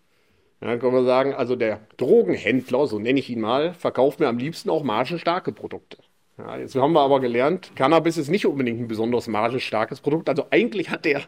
Dann 0.60 0.78
können 0.78 0.94
wir 0.94 1.04
sagen, 1.04 1.34
also 1.34 1.54
der 1.54 1.80
Drogenhändler, 1.98 2.86
so 2.86 2.98
nenne 2.98 3.18
ich 3.20 3.28
ihn 3.28 3.40
mal, 3.40 3.74
verkauft 3.74 4.20
mir 4.20 4.28
am 4.28 4.38
liebsten 4.38 4.70
auch 4.70 4.82
margenstarke 4.82 5.52
Produkte. 5.52 5.98
Ja, 6.38 6.58
jetzt 6.58 6.74
haben 6.74 6.92
wir 6.92 7.00
aber 7.00 7.20
gelernt, 7.20 7.72
Cannabis 7.76 8.18
ist 8.18 8.28
nicht 8.28 8.46
unbedingt 8.46 8.78
ein 8.78 8.88
besonders 8.88 9.26
margenstarkes 9.26 10.00
Produkt. 10.00 10.28
Also 10.28 10.46
eigentlich 10.50 10.90
hat 10.90 11.06
der, 11.06 11.22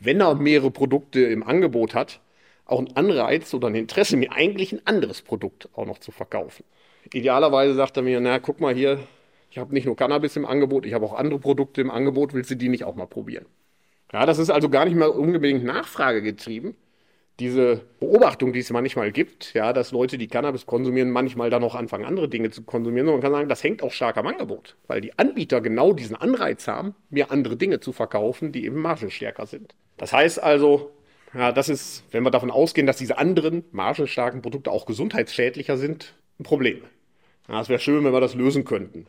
wenn 0.00 0.20
er 0.20 0.34
mehrere 0.36 0.70
Produkte 0.70 1.20
im 1.20 1.42
Angebot 1.42 1.94
hat, 1.94 2.20
auch 2.64 2.78
einen 2.78 2.96
Anreiz 2.96 3.52
oder 3.52 3.68
ein 3.68 3.74
Interesse, 3.74 4.16
mir 4.16 4.32
eigentlich 4.32 4.72
ein 4.72 4.80
anderes 4.86 5.20
Produkt 5.20 5.68
auch 5.74 5.84
noch 5.84 5.98
zu 5.98 6.12
verkaufen. 6.12 6.64
Idealerweise 7.12 7.74
sagt 7.74 7.98
er 7.98 8.02
mir, 8.02 8.20
na, 8.20 8.38
guck 8.38 8.60
mal 8.60 8.74
hier, 8.74 9.00
ich 9.50 9.58
habe 9.58 9.74
nicht 9.74 9.84
nur 9.84 9.96
Cannabis 9.96 10.34
im 10.36 10.46
Angebot, 10.46 10.86
ich 10.86 10.94
habe 10.94 11.04
auch 11.04 11.12
andere 11.12 11.38
Produkte 11.38 11.82
im 11.82 11.90
Angebot, 11.90 12.32
willst 12.32 12.50
du 12.50 12.56
die 12.56 12.70
nicht 12.70 12.84
auch 12.84 12.94
mal 12.94 13.06
probieren? 13.06 13.44
Ja, 14.14 14.24
das 14.24 14.38
ist 14.38 14.48
also 14.48 14.70
gar 14.70 14.86
nicht 14.86 14.96
mal 14.96 15.10
unbedingt 15.10 15.64
nachfragegetrieben, 15.64 16.74
diese 17.40 17.82
Beobachtung, 17.98 18.52
die 18.52 18.60
es 18.60 18.70
manchmal 18.70 19.10
gibt, 19.10 19.54
ja, 19.54 19.72
dass 19.72 19.90
Leute, 19.90 20.18
die 20.18 20.28
Cannabis 20.28 20.66
konsumieren, 20.66 21.10
manchmal 21.10 21.50
dann 21.50 21.64
auch 21.64 21.74
anfangen, 21.74 22.04
andere 22.04 22.28
Dinge 22.28 22.50
zu 22.50 22.62
konsumieren. 22.62 23.08
Und 23.08 23.14
man 23.14 23.22
kann 23.22 23.32
sagen, 23.32 23.48
das 23.48 23.64
hängt 23.64 23.82
auch 23.82 23.90
stark 23.90 24.16
am 24.16 24.26
Angebot, 24.26 24.76
weil 24.86 25.00
die 25.00 25.18
Anbieter 25.18 25.60
genau 25.60 25.92
diesen 25.92 26.14
Anreiz 26.14 26.68
haben, 26.68 26.94
mir 27.10 27.32
andere 27.32 27.56
Dinge 27.56 27.80
zu 27.80 27.92
verkaufen, 27.92 28.52
die 28.52 28.64
eben 28.64 28.80
margenstärker 28.80 29.46
sind. 29.46 29.74
Das 29.96 30.12
heißt 30.12 30.42
also, 30.42 30.92
ja, 31.34 31.50
das 31.50 31.68
ist, 31.68 32.04
wenn 32.12 32.22
wir 32.22 32.30
davon 32.30 32.52
ausgehen, 32.52 32.86
dass 32.86 32.98
diese 32.98 33.18
anderen 33.18 33.64
margenstarken 33.72 34.40
Produkte 34.40 34.70
auch 34.70 34.86
gesundheitsschädlicher 34.86 35.76
sind, 35.76 36.14
ein 36.38 36.44
Problem. 36.44 36.82
Ja, 37.48 37.60
es 37.60 37.68
wäre 37.68 37.80
schön, 37.80 38.04
wenn 38.04 38.12
wir 38.12 38.20
das 38.20 38.34
lösen 38.34 38.64
könnten. 38.64 39.06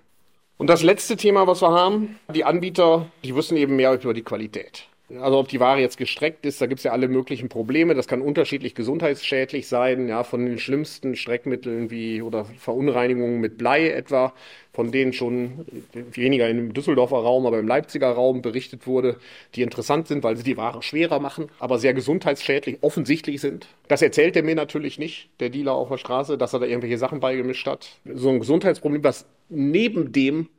Und 0.58 0.68
das 0.68 0.84
letzte 0.84 1.16
Thema, 1.18 1.48
was 1.48 1.62
wir 1.62 1.72
haben, 1.72 2.18
die 2.34 2.44
Anbieter, 2.44 3.12
die 3.24 3.36
wissen 3.36 3.58
eben 3.58 3.76
mehr 3.76 3.94
über 3.94 4.14
die 4.14 4.24
Qualität. 4.24 4.88
Also 5.08 5.38
ob 5.38 5.48
die 5.50 5.60
Ware 5.60 5.80
jetzt 5.80 5.98
gestreckt 5.98 6.48
ist, 6.48 6.60
da 6.60 6.66
gibt 6.66 6.80
es 6.80 6.84
ja 6.84 6.92
alle 6.92 7.08
möglichen 7.08 7.48
Probleme. 7.48 7.94
Das 7.94 8.08
kann 8.08 8.22
unterschiedlich 8.22 8.74
gesundheitsschädlich 8.74 9.68
sein, 9.68 10.08
ja, 10.08 10.24
von 10.24 10.44
den 10.44 10.58
schlimmsten 10.58 11.16
Streckmitteln 11.16 11.92
wie 11.92 12.24
oder 12.24 12.46
Verunreinigungen 12.46 13.40
mit 13.40 13.60
Blei 13.60 13.90
etwa, 13.90 14.34
von 14.74 14.92
denen 14.92 15.14
schon 15.14 15.66
weniger 15.94 16.50
im 16.50 16.74
Düsseldorfer 16.74 17.18
Raum, 17.18 17.46
aber 17.46 17.60
im 17.60 17.68
Leipziger 17.68 18.10
Raum 18.10 18.42
berichtet 18.42 18.88
wurde, 18.88 19.18
die 19.54 19.62
interessant 19.62 20.08
sind, 20.08 20.24
weil 20.24 20.38
sie 20.38 20.44
die 20.44 20.58
Ware 20.58 20.82
schwerer 20.82 21.20
machen, 21.20 21.50
aber 21.60 21.78
sehr 21.78 21.94
gesundheitsschädlich 21.94 22.80
offensichtlich 22.82 23.42
sind. 23.42 23.68
Das 23.88 24.02
erzählt 24.02 24.36
er 24.36 24.42
mir 24.42 24.56
natürlich 24.56 24.98
nicht, 24.98 25.30
der 25.40 25.52
Dealer 25.52 25.74
auf 25.74 25.90
der 25.90 25.98
Straße, 25.98 26.36
dass 26.40 26.54
er 26.54 26.60
da 26.60 26.66
irgendwelche 26.66 26.98
Sachen 26.98 27.20
beigemischt 27.20 27.68
hat. 27.68 28.00
So 28.12 28.30
ein 28.30 28.40
Gesundheitsproblem, 28.40 29.04
was 29.04 29.28
neben 29.50 30.12
dem 30.12 30.50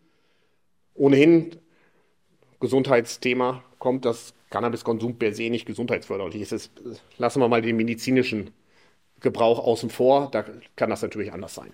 ohnehin 0.95 1.51
Gesundheitsthema 2.61 3.65
kommt, 3.79 4.05
dass 4.05 4.36
Cannabiskonsum 4.51 5.19
per 5.19 5.35
se 5.35 5.51
nicht 5.51 5.67
gesundheitsförderlich 5.67 6.41
ist. 6.41 6.53
Das, 6.53 6.71
lassen 7.19 7.41
wir 7.41 7.49
mal 7.49 7.63
den 7.63 7.77
medizinischen 7.77 8.51
Gebrauch 9.21 9.59
außen 9.59 9.91
vor, 9.91 10.31
da 10.31 10.45
kann 10.77 10.91
das 10.91 11.03
natürlich 11.03 11.33
anders 11.33 11.55
sein. 11.55 11.73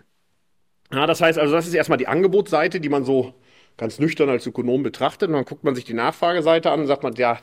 Ja, 0.92 1.06
das 1.06 1.20
heißt 1.20 1.38
also, 1.38 1.54
das 1.54 1.66
ist 1.66 1.74
erstmal 1.74 1.98
die 1.98 2.06
Angebotsseite, 2.06 2.80
die 2.80 2.88
man 2.88 3.04
so 3.04 3.34
ganz 3.76 3.98
nüchtern 3.98 4.28
als 4.28 4.46
Ökonom 4.46 4.82
betrachtet. 4.82 5.28
Und 5.28 5.34
dann 5.34 5.44
guckt 5.44 5.64
man 5.64 5.74
sich 5.74 5.84
die 5.84 5.94
Nachfrageseite 5.94 6.70
an 6.70 6.80
und 6.80 6.86
sagt 6.86 7.02
man, 7.02 7.14
ja, 7.14 7.38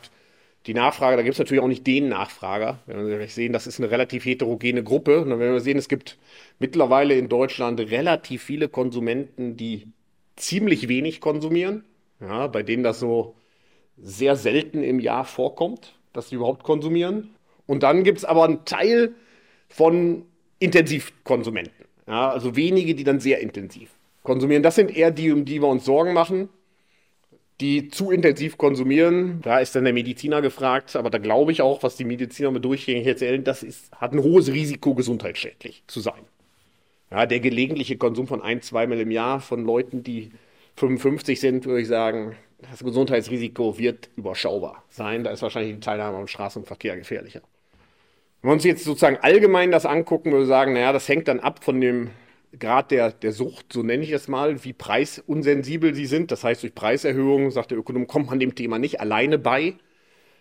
die 0.65 0.73
Nachfrage, 0.73 1.15
da 1.15 1.23
gibt 1.23 1.33
es 1.33 1.39
natürlich 1.39 1.63
auch 1.63 1.67
nicht 1.67 1.87
den 1.87 2.09
Nachfrager. 2.09 2.79
Wenn 2.85 3.07
wir 3.07 3.27
sehen, 3.27 3.53
das 3.53 3.65
ist 3.65 3.79
eine 3.79 3.91
relativ 3.91 4.25
heterogene 4.25 4.83
Gruppe. 4.83 5.21
Und 5.21 5.29
dann 5.29 5.39
werden 5.39 5.53
wir 5.53 5.61
sehen, 5.61 5.77
es 5.77 5.87
gibt 5.87 6.17
mittlerweile 6.59 7.15
in 7.15 7.29
Deutschland 7.29 7.79
relativ 7.79 8.43
viele 8.43 8.69
Konsumenten, 8.69 9.57
die 9.57 9.87
ziemlich 10.35 10.87
wenig 10.87 11.21
konsumieren. 11.21 11.85
Ja, 12.19 12.47
bei 12.47 12.63
denen 12.63 12.83
das 12.83 12.99
so 12.99 13.35
sehr 14.01 14.35
selten 14.35 14.83
im 14.83 14.99
Jahr 14.99 15.25
vorkommt, 15.25 15.95
dass 16.13 16.29
sie 16.29 16.35
überhaupt 16.35 16.63
konsumieren. 16.63 17.31
Und 17.65 17.83
dann 17.83 18.03
gibt 18.03 18.19
es 18.19 18.25
aber 18.25 18.45
einen 18.45 18.65
Teil 18.65 19.13
von 19.67 20.23
Intensivkonsumenten. 20.59 21.85
Ja, 22.07 22.29
also 22.29 22.55
wenige, 22.55 22.95
die 22.95 23.03
dann 23.03 23.19
sehr 23.19 23.39
intensiv 23.39 23.91
konsumieren. 24.23 24.63
Das 24.63 24.75
sind 24.75 24.95
eher 24.95 25.11
die, 25.11 25.31
um 25.31 25.45
die 25.45 25.61
wir 25.61 25.67
uns 25.67 25.85
Sorgen 25.85 26.13
machen, 26.13 26.49
die 27.61 27.89
zu 27.89 28.09
intensiv 28.09 28.57
konsumieren. 28.57 29.41
Da 29.43 29.59
ist 29.59 29.75
dann 29.75 29.83
der 29.83 29.93
Mediziner 29.93 30.41
gefragt, 30.41 30.95
aber 30.95 31.09
da 31.09 31.17
glaube 31.17 31.51
ich 31.51 31.61
auch, 31.61 31.83
was 31.83 31.95
die 31.95 32.05
Mediziner 32.05 32.51
mit 32.51 32.65
durchgängig 32.65 33.05
erzählen, 33.05 33.43
das 33.43 33.63
ist, 33.63 33.91
hat 33.91 34.13
ein 34.13 34.23
hohes 34.23 34.51
Risiko, 34.51 34.95
gesundheitsschädlich 34.95 35.83
zu 35.87 35.99
sein. 35.99 36.21
Ja, 37.11 37.25
der 37.25 37.39
gelegentliche 37.39 37.97
Konsum 37.97 38.27
von 38.27 38.41
ein, 38.41 38.61
zweimal 38.61 38.99
im 38.99 39.11
Jahr 39.11 39.39
von 39.39 39.65
Leuten, 39.65 40.03
die 40.03 40.31
55 40.75 41.39
sind, 41.39 41.65
würde 41.65 41.81
ich 41.81 41.87
sagen, 41.87 42.35
das 42.61 42.83
Gesundheitsrisiko 42.83 43.77
wird 43.77 44.09
überschaubar 44.15 44.83
sein. 44.89 45.23
Da 45.23 45.31
ist 45.31 45.41
wahrscheinlich 45.41 45.75
die 45.75 45.79
Teilnahme 45.79 46.17
am 46.17 46.27
Straßenverkehr 46.27 46.97
gefährlicher. 46.97 47.41
Wenn 48.41 48.49
wir 48.49 48.53
uns 48.53 48.63
jetzt 48.63 48.83
sozusagen 48.83 49.17
allgemein 49.17 49.71
das 49.71 49.85
angucken, 49.85 50.31
würde 50.31 50.43
ich 50.43 50.49
sagen, 50.49 50.73
naja, 50.73 50.93
das 50.93 51.07
hängt 51.07 51.27
dann 51.27 51.39
ab 51.39 51.63
von 51.63 51.81
dem 51.81 52.09
Grad 52.57 52.91
der, 52.91 53.11
der 53.11 53.31
Sucht, 53.31 53.73
so 53.73 53.83
nenne 53.83 54.03
ich 54.03 54.11
es 54.11 54.27
mal, 54.27 54.63
wie 54.63 54.73
preisunsensibel 54.73 55.93
sie 55.93 56.05
sind. 56.05 56.31
Das 56.31 56.43
heißt, 56.43 56.63
durch 56.63 56.73
Preiserhöhungen, 56.73 57.51
sagt 57.51 57.71
der 57.71 57.77
Ökonom, 57.77 58.07
kommt 58.07 58.29
man 58.29 58.39
dem 58.39 58.55
Thema 58.55 58.79
nicht 58.79 58.99
alleine 58.99 59.37
bei. 59.37 59.75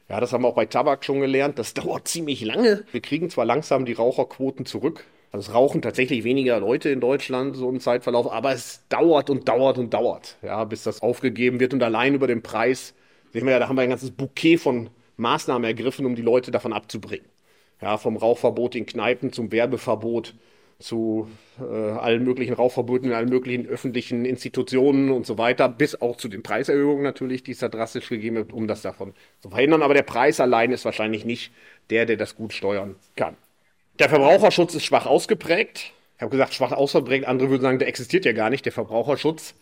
Ja, 0.08 0.20
das 0.20 0.32
haben 0.32 0.42
wir 0.42 0.48
auch 0.48 0.54
bei 0.54 0.64
Tabak 0.64 1.04
schon 1.04 1.20
gelernt. 1.20 1.58
Das 1.58 1.74
dauert 1.74 2.08
ziemlich 2.08 2.42
lange. 2.42 2.84
Wir 2.92 3.02
kriegen 3.02 3.28
zwar 3.28 3.44
langsam 3.44 3.84
die 3.84 3.92
Raucherquoten 3.92 4.64
zurück, 4.64 5.04
Also 5.30 5.50
es 5.50 5.54
rauchen 5.54 5.82
tatsächlich 5.82 6.24
weniger 6.24 6.58
Leute 6.58 6.88
in 6.88 7.00
Deutschland, 7.00 7.54
so 7.56 7.68
im 7.68 7.80
Zeitverlauf, 7.80 8.30
aber 8.32 8.52
es 8.52 8.86
dauert 8.88 9.28
und 9.28 9.48
dauert 9.48 9.78
und 9.78 9.92
dauert, 9.92 10.38
ja, 10.42 10.64
bis 10.64 10.84
das 10.84 11.02
aufgegeben 11.02 11.60
wird. 11.60 11.74
Und 11.74 11.82
allein 11.82 12.14
über 12.14 12.26
den 12.26 12.42
Preis, 12.42 12.94
sehen 13.32 13.44
wir 13.44 13.52
ja, 13.52 13.58
da 13.58 13.68
haben 13.68 13.76
wir 13.76 13.82
ein 13.82 13.90
ganzes 13.90 14.10
Bouquet 14.10 14.56
von 14.56 14.90
Maßnahmen 15.18 15.64
ergriffen, 15.64 16.06
um 16.06 16.14
die 16.14 16.22
Leute 16.22 16.50
davon 16.50 16.72
abzubringen. 16.72 17.26
Ja, 17.80 17.98
vom 17.98 18.16
Rauchverbot 18.16 18.74
in 18.74 18.86
Kneipen 18.86 19.32
zum 19.32 19.52
Werbeverbot 19.52 20.34
zu 20.78 21.28
äh, 21.60 21.64
allen 21.64 22.24
möglichen 22.24 22.54
Rauchverboten 22.54 23.08
in 23.08 23.14
allen 23.14 23.28
möglichen 23.28 23.66
öffentlichen 23.66 24.24
Institutionen 24.24 25.10
und 25.10 25.26
so 25.26 25.36
weiter, 25.36 25.68
bis 25.68 26.00
auch 26.00 26.16
zu 26.16 26.28
den 26.28 26.42
Preiserhöhungen 26.42 27.02
natürlich, 27.02 27.42
die 27.42 27.52
es 27.52 27.58
da 27.58 27.68
drastisch 27.68 28.08
gegeben 28.08 28.38
hat, 28.38 28.52
um 28.52 28.68
das 28.68 28.82
davon 28.82 29.12
zu 29.40 29.50
verhindern. 29.50 29.82
Aber 29.82 29.94
der 29.94 30.02
Preis 30.02 30.40
allein 30.40 30.70
ist 30.72 30.84
wahrscheinlich 30.84 31.24
nicht 31.24 31.52
der, 31.90 32.06
der 32.06 32.16
das 32.16 32.36
gut 32.36 32.52
steuern 32.52 32.96
kann. 33.16 33.36
Der 33.98 34.08
Verbraucherschutz 34.08 34.76
ist 34.76 34.84
schwach 34.84 35.06
ausgeprägt. 35.06 35.92
Ich 36.16 36.22
habe 36.22 36.30
gesagt, 36.30 36.54
schwach 36.54 36.70
ausgeprägt. 36.70 37.26
Andere 37.26 37.50
würden 37.50 37.62
sagen, 37.62 37.80
der 37.80 37.88
existiert 37.88 38.24
ja 38.24 38.32
gar 38.32 38.48
nicht, 38.48 38.64
der 38.64 38.70
Verbraucherschutz. 38.70 39.56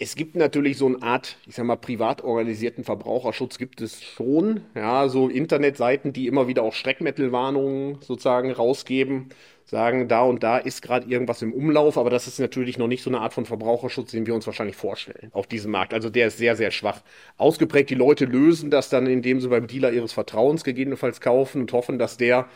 Es 0.00 0.16
gibt 0.16 0.34
natürlich 0.34 0.76
so 0.78 0.86
eine 0.86 1.00
Art, 1.00 1.36
ich 1.46 1.54
sag 1.54 1.64
mal, 1.64 1.76
privat 1.76 2.24
organisierten 2.24 2.82
Verbraucherschutz 2.82 3.56
gibt 3.56 3.80
es 3.80 4.02
schon. 4.02 4.62
Ja, 4.74 5.08
so 5.08 5.28
Internetseiten, 5.28 6.12
die 6.12 6.26
immer 6.26 6.48
wieder 6.48 6.64
auch 6.64 6.72
Streckmittelwarnungen 6.72 7.98
sozusagen 8.00 8.50
rausgeben, 8.50 9.28
sagen, 9.64 10.08
da 10.08 10.22
und 10.22 10.42
da 10.42 10.58
ist 10.58 10.82
gerade 10.82 11.08
irgendwas 11.08 11.42
im 11.42 11.52
Umlauf, 11.52 11.98
aber 11.98 12.10
das 12.10 12.26
ist 12.26 12.40
natürlich 12.40 12.78
noch 12.78 12.88
nicht 12.88 13.04
so 13.04 13.10
eine 13.10 13.20
Art 13.20 13.32
von 13.32 13.44
Verbraucherschutz, 13.44 14.10
den 14.10 14.26
wir 14.26 14.34
uns 14.34 14.46
wahrscheinlich 14.46 14.76
vorstellen 14.76 15.30
auf 15.32 15.46
diesem 15.46 15.70
Markt. 15.70 15.94
Also 15.94 16.10
der 16.10 16.28
ist 16.28 16.38
sehr, 16.38 16.56
sehr 16.56 16.72
schwach 16.72 17.00
ausgeprägt. 17.36 17.90
Die 17.90 17.94
Leute 17.94 18.24
lösen 18.24 18.72
das 18.72 18.88
dann, 18.88 19.06
indem 19.06 19.40
sie 19.40 19.48
beim 19.48 19.68
Dealer 19.68 19.92
ihres 19.92 20.12
Vertrauens 20.12 20.64
gegebenenfalls 20.64 21.20
kaufen 21.20 21.60
und 21.60 21.72
hoffen, 21.72 22.00
dass 22.00 22.16
der 22.16 22.48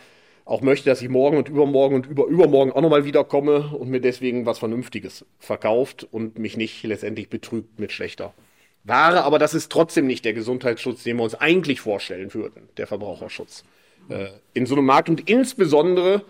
auch 0.44 0.60
möchte, 0.60 0.90
dass 0.90 1.02
ich 1.02 1.08
morgen 1.08 1.36
und 1.36 1.48
übermorgen 1.48 1.94
und 1.94 2.06
über 2.06 2.26
übermorgen 2.26 2.72
auch 2.72 2.80
nochmal 2.80 3.04
wiederkomme 3.04 3.68
und 3.76 3.88
mir 3.88 4.00
deswegen 4.00 4.44
was 4.44 4.58
Vernünftiges 4.58 5.24
verkauft 5.38 6.06
und 6.10 6.38
mich 6.38 6.56
nicht 6.56 6.82
letztendlich 6.82 7.28
betrügt 7.28 7.78
mit 7.78 7.92
schlechter 7.92 8.34
Ware. 8.84 9.22
Aber 9.22 9.38
das 9.38 9.54
ist 9.54 9.70
trotzdem 9.70 10.06
nicht 10.06 10.24
der 10.24 10.32
Gesundheitsschutz, 10.32 11.04
den 11.04 11.16
wir 11.18 11.24
uns 11.24 11.34
eigentlich 11.34 11.80
vorstellen 11.80 12.34
würden, 12.34 12.68
der 12.76 12.86
Verbraucherschutz 12.86 13.64
äh, 14.08 14.28
in 14.54 14.66
so 14.66 14.74
einem 14.74 14.86
Markt 14.86 15.08
und 15.08 15.28
insbesondere 15.28 16.24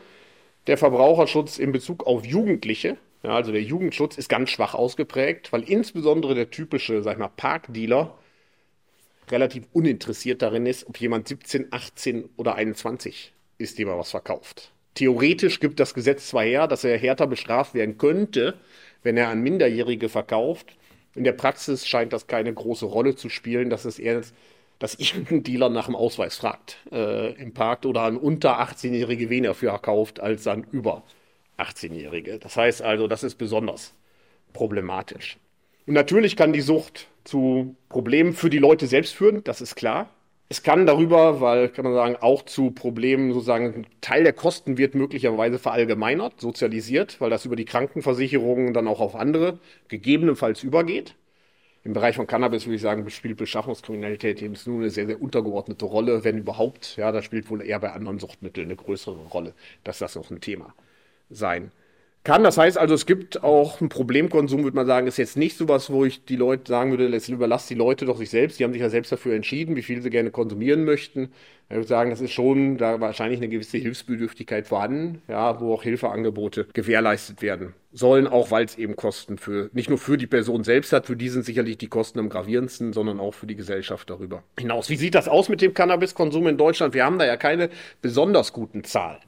der 0.66 0.76
Verbraucherschutz 0.76 1.58
in 1.58 1.72
Bezug 1.72 2.06
auf 2.06 2.24
Jugendliche. 2.24 2.98
Ja, 3.22 3.36
also 3.36 3.52
der 3.52 3.62
Jugendschutz 3.62 4.18
ist 4.18 4.28
ganz 4.28 4.50
schwach 4.50 4.74
ausgeprägt, 4.74 5.52
weil 5.52 5.62
insbesondere 5.62 6.34
der 6.34 6.50
typische, 6.50 7.02
sag 7.02 7.12
ich 7.12 7.18
mal, 7.18 7.28
Parkdealer 7.28 8.18
relativ 9.30 9.64
uninteressiert 9.72 10.42
darin 10.42 10.66
ist, 10.66 10.86
ob 10.88 10.98
jemand 10.98 11.28
17, 11.28 11.68
18 11.70 12.28
oder 12.36 12.56
21 12.56 13.32
ist, 13.62 13.78
er 13.80 13.98
was 13.98 14.10
verkauft. 14.10 14.72
Theoretisch 14.94 15.60
gibt 15.60 15.80
das 15.80 15.94
Gesetz 15.94 16.28
zwar 16.28 16.44
her, 16.44 16.66
dass 16.66 16.84
er 16.84 16.98
härter 16.98 17.26
bestraft 17.26 17.74
werden 17.74 17.96
könnte, 17.96 18.54
wenn 19.02 19.16
er 19.16 19.28
an 19.28 19.40
Minderjährige 19.40 20.08
verkauft. 20.08 20.76
In 21.14 21.24
der 21.24 21.32
Praxis 21.32 21.86
scheint 21.86 22.12
das 22.12 22.26
keine 22.26 22.52
große 22.52 22.86
Rolle 22.86 23.16
zu 23.16 23.28
spielen, 23.28 23.70
dass 23.70 23.84
es 23.84 23.98
eher, 23.98 24.20
dass 24.78 24.94
irgendein 24.94 25.42
Dealer 25.42 25.70
nach 25.70 25.86
dem 25.86 25.96
Ausweis 25.96 26.36
fragt 26.36 26.78
äh, 26.90 27.32
im 27.40 27.54
Park 27.54 27.84
oder 27.86 28.02
an 28.02 28.16
unter 28.16 28.60
18-Jährige 28.60 29.30
weniger 29.30 29.54
für 29.54 29.76
kauft 29.78 30.20
als 30.20 30.46
an 30.46 30.66
über 30.72 31.02
18-Jährige. 31.58 32.38
Das 32.38 32.56
heißt 32.56 32.82
also, 32.82 33.06
das 33.06 33.22
ist 33.22 33.36
besonders 33.36 33.94
problematisch. 34.52 35.38
Und 35.86 35.94
natürlich 35.94 36.36
kann 36.36 36.52
die 36.52 36.60
Sucht 36.60 37.08
zu 37.24 37.76
Problemen 37.88 38.34
für 38.34 38.50
die 38.50 38.58
Leute 38.58 38.86
selbst 38.86 39.14
führen, 39.14 39.42
das 39.44 39.60
ist 39.60 39.74
klar. 39.74 40.10
Es 40.52 40.62
kann 40.62 40.84
darüber, 40.84 41.40
weil, 41.40 41.70
kann 41.70 41.86
man 41.86 41.94
sagen, 41.94 42.16
auch 42.20 42.42
zu 42.42 42.72
Problemen 42.72 43.32
sozusagen, 43.32 43.86
Teil 44.02 44.22
der 44.22 44.34
Kosten 44.34 44.76
wird 44.76 44.94
möglicherweise 44.94 45.58
verallgemeinert, 45.58 46.42
sozialisiert, 46.42 47.18
weil 47.22 47.30
das 47.30 47.46
über 47.46 47.56
die 47.56 47.64
Krankenversicherungen 47.64 48.74
dann 48.74 48.86
auch 48.86 49.00
auf 49.00 49.14
andere 49.14 49.60
gegebenenfalls 49.88 50.62
übergeht. 50.62 51.14
Im 51.84 51.94
Bereich 51.94 52.16
von 52.16 52.26
Cannabis 52.26 52.66
würde 52.66 52.76
ich 52.76 52.82
sagen, 52.82 53.08
spielt 53.08 53.38
Beschaffungskriminalität 53.38 54.42
eben 54.42 54.54
nur 54.66 54.80
eine 54.80 54.90
sehr, 54.90 55.06
sehr 55.06 55.22
untergeordnete 55.22 55.86
Rolle, 55.86 56.22
wenn 56.22 56.36
überhaupt. 56.36 56.96
Ja, 56.98 57.12
das 57.12 57.24
spielt 57.24 57.48
wohl 57.48 57.62
eher 57.62 57.80
bei 57.80 57.92
anderen 57.92 58.18
Suchtmitteln 58.18 58.66
eine 58.66 58.76
größere 58.76 59.28
Rolle, 59.28 59.54
dass 59.84 60.00
das 60.00 60.16
noch 60.16 60.30
ein 60.30 60.42
Thema 60.42 60.74
sein 61.30 61.72
kann. 62.24 62.44
Das 62.44 62.58
heißt 62.58 62.78
also, 62.78 62.94
es 62.94 63.06
gibt 63.06 63.42
auch 63.42 63.80
einen 63.80 63.88
Problemkonsum, 63.88 64.64
würde 64.64 64.76
man 64.76 64.86
sagen, 64.86 65.06
ist 65.06 65.16
jetzt 65.16 65.36
nicht 65.36 65.56
sowas, 65.56 65.90
wo 65.90 66.04
ich 66.04 66.24
die 66.24 66.36
Leute 66.36 66.70
sagen 66.70 66.90
würde, 66.90 67.08
jetzt 67.08 67.28
überlasst 67.28 67.70
die 67.70 67.74
Leute 67.74 68.04
doch 68.04 68.16
sich 68.16 68.30
selbst. 68.30 68.58
Die 68.58 68.64
haben 68.64 68.72
sich 68.72 68.82
ja 68.82 68.90
selbst 68.90 69.12
dafür 69.12 69.34
entschieden, 69.34 69.76
wie 69.76 69.82
viel 69.82 70.02
sie 70.02 70.10
gerne 70.10 70.30
konsumieren 70.30 70.84
möchten. 70.84 71.32
Ich 71.68 71.76
würde 71.76 71.88
sagen, 71.88 72.10
das 72.10 72.20
ist 72.20 72.32
schon 72.32 72.76
da 72.76 73.00
wahrscheinlich 73.00 73.40
eine 73.40 73.48
gewisse 73.48 73.78
Hilfsbedürftigkeit 73.78 74.66
vorhanden, 74.66 75.22
ja, 75.26 75.58
wo 75.58 75.72
auch 75.72 75.82
Hilfeangebote 75.82 76.66
gewährleistet 76.74 77.40
werden 77.40 77.74
sollen, 77.92 78.26
auch 78.26 78.50
weil 78.50 78.66
es 78.66 78.76
eben 78.76 78.94
Kosten 78.94 79.38
für, 79.38 79.70
nicht 79.72 79.88
nur 79.88 79.98
für 79.98 80.18
die 80.18 80.26
Person 80.26 80.64
selbst 80.64 80.92
hat, 80.92 81.06
für 81.06 81.16
die 81.16 81.30
sind 81.30 81.46
sicherlich 81.46 81.78
die 81.78 81.88
Kosten 81.88 82.18
am 82.18 82.28
gravierendsten, 82.28 82.92
sondern 82.92 83.20
auch 83.20 83.32
für 83.32 83.46
die 83.46 83.56
Gesellschaft 83.56 84.10
darüber 84.10 84.42
hinaus. 84.58 84.90
Wie 84.90 84.96
sieht 84.96 85.14
das 85.14 85.28
aus 85.28 85.48
mit 85.48 85.62
dem 85.62 85.72
Cannabiskonsum 85.72 86.46
in 86.46 86.58
Deutschland? 86.58 86.92
Wir 86.92 87.06
haben 87.06 87.18
da 87.18 87.24
ja 87.24 87.38
keine 87.38 87.70
besonders 88.02 88.52
guten 88.52 88.84
Zahlen. 88.84 89.20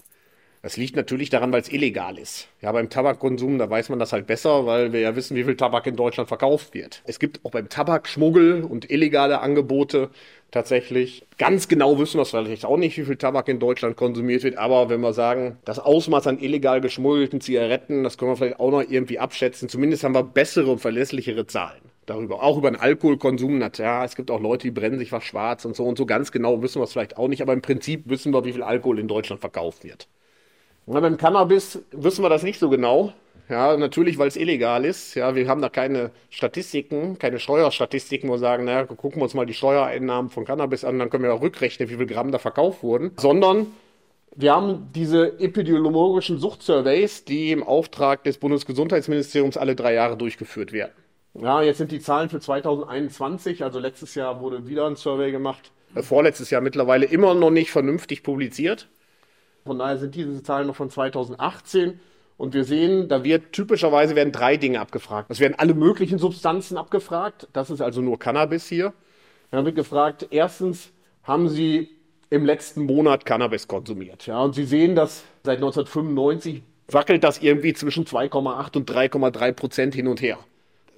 Das 0.64 0.78
liegt 0.78 0.96
natürlich 0.96 1.28
daran, 1.28 1.52
weil 1.52 1.60
es 1.60 1.70
illegal 1.70 2.16
ist. 2.16 2.48
Ja, 2.62 2.72
beim 2.72 2.88
Tabakkonsum, 2.88 3.58
da 3.58 3.68
weiß 3.68 3.90
man 3.90 3.98
das 3.98 4.14
halt 4.14 4.26
besser, 4.26 4.64
weil 4.64 4.94
wir 4.94 5.00
ja 5.00 5.14
wissen, 5.14 5.36
wie 5.36 5.44
viel 5.44 5.56
Tabak 5.56 5.86
in 5.86 5.94
Deutschland 5.94 6.26
verkauft 6.26 6.72
wird. 6.72 7.02
Es 7.04 7.18
gibt 7.18 7.44
auch 7.44 7.50
beim 7.50 7.68
Tabak 7.68 8.08
Schmuggel 8.08 8.64
und 8.64 8.90
illegale 8.90 9.42
Angebote 9.42 10.08
tatsächlich. 10.50 11.26
Ganz 11.36 11.68
genau 11.68 11.98
wissen 11.98 12.18
wir 12.18 12.24
vielleicht 12.24 12.64
auch 12.64 12.78
nicht, 12.78 12.96
wie 12.96 13.04
viel 13.04 13.16
Tabak 13.16 13.48
in 13.48 13.58
Deutschland 13.58 13.98
konsumiert 13.98 14.42
wird, 14.42 14.56
aber 14.56 14.88
wenn 14.88 15.02
wir 15.02 15.12
sagen, 15.12 15.58
das 15.66 15.78
Ausmaß 15.78 16.28
an 16.28 16.38
illegal 16.38 16.80
geschmuggelten 16.80 17.42
Zigaretten, 17.42 18.02
das 18.02 18.16
können 18.16 18.30
wir 18.30 18.36
vielleicht 18.36 18.58
auch 18.58 18.70
noch 18.70 18.80
irgendwie 18.88 19.18
abschätzen. 19.18 19.68
Zumindest 19.68 20.02
haben 20.02 20.14
wir 20.14 20.22
bessere 20.22 20.70
und 20.70 20.78
verlässlichere 20.78 21.46
Zahlen 21.46 21.82
darüber. 22.06 22.42
Auch 22.42 22.56
über 22.56 22.70
den 22.70 22.80
Alkoholkonsum. 22.80 23.58
Na 23.58 23.70
ja, 23.76 24.02
es 24.02 24.16
gibt 24.16 24.30
auch 24.30 24.40
Leute, 24.40 24.68
die 24.68 24.70
brennen 24.70 24.98
sich 24.98 25.12
was 25.12 25.24
schwarz 25.24 25.66
und 25.66 25.76
so 25.76 25.84
und 25.84 25.98
so. 25.98 26.06
Ganz 26.06 26.32
genau 26.32 26.62
wissen 26.62 26.80
wir 26.80 26.84
es 26.84 26.92
vielleicht 26.92 27.18
auch 27.18 27.28
nicht, 27.28 27.42
aber 27.42 27.52
im 27.52 27.60
Prinzip 27.60 28.08
wissen 28.08 28.32
wir, 28.32 28.46
wie 28.46 28.52
viel 28.52 28.62
Alkohol 28.62 28.98
in 28.98 29.08
Deutschland 29.08 29.42
verkauft 29.42 29.84
wird. 29.84 30.08
Und 30.86 31.00
beim 31.00 31.16
Cannabis 31.16 31.82
wissen 31.92 32.22
wir 32.22 32.28
das 32.28 32.42
nicht 32.42 32.58
so 32.58 32.68
genau. 32.68 33.12
Ja, 33.48 33.76
natürlich, 33.76 34.16
weil 34.16 34.28
es 34.28 34.36
illegal 34.36 34.84
ist. 34.84 35.14
Ja, 35.14 35.34
wir 35.34 35.48
haben 35.48 35.60
da 35.60 35.68
keine 35.68 36.10
Statistiken, 36.30 37.18
keine 37.18 37.38
Steuerstatistiken, 37.38 38.28
wo 38.28 38.34
wir 38.34 38.38
sagen, 38.38 38.64
naja, 38.64 38.84
gucken 38.84 39.16
wir 39.16 39.24
uns 39.24 39.34
mal 39.34 39.44
die 39.44 39.54
Steuereinnahmen 39.54 40.30
von 40.30 40.46
Cannabis 40.46 40.84
an, 40.84 40.98
dann 40.98 41.10
können 41.10 41.24
wir 41.24 41.34
auch 41.34 41.42
rückrechnen, 41.42 41.90
wie 41.90 41.96
viel 41.96 42.06
Gramm 42.06 42.32
da 42.32 42.38
verkauft 42.38 42.82
wurden. 42.82 43.12
Sondern 43.18 43.66
wir 44.34 44.52
haben 44.54 44.88
diese 44.94 45.38
epidemiologischen 45.38 46.38
Suchtsurveys, 46.38 47.24
die 47.24 47.52
im 47.52 47.62
Auftrag 47.62 48.24
des 48.24 48.38
Bundesgesundheitsministeriums 48.38 49.56
alle 49.58 49.76
drei 49.76 49.92
Jahre 49.94 50.16
durchgeführt 50.16 50.72
werden. 50.72 50.92
Ja, 51.34 51.62
jetzt 51.62 51.78
sind 51.78 51.92
die 51.92 52.00
Zahlen 52.00 52.30
für 52.30 52.40
2021, 52.40 53.62
also 53.62 53.78
letztes 53.78 54.14
Jahr 54.14 54.40
wurde 54.40 54.68
wieder 54.68 54.86
ein 54.86 54.96
Survey 54.96 55.32
gemacht, 55.32 55.70
äh, 55.94 56.02
vorletztes 56.02 56.50
Jahr 56.50 56.60
mittlerweile 56.60 57.06
immer 57.06 57.34
noch 57.34 57.50
nicht 57.50 57.70
vernünftig 57.70 58.22
publiziert. 58.22 58.88
Von 59.64 59.78
daher 59.78 59.98
sind 59.98 60.14
diese 60.14 60.42
Zahlen 60.42 60.66
noch 60.66 60.76
von 60.76 60.90
2018. 60.90 62.00
Und 62.36 62.52
wir 62.52 62.64
sehen, 62.64 63.08
da 63.08 63.22
wird 63.22 63.52
typischerweise 63.52 64.16
werden 64.16 64.32
drei 64.32 64.56
Dinge 64.56 64.80
abgefragt. 64.80 65.30
Es 65.30 65.40
werden 65.40 65.54
alle 65.56 65.74
möglichen 65.74 66.18
Substanzen 66.18 66.76
abgefragt. 66.76 67.48
Das 67.52 67.70
ist 67.70 67.80
also 67.80 68.00
nur 68.00 68.18
Cannabis 68.18 68.66
hier. 68.66 68.92
Dann 69.50 69.64
wird 69.64 69.76
gefragt, 69.76 70.26
erstens, 70.30 70.90
haben 71.22 71.48
Sie 71.48 71.90
im 72.30 72.44
letzten 72.44 72.86
Monat 72.86 73.24
Cannabis 73.24 73.68
konsumiert? 73.68 74.26
Ja, 74.26 74.40
und 74.40 74.54
Sie 74.54 74.64
sehen, 74.64 74.96
dass 74.96 75.22
seit 75.44 75.58
1995 75.58 76.62
wackelt 76.88 77.24
das 77.24 77.40
irgendwie 77.40 77.72
zwischen 77.72 78.04
2,8 78.04 78.76
und 78.76 78.90
3,3 78.90 79.52
Prozent 79.52 79.94
hin 79.94 80.08
und 80.08 80.20
her. 80.20 80.38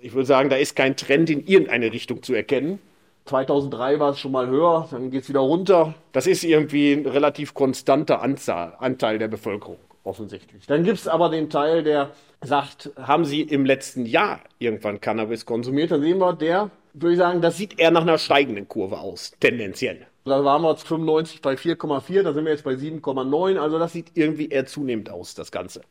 Ich 0.00 0.14
würde 0.14 0.26
sagen, 0.26 0.48
da 0.48 0.56
ist 0.56 0.74
kein 0.74 0.96
Trend 0.96 1.30
in 1.30 1.46
irgendeine 1.46 1.92
Richtung 1.92 2.22
zu 2.22 2.34
erkennen. 2.34 2.78
2003 3.26 3.98
war 3.98 4.10
es 4.10 4.20
schon 4.20 4.32
mal 4.32 4.46
höher, 4.46 4.88
dann 4.90 5.10
geht 5.10 5.24
es 5.24 5.28
wieder 5.28 5.40
runter. 5.40 5.94
Das 6.12 6.26
ist 6.26 6.44
irgendwie 6.44 6.92
ein 6.92 7.06
relativ 7.06 7.54
konstanter 7.54 8.22
Anzahl, 8.22 8.74
Anteil 8.78 9.18
der 9.18 9.28
Bevölkerung, 9.28 9.78
offensichtlich. 10.04 10.66
Dann 10.66 10.84
gibt 10.84 10.98
es 10.98 11.08
aber 11.08 11.28
den 11.28 11.50
Teil, 11.50 11.82
der 11.82 12.12
sagt, 12.40 12.90
haben 12.96 13.24
Sie 13.24 13.42
im 13.42 13.64
letzten 13.64 14.06
Jahr 14.06 14.40
irgendwann 14.58 15.00
Cannabis 15.00 15.44
konsumiert? 15.44 15.90
Dann 15.90 16.02
sehen 16.02 16.18
wir, 16.18 16.32
der, 16.34 16.70
würde 16.94 17.12
ich 17.12 17.18
sagen, 17.18 17.40
das 17.40 17.56
sieht 17.56 17.78
eher 17.78 17.90
nach 17.90 18.02
einer 18.02 18.18
steigenden 18.18 18.68
Kurve 18.68 18.98
aus, 18.98 19.32
tendenziell. 19.40 20.06
Da 20.24 20.44
waren 20.44 20.62
wir 20.62 20.76
95 20.76 21.40
bei 21.40 21.54
4,4, 21.54 22.22
da 22.22 22.32
sind 22.32 22.44
wir 22.44 22.52
jetzt 22.52 22.64
bei 22.64 22.72
7,9, 22.72 23.58
also 23.58 23.78
das 23.78 23.92
sieht 23.92 24.12
irgendwie 24.14 24.48
eher 24.48 24.66
zunehmend 24.66 25.10
aus, 25.10 25.34
das 25.34 25.50
Ganze. 25.50 25.82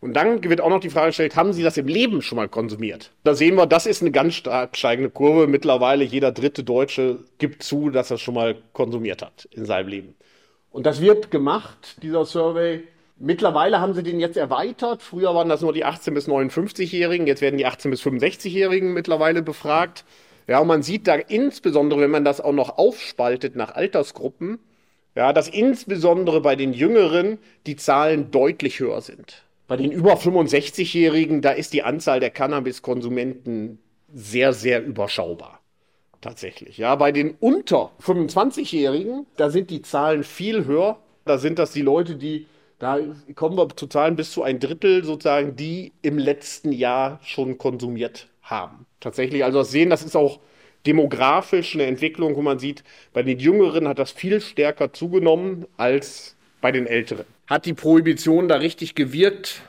Und 0.00 0.14
dann 0.14 0.42
wird 0.42 0.62
auch 0.62 0.70
noch 0.70 0.80
die 0.80 0.88
Frage 0.88 1.08
gestellt, 1.08 1.36
haben 1.36 1.52
Sie 1.52 1.62
das 1.62 1.76
im 1.76 1.86
Leben 1.86 2.22
schon 2.22 2.36
mal 2.36 2.48
konsumiert? 2.48 3.12
Da 3.22 3.34
sehen 3.34 3.56
wir, 3.56 3.66
das 3.66 3.84
ist 3.84 4.00
eine 4.00 4.10
ganz 4.10 4.34
stark 4.34 4.76
steigende 4.76 5.10
Kurve. 5.10 5.46
Mittlerweile 5.46 6.04
jeder 6.04 6.32
dritte 6.32 6.64
Deutsche 6.64 7.18
gibt 7.38 7.62
zu, 7.62 7.90
dass 7.90 8.10
er 8.10 8.16
schon 8.16 8.34
mal 8.34 8.56
konsumiert 8.72 9.20
hat 9.20 9.46
in 9.50 9.66
seinem 9.66 9.88
Leben. 9.88 10.14
Und 10.70 10.86
das 10.86 11.02
wird 11.02 11.30
gemacht, 11.30 11.96
dieser 12.02 12.24
Survey. 12.24 12.84
Mittlerweile 13.18 13.80
haben 13.80 13.92
sie 13.92 14.02
den 14.02 14.18
jetzt 14.18 14.38
erweitert. 14.38 15.02
Früher 15.02 15.34
waren 15.34 15.50
das 15.50 15.60
nur 15.60 15.74
die 15.74 15.84
18- 15.84 16.14
bis 16.14 16.26
59-Jährigen. 16.26 17.26
Jetzt 17.26 17.42
werden 17.42 17.58
die 17.58 17.66
18- 17.66 17.90
bis 17.90 18.02
65-Jährigen 18.02 18.94
mittlerweile 18.94 19.42
befragt. 19.42 20.06
Ja, 20.46 20.60
und 20.60 20.68
man 20.68 20.82
sieht 20.82 21.06
da 21.06 21.16
insbesondere, 21.16 22.00
wenn 22.00 22.10
man 22.10 22.24
das 22.24 22.40
auch 22.40 22.54
noch 22.54 22.78
aufspaltet 22.78 23.56
nach 23.56 23.74
Altersgruppen, 23.74 24.58
ja, 25.14 25.34
dass 25.34 25.48
insbesondere 25.48 26.40
bei 26.40 26.56
den 26.56 26.72
Jüngeren 26.72 27.38
die 27.66 27.76
Zahlen 27.76 28.30
deutlich 28.30 28.80
höher 28.80 29.02
sind. 29.02 29.44
Bei 29.70 29.76
den 29.76 29.92
über 29.92 30.14
65-Jährigen, 30.14 31.42
da 31.42 31.52
ist 31.52 31.72
die 31.72 31.84
Anzahl 31.84 32.18
der 32.18 32.30
Cannabiskonsumenten 32.30 33.78
sehr, 34.12 34.52
sehr 34.52 34.84
überschaubar. 34.84 35.60
Tatsächlich. 36.20 36.76
Ja, 36.76 36.96
bei 36.96 37.12
den 37.12 37.36
unter 37.38 37.92
25-Jährigen, 38.02 39.26
da 39.36 39.48
sind 39.48 39.70
die 39.70 39.80
Zahlen 39.82 40.24
viel 40.24 40.64
höher. 40.64 40.98
Da 41.24 41.38
sind 41.38 41.60
das 41.60 41.70
die 41.70 41.82
Leute, 41.82 42.16
die, 42.16 42.46
da 42.80 42.98
kommen 43.36 43.56
wir 43.56 43.68
zu 43.68 43.86
Zahlen 43.86 44.16
bis 44.16 44.32
zu 44.32 44.42
ein 44.42 44.58
Drittel 44.58 45.04
sozusagen, 45.04 45.54
die 45.54 45.92
im 46.02 46.18
letzten 46.18 46.72
Jahr 46.72 47.20
schon 47.22 47.56
konsumiert 47.56 48.26
haben. 48.42 48.86
Tatsächlich, 48.98 49.44
also 49.44 49.60
das 49.60 49.70
sehen, 49.70 49.88
das 49.88 50.02
ist 50.02 50.16
auch 50.16 50.40
demografisch 50.84 51.76
eine 51.76 51.84
Entwicklung, 51.84 52.34
wo 52.34 52.42
man 52.42 52.58
sieht, 52.58 52.82
bei 53.12 53.22
den 53.22 53.38
Jüngeren 53.38 53.86
hat 53.86 54.00
das 54.00 54.10
viel 54.10 54.40
stärker 54.40 54.92
zugenommen 54.92 55.68
als 55.76 56.36
bei 56.60 56.72
den 56.72 56.86
Älteren. 56.86 57.24
Hat 57.46 57.66
die 57.66 57.74
Prohibition 57.74 58.48
da 58.48 58.56
richtig 58.56 58.94
gewirkt? 58.94 59.62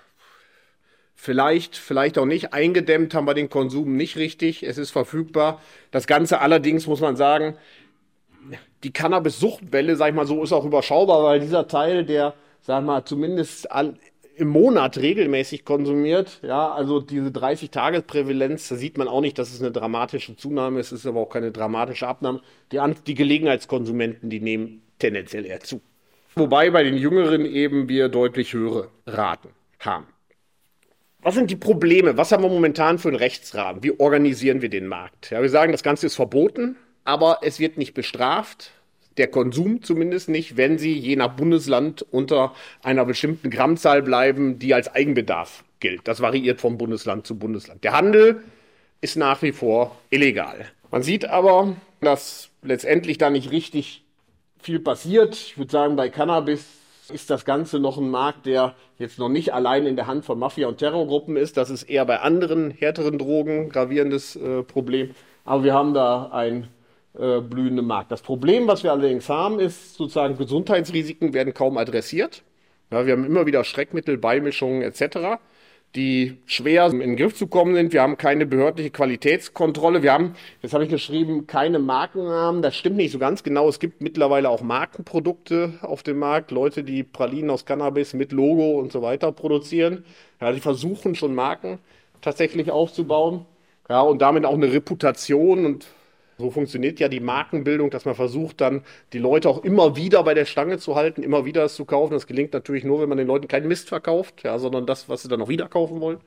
Vielleicht, 1.15 1.77
vielleicht 1.77 2.17
auch 2.17 2.25
nicht. 2.25 2.53
Eingedämmt 2.53 3.13
haben 3.13 3.27
wir 3.27 3.35
den 3.35 3.49
Konsum 3.49 3.95
nicht 3.95 4.17
richtig. 4.17 4.63
Es 4.63 4.77
ist 4.77 4.91
verfügbar. 4.91 5.61
Das 5.91 6.07
Ganze 6.07 6.41
allerdings 6.41 6.87
muss 6.87 6.99
man 6.99 7.15
sagen, 7.15 7.55
die 8.83 8.91
Cannabis-Suchtwelle, 8.91 9.95
sag 9.95 10.09
ich 10.09 10.15
mal 10.15 10.25
so, 10.25 10.41
ist 10.43 10.51
auch 10.51 10.65
überschaubar, 10.65 11.23
weil 11.23 11.39
dieser 11.39 11.67
Teil, 11.67 12.05
der, 12.05 12.33
sag 12.61 12.81
ich 12.81 12.87
mal, 12.87 13.05
zumindest 13.05 13.67
im 14.35 14.47
Monat 14.47 14.97
regelmäßig 14.97 15.63
konsumiert. 15.65 16.39
Ja, 16.41 16.71
also 16.71 16.99
diese 16.99 17.29
30-Tages-Prävalenz, 17.29 18.69
da 18.69 18.75
sieht 18.75 18.97
man 18.97 19.07
auch 19.07 19.21
nicht, 19.21 19.37
dass 19.37 19.53
es 19.53 19.61
eine 19.61 19.71
dramatische 19.71 20.35
Zunahme 20.35 20.79
ist, 20.79 20.91
es 20.91 21.01
ist 21.01 21.05
aber 21.05 21.19
auch 21.19 21.29
keine 21.29 21.51
dramatische 21.51 22.07
Abnahme. 22.07 22.41
Die, 22.71 22.79
die 23.05 23.13
Gelegenheitskonsumenten, 23.13 24.31
die 24.31 24.39
nehmen 24.39 24.81
tendenziell 24.97 25.45
eher 25.45 25.59
zu. 25.59 25.81
Wobei 26.35 26.69
bei 26.69 26.83
den 26.83 26.97
Jüngeren 26.97 27.45
eben 27.45 27.89
wir 27.89 28.09
deutlich 28.09 28.53
höhere 28.53 28.89
Raten 29.05 29.49
haben. 29.79 30.05
Was 31.21 31.35
sind 31.35 31.51
die 31.51 31.55
Probleme? 31.55 32.17
Was 32.17 32.31
haben 32.31 32.43
wir 32.43 32.49
momentan 32.49 32.97
für 32.97 33.09
einen 33.09 33.17
Rechtsrahmen? 33.17 33.83
Wie 33.83 33.99
organisieren 33.99 34.61
wir 34.61 34.69
den 34.69 34.87
Markt? 34.87 35.29
Ja, 35.29 35.41
wir 35.41 35.49
sagen, 35.49 35.71
das 35.71 35.83
Ganze 35.83 36.07
ist 36.07 36.15
verboten, 36.15 36.77
aber 37.03 37.39
es 37.41 37.59
wird 37.59 37.77
nicht 37.77 37.93
bestraft 37.93 38.71
der 39.17 39.27
Konsum 39.27 39.83
zumindest 39.83 40.29
nicht, 40.29 40.57
wenn 40.57 40.77
sie 40.77 40.93
je 40.93 41.15
nach 41.15 41.35
Bundesland 41.35 42.05
unter 42.11 42.53
einer 42.81 43.05
bestimmten 43.05 43.49
Grammzahl 43.49 44.01
bleiben, 44.01 44.59
die 44.59 44.73
als 44.73 44.93
Eigenbedarf 44.93 45.63
gilt. 45.79 46.07
Das 46.07 46.21
variiert 46.21 46.61
von 46.61 46.77
Bundesland 46.77 47.27
zu 47.27 47.37
Bundesland. 47.37 47.83
Der 47.83 47.93
Handel 47.93 48.43
ist 49.01 49.17
nach 49.17 49.41
wie 49.41 49.51
vor 49.51 49.99
illegal. 50.09 50.65
Man 50.91 51.03
sieht 51.03 51.25
aber, 51.25 51.75
dass 52.01 52.49
letztendlich 52.61 53.17
da 53.17 53.29
nicht 53.29 53.51
richtig 53.51 54.00
viel 54.61 54.79
passiert. 54.79 55.35
Ich 55.35 55.57
würde 55.57 55.71
sagen, 55.71 55.95
bei 55.95 56.09
Cannabis 56.09 56.65
ist 57.11 57.29
das 57.29 57.45
Ganze 57.45 57.79
noch 57.79 57.97
ein 57.97 58.09
Markt, 58.09 58.45
der 58.45 58.75
jetzt 58.97 59.19
noch 59.19 59.29
nicht 59.29 59.53
allein 59.53 59.85
in 59.85 59.95
der 59.95 60.07
Hand 60.07 60.25
von 60.25 60.39
Mafia- 60.39 60.67
und 60.67 60.77
Terrorgruppen 60.77 61.35
ist. 61.35 61.57
Das 61.57 61.69
ist 61.69 61.83
eher 61.83 62.05
bei 62.05 62.19
anderen 62.19 62.71
härteren 62.71 63.17
Drogen 63.17 63.69
gravierendes 63.69 64.35
äh, 64.35 64.63
Problem. 64.63 65.11
Aber 65.43 65.63
wir 65.63 65.73
haben 65.73 65.93
da 65.93 66.29
ein 66.31 66.67
äh, 67.17 67.41
blühende 67.41 67.81
Markt. 67.81 68.11
Das 68.11 68.21
Problem, 68.21 68.67
was 68.67 68.83
wir 68.83 68.91
allerdings 68.91 69.27
haben, 69.27 69.59
ist 69.59 69.95
sozusagen 69.95 70.37
Gesundheitsrisiken 70.37 71.33
werden 71.33 71.53
kaum 71.53 71.77
adressiert. 71.77 72.43
Ja, 72.91 73.05
wir 73.05 73.13
haben 73.13 73.25
immer 73.25 73.45
wieder 73.45 73.63
Schreckmittel, 73.63 74.17
Beimischungen 74.17 74.81
etc., 74.81 75.39
die 75.95 76.37
schwer 76.45 76.87
in 76.87 76.99
den 76.99 77.15
Griff 77.17 77.35
zu 77.35 77.47
kommen 77.47 77.75
sind. 77.75 77.91
Wir 77.91 78.01
haben 78.01 78.17
keine 78.17 78.45
behördliche 78.45 78.91
Qualitätskontrolle. 78.91 80.03
Wir 80.03 80.13
haben, 80.13 80.35
jetzt 80.61 80.73
habe 80.73 80.85
ich 80.85 80.89
geschrieben, 80.89 81.47
keine 81.47 81.79
Markennamen. 81.79 82.61
Das 82.61 82.75
stimmt 82.75 82.95
nicht 82.95 83.11
so 83.11 83.19
ganz 83.19 83.43
genau. 83.43 83.67
Es 83.67 83.79
gibt 83.79 84.01
mittlerweile 84.01 84.49
auch 84.49 84.61
Markenprodukte 84.61 85.73
auf 85.81 86.03
dem 86.03 86.19
Markt. 86.19 86.51
Leute, 86.51 86.83
die 86.83 87.03
Pralinen 87.03 87.49
aus 87.49 87.65
Cannabis 87.65 88.13
mit 88.13 88.31
Logo 88.31 88.79
und 88.79 88.91
so 88.91 89.01
weiter 89.01 89.31
produzieren. 89.31 90.05
Ja, 90.39 90.51
die 90.51 90.61
versuchen 90.61 91.15
schon 91.15 91.35
Marken 91.35 91.79
tatsächlich 92.21 92.71
aufzubauen. 92.71 93.45
Ja, 93.89 94.01
und 94.01 94.21
damit 94.21 94.45
auch 94.45 94.53
eine 94.53 94.71
Reputation 94.71 95.65
und 95.65 95.87
so 96.37 96.49
funktioniert 96.49 96.99
ja 96.99 97.07
die 97.07 97.19
Markenbildung, 97.19 97.89
dass 97.89 98.05
man 98.05 98.15
versucht 98.15 98.61
dann 98.61 98.83
die 99.13 99.19
Leute 99.19 99.49
auch 99.49 99.63
immer 99.63 99.95
wieder 99.95 100.23
bei 100.23 100.33
der 100.33 100.45
Stange 100.45 100.77
zu 100.79 100.95
halten, 100.95 101.23
immer 101.23 101.45
wieder 101.45 101.63
es 101.63 101.75
zu 101.75 101.85
kaufen. 101.85 102.13
Das 102.13 102.27
gelingt 102.27 102.53
natürlich 102.53 102.83
nur, 102.83 103.01
wenn 103.01 103.09
man 103.09 103.17
den 103.17 103.27
Leuten 103.27 103.47
keinen 103.47 103.67
Mist 103.67 103.89
verkauft, 103.89 104.43
ja, 104.43 104.57
sondern 104.57 104.85
das, 104.85 105.07
was 105.07 105.21
sie 105.21 105.27
dann 105.27 105.41
auch 105.41 105.49
wieder 105.49 105.67
kaufen 105.67 106.01
wollen. 106.01 106.17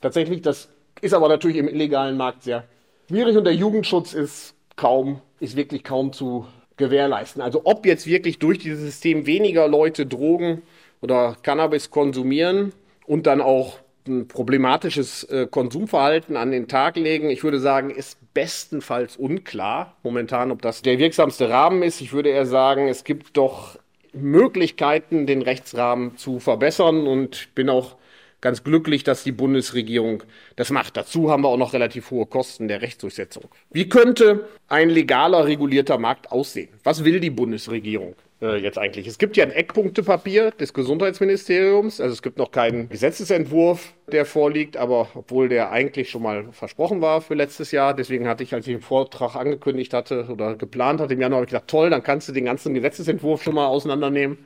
Tatsächlich, 0.00 0.40
das 0.42 0.70
ist 1.00 1.12
aber 1.12 1.28
natürlich 1.28 1.58
im 1.58 1.68
illegalen 1.68 2.16
Markt 2.16 2.42
sehr 2.42 2.64
schwierig 3.08 3.36
und 3.36 3.44
der 3.44 3.54
Jugendschutz 3.54 4.14
ist 4.14 4.54
kaum, 4.76 5.20
ist 5.40 5.56
wirklich 5.56 5.84
kaum 5.84 6.12
zu 6.12 6.46
gewährleisten. 6.76 7.42
Also 7.42 7.62
ob 7.64 7.86
jetzt 7.86 8.06
wirklich 8.06 8.38
durch 8.38 8.58
dieses 8.58 8.80
System 8.80 9.26
weniger 9.26 9.68
Leute 9.68 10.06
Drogen 10.06 10.62
oder 11.00 11.36
Cannabis 11.42 11.90
konsumieren 11.90 12.72
und 13.06 13.26
dann 13.26 13.40
auch 13.40 13.78
ein 14.08 14.28
problematisches 14.28 15.24
äh, 15.24 15.46
Konsumverhalten 15.50 16.36
an 16.36 16.50
den 16.50 16.68
Tag 16.68 16.96
legen. 16.96 17.30
Ich 17.30 17.44
würde 17.44 17.60
sagen, 17.60 17.90
ist 17.90 18.18
bestenfalls 18.34 19.16
unklar 19.16 19.96
momentan, 20.02 20.50
ob 20.50 20.62
das 20.62 20.82
der 20.82 20.98
wirksamste 20.98 21.50
Rahmen 21.50 21.82
ist. 21.82 22.00
Ich 22.00 22.12
würde 22.12 22.30
eher 22.30 22.46
sagen, 22.46 22.88
es 22.88 23.04
gibt 23.04 23.36
doch 23.36 23.78
Möglichkeiten, 24.12 25.26
den 25.26 25.42
Rechtsrahmen 25.42 26.16
zu 26.16 26.40
verbessern 26.40 27.06
und 27.06 27.54
bin 27.54 27.68
auch 27.68 27.96
ganz 28.40 28.64
glücklich, 28.64 29.04
dass 29.04 29.22
die 29.24 29.32
Bundesregierung 29.32 30.22
das 30.56 30.70
macht. 30.70 30.96
Dazu 30.96 31.30
haben 31.30 31.42
wir 31.42 31.48
auch 31.48 31.56
noch 31.56 31.72
relativ 31.72 32.10
hohe 32.10 32.26
Kosten 32.26 32.68
der 32.68 32.82
Rechtsdurchsetzung. 32.82 33.44
Wie 33.70 33.88
könnte 33.88 34.48
ein 34.68 34.88
legaler, 34.88 35.46
regulierter 35.46 35.98
Markt 35.98 36.32
aussehen? 36.32 36.70
Was 36.82 37.04
will 37.04 37.20
die 37.20 37.30
Bundesregierung? 37.30 38.14
Äh, 38.42 38.56
jetzt 38.56 38.78
eigentlich? 38.78 39.06
Es 39.06 39.18
gibt 39.18 39.36
ja 39.36 39.44
ein 39.44 39.50
Eckpunktepapier 39.50 40.50
des 40.52 40.72
Gesundheitsministeriums, 40.72 42.00
also 42.00 42.12
es 42.12 42.22
gibt 42.22 42.38
noch 42.38 42.50
keinen 42.50 42.88
Gesetzesentwurf, 42.88 43.94
der 44.10 44.24
vorliegt, 44.24 44.76
aber 44.76 45.08
obwohl 45.14 45.48
der 45.48 45.70
eigentlich 45.70 46.10
schon 46.10 46.22
mal 46.22 46.52
versprochen 46.52 47.00
war 47.00 47.20
für 47.20 47.34
letztes 47.34 47.70
Jahr, 47.70 47.94
deswegen 47.94 48.26
hatte 48.28 48.42
ich, 48.42 48.54
als 48.54 48.66
ich 48.66 48.74
den 48.74 48.82
Vortrag 48.82 49.36
angekündigt 49.36 49.94
hatte 49.94 50.26
oder 50.30 50.56
geplant 50.56 51.00
hatte 51.00 51.14
im 51.14 51.20
Januar, 51.20 51.38
habe 51.38 51.44
ich 51.44 51.50
gedacht, 51.50 51.68
toll, 51.68 51.90
dann 51.90 52.02
kannst 52.02 52.28
du 52.28 52.32
den 52.32 52.44
ganzen 52.44 52.74
Gesetzesentwurf 52.74 53.42
schon 53.42 53.54
mal 53.54 53.66
auseinandernehmen, 53.66 54.38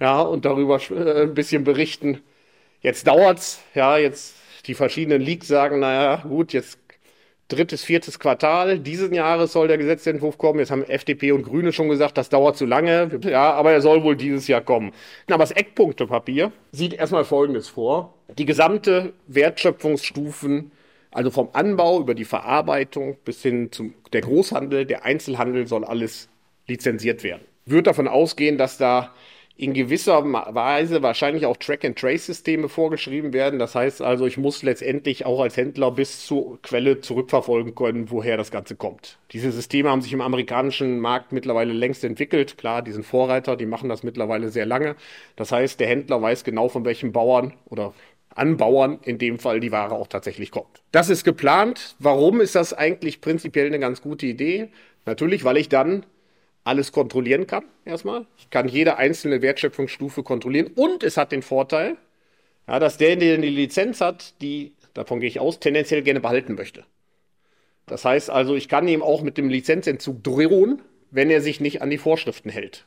ja, 0.00 0.20
und 0.20 0.44
darüber 0.44 0.80
äh, 0.90 1.22
ein 1.22 1.34
bisschen 1.34 1.64
berichten. 1.64 2.20
Jetzt 2.80 3.06
dauert's, 3.06 3.62
ja, 3.74 3.96
jetzt 3.96 4.36
die 4.66 4.74
verschiedenen 4.74 5.20
Leaks 5.20 5.48
sagen, 5.48 5.80
naja, 5.80 6.22
gut, 6.26 6.52
jetzt 6.52 6.81
drittes, 7.48 7.84
viertes 7.84 8.18
Quartal 8.18 8.78
diesen 8.78 9.12
Jahres 9.12 9.52
soll 9.52 9.68
der 9.68 9.78
Gesetzentwurf 9.78 10.38
kommen. 10.38 10.58
Jetzt 10.58 10.70
haben 10.70 10.84
FDP 10.84 11.32
und 11.32 11.42
Grüne 11.42 11.72
schon 11.72 11.88
gesagt, 11.88 12.16
das 12.18 12.28
dauert 12.28 12.56
zu 12.56 12.66
lange. 12.66 13.20
Ja, 13.24 13.52
aber 13.52 13.72
er 13.72 13.80
soll 13.80 14.02
wohl 14.02 14.16
dieses 14.16 14.48
Jahr 14.48 14.60
kommen. 14.60 14.92
Aber 15.28 15.38
das 15.38 15.50
Eckpunktepapier 15.52 16.52
sieht 16.72 16.94
erstmal 16.94 17.24
Folgendes 17.24 17.68
vor. 17.68 18.14
Die 18.38 18.46
gesamte 18.46 19.12
Wertschöpfungsstufen, 19.26 20.72
also 21.10 21.30
vom 21.30 21.50
Anbau 21.52 22.00
über 22.00 22.14
die 22.14 22.24
Verarbeitung 22.24 23.16
bis 23.24 23.42
hin 23.42 23.70
zum 23.70 23.94
der 24.12 24.22
Großhandel, 24.22 24.86
der 24.86 25.04
Einzelhandel 25.04 25.66
soll 25.66 25.84
alles 25.84 26.28
lizenziert 26.66 27.22
werden. 27.22 27.42
Wird 27.66 27.86
davon 27.86 28.08
ausgehen, 28.08 28.58
dass 28.58 28.78
da 28.78 29.12
in 29.56 29.74
gewisser 29.74 30.24
Weise 30.24 31.02
wahrscheinlich 31.02 31.46
auch 31.46 31.56
Track-and-Trace-Systeme 31.56 32.68
vorgeschrieben 32.68 33.32
werden. 33.32 33.58
Das 33.58 33.74
heißt 33.74 34.00
also, 34.00 34.26
ich 34.26 34.38
muss 34.38 34.62
letztendlich 34.62 35.26
auch 35.26 35.40
als 35.40 35.56
Händler 35.56 35.90
bis 35.90 36.24
zur 36.26 36.60
Quelle 36.62 37.00
zurückverfolgen 37.00 37.74
können, 37.74 38.10
woher 38.10 38.36
das 38.36 38.50
Ganze 38.50 38.76
kommt. 38.76 39.18
Diese 39.32 39.52
Systeme 39.52 39.90
haben 39.90 40.02
sich 40.02 40.12
im 40.12 40.20
amerikanischen 40.22 41.00
Markt 41.00 41.32
mittlerweile 41.32 41.72
längst 41.72 42.02
entwickelt. 42.02 42.56
Klar, 42.56 42.82
die 42.82 42.92
sind 42.92 43.04
Vorreiter, 43.04 43.56
die 43.56 43.66
machen 43.66 43.88
das 43.88 44.02
mittlerweile 44.02 44.48
sehr 44.48 44.66
lange. 44.66 44.96
Das 45.36 45.52
heißt, 45.52 45.78
der 45.78 45.86
Händler 45.86 46.20
weiß 46.22 46.44
genau, 46.44 46.68
von 46.68 46.84
welchem 46.84 47.12
Bauern 47.12 47.52
oder 47.66 47.92
Anbauern 48.34 48.98
in 49.02 49.18
dem 49.18 49.38
Fall 49.38 49.60
die 49.60 49.72
Ware 49.72 49.94
auch 49.94 50.06
tatsächlich 50.06 50.50
kommt. 50.50 50.82
Das 50.90 51.10
ist 51.10 51.24
geplant. 51.24 51.96
Warum 51.98 52.40
ist 52.40 52.54
das 52.54 52.72
eigentlich 52.72 53.20
prinzipiell 53.20 53.66
eine 53.66 53.78
ganz 53.78 54.00
gute 54.00 54.26
Idee? 54.26 54.70
Natürlich, 55.04 55.44
weil 55.44 55.56
ich 55.56 55.68
dann 55.68 56.06
alles 56.64 56.92
kontrollieren 56.92 57.46
kann, 57.46 57.64
erstmal. 57.84 58.26
Ich 58.36 58.50
kann 58.50 58.68
jede 58.68 58.96
einzelne 58.96 59.42
Wertschöpfungsstufe 59.42 60.22
kontrollieren 60.22 60.68
und 60.74 61.02
es 61.02 61.16
hat 61.16 61.32
den 61.32 61.42
Vorteil, 61.42 61.96
ja, 62.68 62.78
dass 62.78 62.98
der, 62.98 63.16
der 63.16 63.38
die 63.38 63.48
Lizenz 63.48 64.00
hat, 64.00 64.40
die, 64.40 64.72
davon 64.94 65.20
gehe 65.20 65.28
ich 65.28 65.40
aus, 65.40 65.58
tendenziell 65.58 66.02
gerne 66.02 66.20
behalten 66.20 66.54
möchte. 66.54 66.84
Das 67.86 68.04
heißt 68.04 68.30
also, 68.30 68.54
ich 68.54 68.68
kann 68.68 68.86
ihm 68.86 69.02
auch 69.02 69.22
mit 69.22 69.36
dem 69.38 69.48
Lizenzentzug 69.48 70.22
drohen, 70.22 70.80
wenn 71.10 71.30
er 71.30 71.40
sich 71.40 71.60
nicht 71.60 71.82
an 71.82 71.90
die 71.90 71.98
Vorschriften 71.98 72.48
hält. 72.48 72.86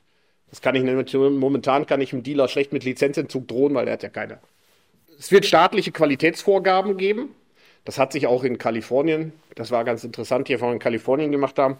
Das 0.50 0.62
kann 0.62 0.76
ich 0.76 0.84
nämlich, 0.84 1.14
momentan 1.14 1.86
kann 1.86 2.00
ich 2.00 2.12
dem 2.12 2.24
Dealer 2.24 2.48
schlecht 2.48 2.72
mit 2.72 2.86
Lizenzentzug 2.86 3.48
drohen, 3.48 3.74
weil 3.74 3.88
er 3.88 3.94
hat 3.94 4.04
ja 4.04 4.10
keine. 4.10 4.40
Es 5.20 5.32
wird 5.32 5.46
staatliche 5.46 5.92
Qualitätsvorgaben 5.92 6.98
geben. 6.98 7.36
Das 7.84 8.00
hat 8.00 8.14
sich 8.14 8.26
auch 8.26 8.44
in 8.44 8.58
Kalifornien, 8.58 9.34
das 9.54 9.70
war 9.70 9.84
ganz 9.84 10.04
interessant, 10.04 10.48
hier 10.48 10.58
von 10.58 10.74
in 10.74 10.80
Kalifornien 10.80 11.32
gemacht 11.32 11.60
haben 11.60 11.78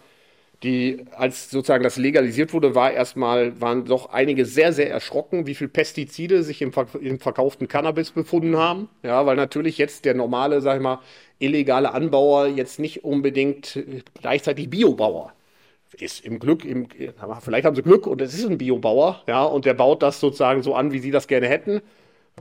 die, 0.62 1.04
als 1.12 1.50
sozusagen 1.50 1.84
das 1.84 1.96
legalisiert 1.96 2.52
wurde, 2.52 2.74
war 2.74 2.90
erstmal, 2.90 3.60
waren 3.60 3.84
doch 3.84 4.10
einige 4.10 4.46
sehr, 4.46 4.72
sehr 4.72 4.90
erschrocken, 4.90 5.46
wie 5.46 5.54
viel 5.54 5.68
Pestizide 5.68 6.42
sich 6.42 6.62
im, 6.62 6.72
im 7.00 7.20
verkauften 7.20 7.68
Cannabis 7.68 8.10
befunden 8.10 8.56
haben. 8.56 8.88
Ja, 9.02 9.26
weil 9.26 9.36
natürlich 9.36 9.76
jetzt 9.78 10.04
der 10.06 10.14
normale, 10.14 10.60
sag 10.62 10.76
ich 10.76 10.82
mal, 10.82 11.00
illegale 11.38 11.92
Anbauer 11.92 12.46
jetzt 12.46 12.78
nicht 12.78 13.04
unbedingt 13.04 13.78
gleichzeitig 14.20 14.70
Biobauer 14.70 15.32
ist 15.98 16.24
im 16.24 16.38
Glück, 16.38 16.64
im, 16.64 16.88
vielleicht 17.40 17.64
haben 17.64 17.76
sie 17.76 17.82
Glück 17.82 18.06
und 18.06 18.20
es 18.20 18.34
ist 18.34 18.44
ein 18.44 18.58
Biobauer, 18.58 19.22
ja, 19.26 19.44
und 19.44 19.64
der 19.64 19.74
baut 19.74 20.02
das 20.02 20.20
sozusagen 20.20 20.62
so 20.62 20.74
an, 20.74 20.92
wie 20.92 20.98
sie 20.98 21.10
das 21.10 21.26
gerne 21.26 21.48
hätten. 21.48 21.80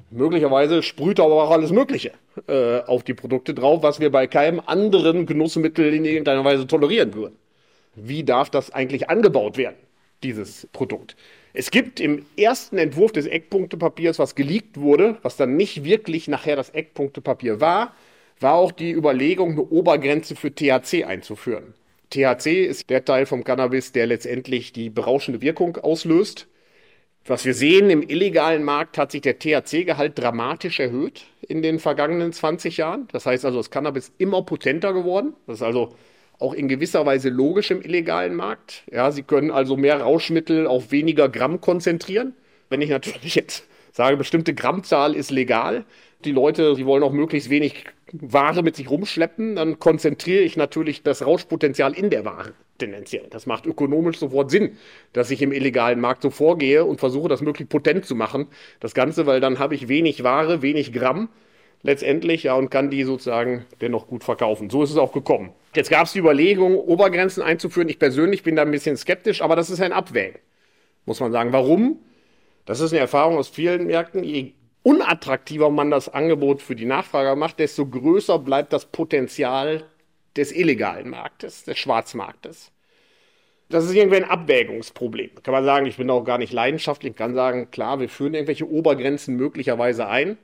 Möglicherweise 0.10 0.84
sprüht 0.84 1.20
er 1.20 1.26
aber 1.26 1.44
auch 1.44 1.52
alles 1.52 1.72
Mögliche 1.72 2.12
äh, 2.48 2.82
auf 2.82 3.04
die 3.04 3.14
Produkte 3.14 3.54
drauf, 3.54 3.82
was 3.82 4.00
wir 4.00 4.12
bei 4.12 4.28
keinem 4.28 4.62
anderen 4.66 5.26
Genussmittel 5.26 5.94
in 5.94 6.04
irgendeiner 6.04 6.44
Weise 6.44 6.68
tolerieren 6.68 7.14
würden. 7.14 7.38
Wie 7.96 8.24
darf 8.24 8.50
das 8.50 8.72
eigentlich 8.72 9.10
angebaut 9.10 9.58
werden, 9.58 9.78
dieses 10.24 10.68
Produkt? 10.74 11.16
Es 11.54 11.72
gibt 11.72 12.02
im 12.02 12.26
ersten 12.38 12.78
Entwurf 12.78 13.14
des 13.14 13.28
Eckpunktepapiers, 13.28 14.20
was 14.20 14.36
geleakt 14.36 14.80
wurde, 14.80 15.18
was 15.22 15.38
dann 15.38 15.56
nicht 15.56 15.86
wirklich 15.86 16.28
nachher 16.28 16.58
das 16.58 16.70
Eckpunktepapier 16.72 17.62
war, 17.62 17.94
war 18.42 18.56
auch 18.56 18.74
die 18.74 18.92
Überlegung, 18.92 19.52
eine 19.52 19.62
Obergrenze 19.62 20.36
für 20.36 20.54
THC 20.54 21.06
einzuführen. 21.06 21.74
THC 22.10 22.66
ist 22.66 22.90
der 22.90 23.06
Teil 23.06 23.26
vom 23.26 23.44
Cannabis, 23.44 23.94
der 23.94 24.08
letztendlich 24.08 24.74
die 24.74 24.90
berauschende 24.90 25.42
Wirkung 25.42 25.78
auslöst. 25.78 26.48
Was 27.26 27.46
wir 27.46 27.54
sehen, 27.54 27.90
im 27.90 28.04
illegalen 28.04 28.64
Markt 28.64 28.98
hat 28.98 29.12
sich 29.12 29.22
der 29.22 29.40
THC-Gehalt 29.40 30.20
dramatisch 30.20 30.80
erhöht 30.80 31.24
in 31.42 31.62
den 31.62 31.80
vergangenen 31.80 32.34
20 32.34 32.78
Jahren. 32.78 33.08
Das 33.14 33.26
heißt 33.26 33.46
also, 33.46 33.58
das 33.58 33.72
Cannabis 33.72 34.12
immer 34.18 34.44
potenter 34.44 34.94
geworden. 34.94 35.34
Das 35.48 35.58
ist 35.58 35.64
also 35.64 35.96
auch 36.40 36.54
in 36.54 36.68
gewisser 36.68 37.06
Weise 37.06 37.30
logisch 37.30 37.72
im 37.72 37.82
illegalen 37.82 38.36
Markt. 38.36 38.84
Ja, 38.92 39.12
sie 39.12 39.24
können 39.24 39.52
also 39.52 39.78
mehr 39.78 40.02
Rauschmittel 40.02 40.68
auf 40.68 40.92
weniger 40.92 41.30
Gramm 41.30 41.62
konzentrieren. 41.62 42.34
Wenn 42.70 42.82
ich 42.82 42.90
natürlich 42.90 43.36
jetzt 43.36 43.68
sage, 43.92 44.18
bestimmte 44.18 44.54
Grammzahl 44.54 45.16
ist 45.16 45.32
legal, 45.32 45.86
die 46.26 46.32
Leute, 46.32 46.76
die 46.76 46.86
wollen 46.86 47.04
auch 47.04 47.12
möglichst 47.12 47.50
wenig 47.50 47.86
Ware 48.12 48.64
mit 48.64 48.76
sich 48.76 48.90
rumschleppen, 48.90 49.56
dann 49.56 49.80
konzentriere 49.80 50.42
ich 50.42 50.58
natürlich 50.58 51.04
das 51.04 51.26
Rauschpotenzial 51.26 51.94
in 51.94 52.10
der 52.10 52.26
Ware 52.26 52.54
tendenziell. 52.78 53.28
Das 53.30 53.46
macht 53.46 53.66
ökonomisch 53.66 54.18
sofort 54.20 54.52
Sinn, 54.52 54.78
dass 55.14 55.32
ich 55.32 55.42
im 55.42 55.52
illegalen 55.52 56.00
Markt 56.00 56.22
so 56.22 56.30
vorgehe 56.30 56.84
und 56.84 57.00
versuche, 57.00 57.30
das 57.30 57.42
möglichst 57.42 57.70
potent 57.70 58.06
zu 58.06 58.16
machen. 58.16 58.48
Das 58.80 58.94
Ganze, 58.94 59.26
weil 59.26 59.40
dann 59.40 59.60
habe 59.60 59.76
ich 59.76 59.88
wenig 59.88 60.24
Ware, 60.24 60.62
wenig 60.62 60.92
Gramm 60.92 61.30
letztendlich, 61.86 62.44
ja, 62.44 62.56
und 62.56 62.70
kann 62.70 62.90
die 62.90 63.04
sozusagen 63.04 63.66
dennoch 63.80 64.08
gut 64.08 64.24
verkaufen. 64.24 64.70
So 64.70 64.84
ist 64.84 64.90
es 64.90 64.98
auch 64.98 65.14
gekommen. 65.14 65.52
Jetzt 65.76 65.90
gab 65.90 66.06
es 66.06 66.14
die 66.14 66.20
Überlegung, 66.20 66.76
Obergrenzen 66.78 67.44
einzuführen. 67.44 67.90
Ich 67.90 68.00
persönlich 68.00 68.44
bin 68.44 68.56
da 68.56 68.64
ein 68.64 68.72
bisschen 68.72 68.98
skeptisch, 68.98 69.42
aber 69.42 69.56
das 69.56 69.70
ist 69.70 69.82
ein 69.82 69.94
Abwägen, 69.94 70.40
muss 71.06 71.20
man 71.20 71.32
sagen. 71.32 71.54
Warum? 71.54 72.00
Das 72.66 72.80
ist 72.80 72.92
eine 72.92 73.02
Erfahrung 73.02 73.38
aus 73.38 73.50
vielen 73.50 73.86
Märkten. 73.86 74.24
Je 74.24 74.54
unattraktiver 74.82 75.70
man 75.70 75.92
das 75.92 76.10
Angebot 76.10 76.62
für 76.62 76.76
die 76.76 76.86
Nachfrager 76.86 77.36
macht, 77.36 77.60
desto 77.60 77.86
größer 77.86 78.40
bleibt 78.40 78.74
das 78.74 78.86
Potenzial 78.86 79.84
des 80.36 80.52
illegalen 80.52 81.10
Marktes, 81.10 81.64
des 81.64 81.78
Schwarzmarktes. 81.78 82.72
Das 83.70 83.86
ist 83.86 83.96
irgendwie 83.96 84.18
ein 84.18 84.30
Abwägungsproblem. 84.30 85.32
Kann 85.44 85.52
man 85.52 85.66
sagen, 85.66 85.86
ich 85.86 85.98
bin 85.98 86.10
auch 86.10 86.24
gar 86.24 86.38
nicht 86.38 86.54
leidenschaftlich, 86.54 87.16
kann 87.16 87.34
sagen, 87.34 87.72
klar, 87.72 88.00
wir 88.00 88.10
führen 88.10 88.34
irgendwelche 88.34 88.70
Obergrenzen 88.70 89.36
möglicherweise 89.36 90.08
ein. 90.08 90.38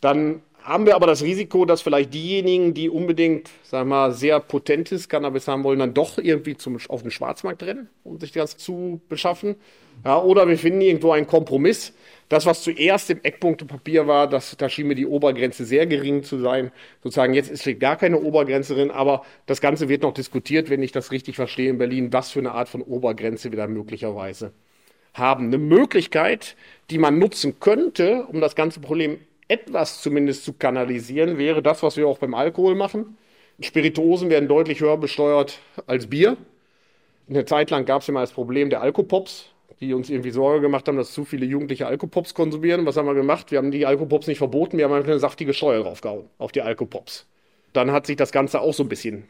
Dann 0.00 0.42
haben 0.64 0.86
wir 0.86 0.94
aber 0.94 1.06
das 1.06 1.22
Risiko, 1.22 1.64
dass 1.64 1.82
vielleicht 1.82 2.14
diejenigen, 2.14 2.74
die 2.74 2.88
unbedingt, 2.88 3.50
wir 3.70 3.84
mal, 3.84 4.12
sehr 4.12 4.40
potentes 4.40 5.08
Cannabis 5.08 5.48
haben 5.48 5.64
wollen, 5.64 5.78
dann 5.78 5.94
doch 5.94 6.18
irgendwie 6.18 6.56
zum, 6.56 6.78
auf 6.88 7.02
den 7.02 7.10
Schwarzmarkt 7.10 7.62
rennen, 7.62 7.88
um 8.04 8.18
sich 8.18 8.32
das 8.32 8.56
zu 8.56 9.00
beschaffen. 9.08 9.56
Ja, 10.04 10.20
oder 10.20 10.48
wir 10.48 10.58
finden 10.58 10.80
irgendwo 10.80 11.12
einen 11.12 11.26
Kompromiss. 11.26 11.92
Das, 12.28 12.46
was 12.46 12.62
zuerst 12.62 13.10
im 13.10 13.20
Eckpunktepapier 13.22 14.06
war, 14.06 14.26
das, 14.26 14.56
da 14.56 14.68
schien 14.68 14.86
mir 14.86 14.94
die 14.94 15.06
Obergrenze 15.06 15.64
sehr 15.64 15.86
gering 15.86 16.22
zu 16.22 16.38
sein. 16.38 16.72
Sozusagen, 17.02 17.34
jetzt 17.34 17.50
ist 17.50 17.78
gar 17.78 17.96
keine 17.96 18.20
Obergrenze 18.20 18.74
drin, 18.74 18.90
aber 18.90 19.22
das 19.46 19.60
Ganze 19.60 19.88
wird 19.88 20.02
noch 20.02 20.14
diskutiert, 20.14 20.70
wenn 20.70 20.82
ich 20.82 20.92
das 20.92 21.12
richtig 21.12 21.36
verstehe 21.36 21.70
in 21.70 21.78
Berlin, 21.78 22.12
was 22.12 22.30
für 22.30 22.38
eine 22.38 22.52
Art 22.52 22.68
von 22.68 22.82
Obergrenze 22.82 23.50
wir 23.50 23.58
da 23.58 23.66
möglicherweise 23.66 24.52
haben. 25.14 25.46
Eine 25.46 25.58
Möglichkeit, 25.58 26.56
die 26.90 26.98
man 26.98 27.18
nutzen 27.18 27.60
könnte, 27.60 28.24
um 28.26 28.40
das 28.40 28.54
ganze 28.54 28.80
Problem 28.80 29.18
etwas 29.48 30.02
zumindest 30.02 30.44
zu 30.44 30.52
kanalisieren, 30.54 31.38
wäre 31.38 31.62
das, 31.62 31.82
was 31.82 31.96
wir 31.96 32.06
auch 32.06 32.18
beim 32.18 32.34
Alkohol 32.34 32.74
machen. 32.74 33.16
Spirituosen 33.60 34.30
werden 34.30 34.48
deutlich 34.48 34.80
höher 34.80 34.96
besteuert 34.96 35.58
als 35.86 36.06
Bier. 36.08 36.36
Eine 37.28 37.44
Zeit 37.44 37.70
lang 37.70 37.84
gab 37.84 38.02
es 38.02 38.08
immer 38.08 38.20
das 38.20 38.32
Problem 38.32 38.70
der 38.70 38.82
Alkopops, 38.82 39.50
die 39.80 39.94
uns 39.94 40.10
irgendwie 40.10 40.30
Sorge 40.30 40.60
gemacht 40.60 40.88
haben, 40.88 40.96
dass 40.96 41.12
zu 41.12 41.24
viele 41.24 41.46
Jugendliche 41.46 41.86
Alkopops 41.86 42.34
konsumieren. 42.34 42.86
Was 42.86 42.96
haben 42.96 43.06
wir 43.06 43.14
gemacht? 43.14 43.50
Wir 43.50 43.58
haben 43.58 43.70
die 43.70 43.86
Alkopops 43.86 44.26
nicht 44.26 44.38
verboten, 44.38 44.78
wir 44.78 44.84
haben 44.84 44.92
einfach 44.92 45.10
eine 45.10 45.18
saftige 45.18 45.54
Steuer 45.54 45.82
draufgehauen 45.82 46.28
auf 46.38 46.52
die 46.52 46.62
Alkopops. 46.62 47.26
Dann 47.72 47.92
hat 47.92 48.06
sich 48.06 48.16
das 48.16 48.32
Ganze 48.32 48.60
auch 48.60 48.74
so 48.74 48.82
ein 48.82 48.88
bisschen 48.88 49.24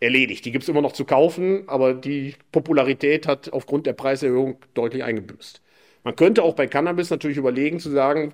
erledigt. 0.00 0.44
Die 0.44 0.52
gibt 0.52 0.62
es 0.62 0.68
immer 0.68 0.82
noch 0.82 0.92
zu 0.92 1.04
kaufen, 1.04 1.64
aber 1.68 1.94
die 1.94 2.34
Popularität 2.52 3.26
hat 3.26 3.52
aufgrund 3.52 3.86
der 3.86 3.92
Preiserhöhung 3.92 4.58
deutlich 4.74 5.04
eingebüßt. 5.04 5.60
Man 6.04 6.16
könnte 6.16 6.42
auch 6.42 6.54
bei 6.54 6.66
Cannabis 6.66 7.10
natürlich 7.10 7.36
überlegen 7.36 7.80
zu 7.80 7.90
sagen, 7.90 8.32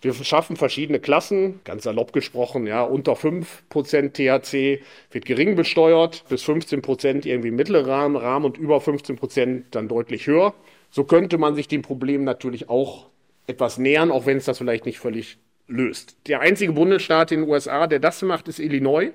wir 0.00 0.14
schaffen 0.14 0.56
verschiedene 0.56 1.00
Klassen, 1.00 1.60
ganz 1.64 1.82
salopp 1.82 2.12
gesprochen, 2.12 2.66
ja, 2.66 2.82
unter 2.82 3.14
5% 3.14 4.12
THC 4.12 4.80
wird 5.10 5.24
gering 5.24 5.56
besteuert, 5.56 6.24
bis 6.28 6.44
15% 6.44 7.26
irgendwie 7.26 7.50
mittlerer 7.50 8.14
Rahmen 8.14 8.44
und 8.44 8.58
über 8.58 8.78
15% 8.78 9.64
dann 9.70 9.88
deutlich 9.88 10.26
höher. 10.26 10.54
So 10.90 11.04
könnte 11.04 11.36
man 11.36 11.54
sich 11.54 11.66
dem 11.66 11.82
Problem 11.82 12.22
natürlich 12.22 12.68
auch 12.68 13.06
etwas 13.46 13.78
nähern, 13.78 14.12
auch 14.12 14.26
wenn 14.26 14.36
es 14.36 14.44
das 14.44 14.58
vielleicht 14.58 14.86
nicht 14.86 15.00
völlig 15.00 15.38
löst. 15.66 16.16
Der 16.28 16.40
einzige 16.40 16.72
Bundesstaat 16.72 17.32
in 17.32 17.40
den 17.40 17.50
USA, 17.50 17.86
der 17.86 17.98
das 17.98 18.22
macht, 18.22 18.46
ist 18.48 18.60
Illinois. 18.60 19.10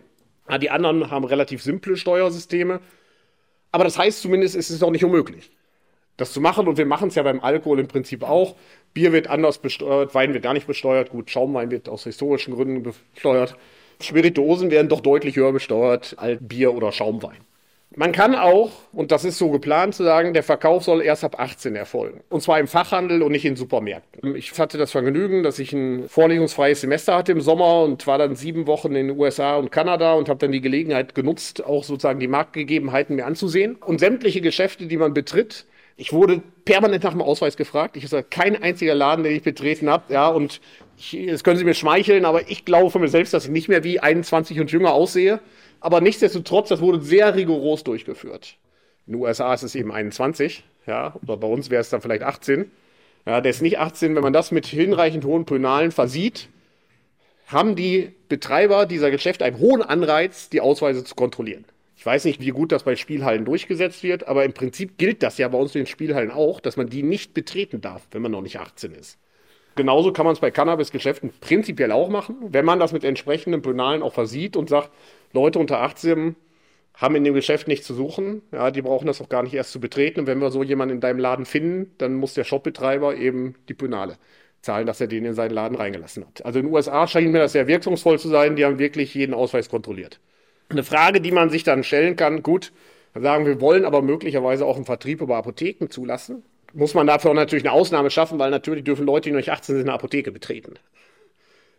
Die 0.61 0.69
anderen 0.69 1.09
haben 1.09 1.23
relativ 1.23 1.63
simple 1.63 1.95
Steuersysteme. 1.95 2.81
Aber 3.71 3.85
das 3.85 3.97
heißt 3.97 4.21
zumindest, 4.21 4.55
es 4.55 4.69
ist 4.69 4.83
auch 4.83 4.91
nicht 4.91 5.05
unmöglich 5.05 5.51
das 6.17 6.33
zu 6.33 6.41
machen. 6.41 6.67
Und 6.67 6.77
wir 6.77 6.85
machen 6.85 7.09
es 7.09 7.15
ja 7.15 7.23
beim 7.23 7.39
Alkohol 7.39 7.79
im 7.79 7.87
Prinzip 7.87 8.23
auch. 8.23 8.55
Bier 8.93 9.11
wird 9.11 9.27
anders 9.27 9.57
besteuert, 9.57 10.13
Wein 10.13 10.33
wird 10.33 10.43
gar 10.43 10.53
nicht 10.53 10.67
besteuert. 10.67 11.09
Gut, 11.09 11.29
Schaumwein 11.29 11.71
wird 11.71 11.89
aus 11.89 12.03
historischen 12.03 12.53
Gründen 12.53 12.83
besteuert. 12.83 13.55
Spirituosen 14.01 14.71
werden 14.71 14.89
doch 14.89 15.01
deutlich 15.01 15.35
höher 15.35 15.53
besteuert 15.53 16.15
als 16.17 16.39
Bier 16.41 16.73
oder 16.73 16.91
Schaumwein. 16.91 17.37
Man 17.95 18.11
kann 18.11 18.33
auch, 18.33 18.71
und 18.91 19.11
das 19.11 19.23
ist 19.23 19.37
so 19.37 19.51
geplant 19.51 19.93
zu 19.93 20.03
sagen, 20.03 20.33
der 20.33 20.41
Verkauf 20.41 20.83
soll 20.83 21.03
erst 21.03 21.23
ab 21.23 21.39
18 21.39 21.75
erfolgen. 21.75 22.21
Und 22.29 22.41
zwar 22.41 22.59
im 22.59 22.67
Fachhandel 22.67 23.21
und 23.21 23.31
nicht 23.31 23.45
in 23.45 23.55
Supermärkten. 23.55 24.35
Ich 24.35 24.57
hatte 24.57 24.79
das 24.79 24.89
Vergnügen, 24.89 25.43
dass 25.43 25.59
ich 25.59 25.73
ein 25.73 26.09
vorlesungsfreies 26.09 26.81
Semester 26.81 27.15
hatte 27.15 27.31
im 27.31 27.41
Sommer 27.41 27.83
und 27.83 28.07
war 28.07 28.17
dann 28.17 28.35
sieben 28.35 28.65
Wochen 28.65 28.95
in 28.95 29.09
den 29.09 29.19
USA 29.19 29.57
und 29.57 29.71
Kanada 29.71 30.13
und 30.13 30.27
habe 30.27 30.39
dann 30.39 30.51
die 30.51 30.61
Gelegenheit 30.61 31.13
genutzt, 31.13 31.63
auch 31.63 31.83
sozusagen 31.83 32.19
die 32.19 32.27
Marktgegebenheiten 32.27 33.15
mir 33.15 33.27
anzusehen. 33.27 33.75
Und 33.75 33.99
sämtliche 33.99 34.41
Geschäfte, 34.41 34.87
die 34.87 34.97
man 34.97 35.13
betritt, 35.13 35.67
ich 35.95 36.11
wurde 36.11 36.41
permanent 36.65 37.03
nach 37.03 37.11
dem 37.11 37.21
Ausweis 37.21 37.55
gefragt. 37.55 37.97
Ich 37.97 38.07
sage, 38.09 38.25
kein 38.29 38.61
einziger 38.61 38.95
Laden, 38.95 39.23
den 39.23 39.35
ich 39.35 39.43
betreten 39.43 39.89
habe. 39.89 40.11
Ja, 40.13 40.27
und 40.27 40.59
das 41.27 41.43
können 41.43 41.57
Sie 41.57 41.65
mir 41.65 41.75
schmeicheln, 41.75 42.25
aber 42.25 42.49
ich 42.49 42.65
glaube 42.65 42.89
von 42.89 43.01
mir 43.01 43.09
selbst, 43.09 43.33
dass 43.33 43.45
ich 43.45 43.51
nicht 43.51 43.69
mehr 43.69 43.83
wie 43.83 43.99
21 43.99 44.59
und 44.59 44.71
jünger 44.71 44.93
aussehe. 44.93 45.39
Aber 45.79 46.01
nichtsdestotrotz, 46.01 46.69
das 46.69 46.81
wurde 46.81 47.01
sehr 47.01 47.35
rigoros 47.35 47.83
durchgeführt. 47.83 48.57
In 49.05 49.13
den 49.13 49.21
USA 49.21 49.53
ist 49.53 49.63
es 49.63 49.75
eben 49.75 49.91
21, 49.91 50.63
ja, 50.87 51.15
oder 51.21 51.37
bei 51.37 51.47
uns 51.47 51.69
wäre 51.69 51.81
es 51.81 51.89
dann 51.89 52.01
vielleicht 52.01 52.23
18. 52.23 52.71
Ja, 53.25 53.41
der 53.41 53.51
ist 53.51 53.61
nicht 53.61 53.79
18, 53.79 54.15
wenn 54.15 54.23
man 54.23 54.33
das 54.33 54.51
mit 54.51 54.65
hinreichend 54.65 55.25
hohen 55.25 55.45
Penalen 55.45 55.91
versieht, 55.91 56.49
haben 57.47 57.75
die 57.75 58.13
Betreiber 58.29 58.85
dieser 58.85 59.11
Geschäfte 59.11 59.45
einen 59.45 59.59
hohen 59.59 59.81
Anreiz, 59.81 60.49
die 60.49 60.61
Ausweise 60.61 61.03
zu 61.03 61.15
kontrollieren. 61.15 61.65
Ich 62.03 62.05
weiß 62.05 62.25
nicht, 62.25 62.41
wie 62.41 62.49
gut 62.49 62.73
das 62.73 62.83
bei 62.83 62.97
Spielhallen 62.97 63.45
durchgesetzt 63.45 64.03
wird, 64.03 64.27
aber 64.27 64.43
im 64.43 64.51
Prinzip 64.51 64.97
gilt 64.97 65.23
das 65.23 65.37
ja 65.37 65.47
bei 65.47 65.57
uns 65.57 65.73
in 65.73 65.83
den 65.83 65.87
Spielhallen 65.87 66.31
auch, 66.31 66.59
dass 66.59 66.75
man 66.75 66.89
die 66.89 67.01
nicht 67.01 67.33
betreten 67.33 67.79
darf, 67.79 68.05
wenn 68.11 68.21
man 68.21 68.33
noch 68.33 68.41
nicht 68.41 68.59
18 68.59 68.91
ist. 68.91 69.17
Genauso 69.77 70.11
kann 70.11 70.25
man 70.25 70.33
es 70.33 70.41
bei 70.41 70.51
Cannabis-Geschäften 70.51 71.31
prinzipiell 71.39 71.93
auch 71.93 72.09
machen, 72.09 72.35
wenn 72.49 72.65
man 72.65 72.77
das 72.77 72.91
mit 72.91 73.05
entsprechenden 73.05 73.61
Penalen 73.61 74.03
auch 74.03 74.11
versieht 74.11 74.57
und 74.57 74.67
sagt, 74.67 74.91
Leute 75.31 75.59
unter 75.59 75.79
18 75.79 76.35
haben 76.93 77.15
in 77.15 77.23
dem 77.23 77.35
Geschäft 77.35 77.69
nichts 77.69 77.87
zu 77.87 77.93
suchen, 77.93 78.41
ja, 78.51 78.69
die 78.69 78.81
brauchen 78.81 79.07
das 79.07 79.21
auch 79.21 79.29
gar 79.29 79.43
nicht 79.43 79.53
erst 79.53 79.71
zu 79.71 79.79
betreten. 79.79 80.19
Und 80.19 80.27
wenn 80.27 80.39
wir 80.39 80.51
so 80.51 80.61
jemanden 80.61 80.95
in 80.95 80.99
deinem 80.99 81.19
Laden 81.19 81.45
finden, 81.45 81.93
dann 81.99 82.15
muss 82.15 82.33
der 82.33 82.43
Shopbetreiber 82.43 83.15
eben 83.15 83.55
die 83.69 83.75
Penale 83.75 84.17
zahlen, 84.61 84.87
dass 84.87 84.99
er 84.99 85.07
den 85.07 85.23
in 85.23 85.35
seinen 85.35 85.51
Laden 85.51 85.77
reingelassen 85.77 86.25
hat. 86.25 86.43
Also 86.43 86.59
in 86.59 86.65
den 86.65 86.73
USA 86.73 87.07
scheint 87.07 87.31
mir 87.31 87.39
das 87.39 87.53
sehr 87.53 87.67
wirkungsvoll 87.67 88.19
zu 88.19 88.27
sein, 88.27 88.57
die 88.57 88.65
haben 88.65 88.77
wirklich 88.77 89.15
jeden 89.15 89.33
Ausweis 89.33 89.69
kontrolliert. 89.69 90.19
Eine 90.69 90.83
Frage, 90.83 91.21
die 91.21 91.31
man 91.31 91.49
sich 91.49 91.63
dann 91.63 91.83
stellen 91.83 92.15
kann, 92.15 92.43
gut, 92.43 92.71
sagen 93.13 93.45
wir 93.45 93.61
wollen 93.61 93.85
aber 93.85 94.01
möglicherweise 94.01 94.65
auch 94.65 94.75
einen 94.75 94.85
Vertrieb 94.85 95.21
über 95.21 95.37
Apotheken 95.37 95.89
zulassen. 95.89 96.43
Muss 96.73 96.95
man 96.95 97.05
dafür 97.05 97.33
natürlich 97.33 97.63
eine 97.63 97.73
Ausnahme 97.73 98.09
schaffen, 98.09 98.39
weil 98.39 98.49
natürlich 98.49 98.83
dürfen 98.83 99.05
Leute, 99.05 99.29
die 99.29 99.31
noch 99.31 99.37
nicht 99.37 99.51
18 99.51 99.75
sind, 99.75 99.85
eine 99.85 99.93
Apotheke 99.93 100.31
betreten. 100.31 100.73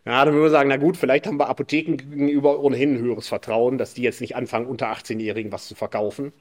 Ja, 0.05 0.23
dann 0.23 0.33
würden 0.33 0.43
wir 0.43 0.49
sagen, 0.51 0.69
na 0.69 0.77
gut, 0.77 0.97
vielleicht 0.97 1.25
haben 1.25 1.39
wir 1.39 1.49
Apotheken 1.49 1.97
gegenüber 1.97 2.59
ohnehin 2.59 2.93
ein 2.93 2.99
höheres 2.99 3.27
Vertrauen, 3.27 3.77
dass 3.77 3.95
die 3.95 4.03
jetzt 4.03 4.21
nicht 4.21 4.35
anfangen, 4.35 4.67
unter 4.67 4.91
18-Jährigen 4.91 5.51
was 5.51 5.67
zu 5.67 5.75
verkaufen. 5.75 6.31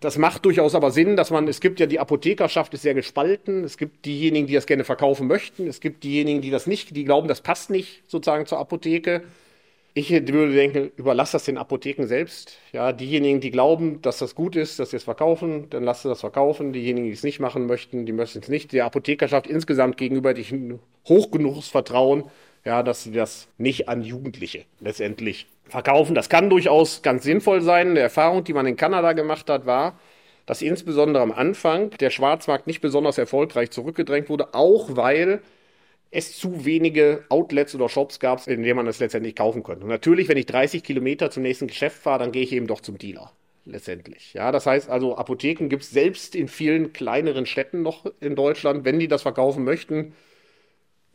Das 0.00 0.16
macht 0.16 0.44
durchaus 0.44 0.76
aber 0.76 0.92
Sinn, 0.92 1.16
dass 1.16 1.32
man, 1.32 1.48
es 1.48 1.60
gibt 1.60 1.80
ja 1.80 1.86
die 1.86 1.98
Apothekerschaft 1.98 2.72
ist 2.74 2.82
sehr 2.82 2.94
gespalten. 2.94 3.64
Es 3.64 3.76
gibt 3.76 4.04
diejenigen, 4.04 4.46
die 4.46 4.54
das 4.54 4.66
gerne 4.66 4.84
verkaufen 4.84 5.26
möchten. 5.26 5.66
Es 5.66 5.80
gibt 5.80 6.04
diejenigen, 6.04 6.40
die 6.40 6.50
das 6.50 6.68
nicht, 6.68 6.94
die 6.94 7.04
glauben, 7.04 7.26
das 7.26 7.40
passt 7.40 7.70
nicht 7.70 8.04
sozusagen 8.06 8.46
zur 8.46 8.58
Apotheke. 8.58 9.24
Ich 9.94 10.10
würde 10.10 10.52
denken, 10.52 10.92
überlass 10.96 11.32
das 11.32 11.44
den 11.44 11.58
Apotheken 11.58 12.06
selbst. 12.06 12.58
Ja, 12.72 12.92
diejenigen, 12.92 13.40
die 13.40 13.50
glauben, 13.50 14.00
dass 14.02 14.18
das 14.18 14.34
gut 14.34 14.54
ist, 14.54 14.78
dass 14.78 14.90
sie 14.90 14.96
es 14.96 15.04
verkaufen, 15.04 15.68
dann 15.70 15.82
lasst 15.82 16.02
sie 16.02 16.08
das 16.08 16.20
verkaufen. 16.20 16.72
Diejenigen, 16.72 17.06
die 17.06 17.12
es 17.12 17.24
nicht 17.24 17.40
machen 17.40 17.66
möchten, 17.66 18.06
die 18.06 18.12
möchten 18.12 18.38
es 18.38 18.48
nicht. 18.48 18.72
Der 18.72 18.84
Apothekerschaft 18.84 19.46
insgesamt 19.46 19.96
gegenüber 19.96 20.36
ich 20.36 20.54
hoch 21.08 21.30
genug 21.30 21.64
Vertrauen, 21.64 22.24
ja, 22.64 22.82
dass 22.82 23.04
sie 23.04 23.12
das 23.12 23.48
nicht 23.56 23.88
an 23.88 24.02
Jugendliche 24.02 24.64
letztendlich 24.80 25.46
verkaufen. 25.64 26.14
Das 26.14 26.28
kann 26.28 26.50
durchaus 26.50 27.02
ganz 27.02 27.24
sinnvoll 27.24 27.60
sein. 27.60 27.90
Eine 27.90 28.00
Erfahrung, 28.00 28.44
die 28.44 28.52
man 28.52 28.66
in 28.66 28.76
Kanada 28.76 29.14
gemacht 29.14 29.50
hat, 29.50 29.66
war, 29.66 29.98
dass 30.46 30.62
insbesondere 30.62 31.22
am 31.22 31.32
Anfang 31.32 31.90
der 31.90 32.10
Schwarzmarkt 32.10 32.66
nicht 32.66 32.80
besonders 32.80 33.18
erfolgreich 33.18 33.70
zurückgedrängt 33.70 34.28
wurde, 34.28 34.54
auch 34.54 34.96
weil 34.96 35.42
es 36.10 36.38
zu 36.38 36.64
wenige 36.64 37.24
Outlets 37.28 37.74
oder 37.74 37.88
Shops 37.88 38.18
gab, 38.20 38.46
in 38.46 38.62
denen 38.62 38.76
man 38.76 38.86
es 38.86 38.98
letztendlich 38.98 39.36
kaufen 39.36 39.62
könnte. 39.62 39.84
Und 39.84 39.90
natürlich, 39.90 40.28
wenn 40.28 40.38
ich 40.38 40.46
30 40.46 40.82
Kilometer 40.82 41.30
zum 41.30 41.42
nächsten 41.42 41.66
Geschäft 41.66 41.98
fahre, 41.98 42.20
dann 42.20 42.32
gehe 42.32 42.42
ich 42.42 42.52
eben 42.52 42.66
doch 42.66 42.80
zum 42.80 42.98
Dealer. 42.98 43.32
Letztendlich. 43.66 44.32
Ja, 44.32 44.50
das 44.50 44.64
heißt 44.64 44.88
also, 44.88 45.16
Apotheken 45.16 45.68
gibt 45.68 45.82
es 45.82 45.90
selbst 45.90 46.34
in 46.34 46.48
vielen 46.48 46.94
kleineren 46.94 47.44
Städten 47.44 47.82
noch 47.82 48.06
in 48.20 48.34
Deutschland. 48.34 48.86
Wenn 48.86 48.98
die 48.98 49.08
das 49.08 49.22
verkaufen 49.22 49.62
möchten, 49.62 50.14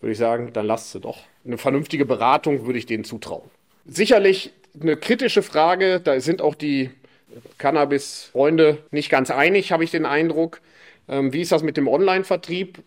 würde 0.01 0.11
ich 0.11 0.19
sagen, 0.19 0.53
dann 0.53 0.67
lasst 0.67 0.91
sie 0.91 0.99
doch. 0.99 1.17
Eine 1.45 1.57
vernünftige 1.57 2.05
Beratung 2.05 2.67
würde 2.67 2.77
ich 2.77 2.85
denen 2.85 3.05
zutrauen. 3.05 3.49
Sicherlich 3.87 4.51
eine 4.79 4.97
kritische 4.97 5.41
Frage, 5.41 5.99
da 5.99 6.19
sind 6.19 6.43
auch 6.43 6.53
die 6.53 6.91
Cannabis-Freunde 7.57 8.77
nicht 8.91 9.09
ganz 9.09 9.31
einig, 9.31 9.71
habe 9.71 9.83
ich 9.83 9.91
den 9.91 10.05
Eindruck. 10.05 10.61
Ähm, 11.07 11.33
wie 11.33 11.41
ist 11.41 11.51
das 11.51 11.63
mit 11.63 11.77
dem 11.77 11.87
Online-Vertrieb? 11.87 12.83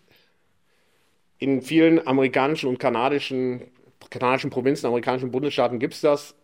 In 1.39 1.61
vielen 1.61 2.05
amerikanischen 2.07 2.67
und 2.67 2.79
kanadischen, 2.79 3.61
kanadischen 4.09 4.49
Provinzen, 4.49 4.87
amerikanischen 4.87 5.31
Bundesstaaten 5.31 5.77
gibt 5.77 5.93
es 5.93 6.01
das. 6.01 6.35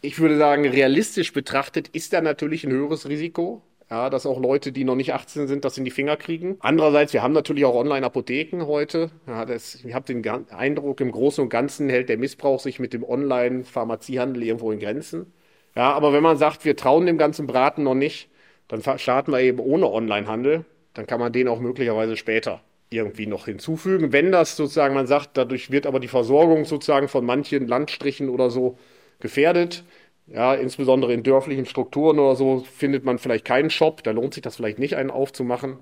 Ich 0.00 0.18
würde 0.18 0.36
sagen, 0.38 0.66
realistisch 0.66 1.32
betrachtet 1.32 1.88
ist 1.88 2.12
da 2.12 2.20
natürlich 2.20 2.64
ein 2.64 2.72
höheres 2.72 3.08
Risiko. 3.08 3.62
Ja, 3.88 4.08
dass 4.08 4.24
auch 4.24 4.40
Leute, 4.40 4.70
die 4.70 4.84
noch 4.84 4.94
nicht 4.94 5.12
18 5.12 5.48
sind, 5.48 5.64
das 5.64 5.76
in 5.76 5.84
die 5.84 5.90
Finger 5.90 6.16
kriegen. 6.16 6.56
Andererseits, 6.60 7.12
wir 7.12 7.24
haben 7.24 7.32
natürlich 7.32 7.64
auch 7.64 7.74
Online-Apotheken 7.74 8.66
heute. 8.66 9.10
Ja, 9.26 9.44
das, 9.44 9.84
ich 9.84 9.94
habe 9.94 10.06
den 10.06 10.24
Eindruck, 10.50 11.00
im 11.00 11.10
Großen 11.10 11.42
und 11.42 11.48
Ganzen 11.48 11.88
hält 11.88 12.08
der 12.08 12.16
Missbrauch 12.16 12.60
sich 12.60 12.78
mit 12.78 12.92
dem 12.92 13.02
Online-Pharmaziehandel 13.02 14.44
irgendwo 14.44 14.70
in 14.70 14.78
Grenzen. 14.78 15.32
Ja, 15.74 15.92
aber 15.92 16.12
wenn 16.12 16.22
man 16.22 16.36
sagt, 16.36 16.64
wir 16.64 16.76
trauen 16.76 17.04
dem 17.06 17.18
ganzen 17.18 17.48
Braten 17.48 17.82
noch 17.82 17.96
nicht, 17.96 18.28
dann 18.68 18.80
starten 18.98 19.32
wir 19.32 19.40
eben 19.40 19.58
ohne 19.58 19.90
Onlinehandel. 19.90 20.64
Dann 20.94 21.08
kann 21.08 21.18
man 21.18 21.32
den 21.32 21.48
auch 21.48 21.58
möglicherweise 21.58 22.16
später 22.16 22.62
irgendwie 22.90 23.26
noch 23.26 23.46
hinzufügen. 23.46 24.12
Wenn 24.12 24.32
das 24.32 24.56
sozusagen, 24.56 24.94
man 24.94 25.06
sagt, 25.06 25.30
dadurch 25.34 25.70
wird 25.70 25.86
aber 25.86 26.00
die 26.00 26.08
Versorgung 26.08 26.64
sozusagen 26.64 27.08
von 27.08 27.24
manchen 27.24 27.68
Landstrichen 27.68 28.28
oder 28.28 28.50
so 28.50 28.78
gefährdet. 29.20 29.84
Ja, 30.26 30.54
insbesondere 30.54 31.12
in 31.12 31.22
dörflichen 31.22 31.66
Strukturen 31.66 32.18
oder 32.18 32.36
so 32.36 32.64
findet 32.76 33.04
man 33.04 33.18
vielleicht 33.18 33.44
keinen 33.44 33.70
Shop. 33.70 34.02
Da 34.02 34.10
lohnt 34.10 34.34
sich 34.34 34.42
das 34.42 34.56
vielleicht 34.56 34.78
nicht, 34.78 34.96
einen 34.96 35.10
aufzumachen. 35.10 35.78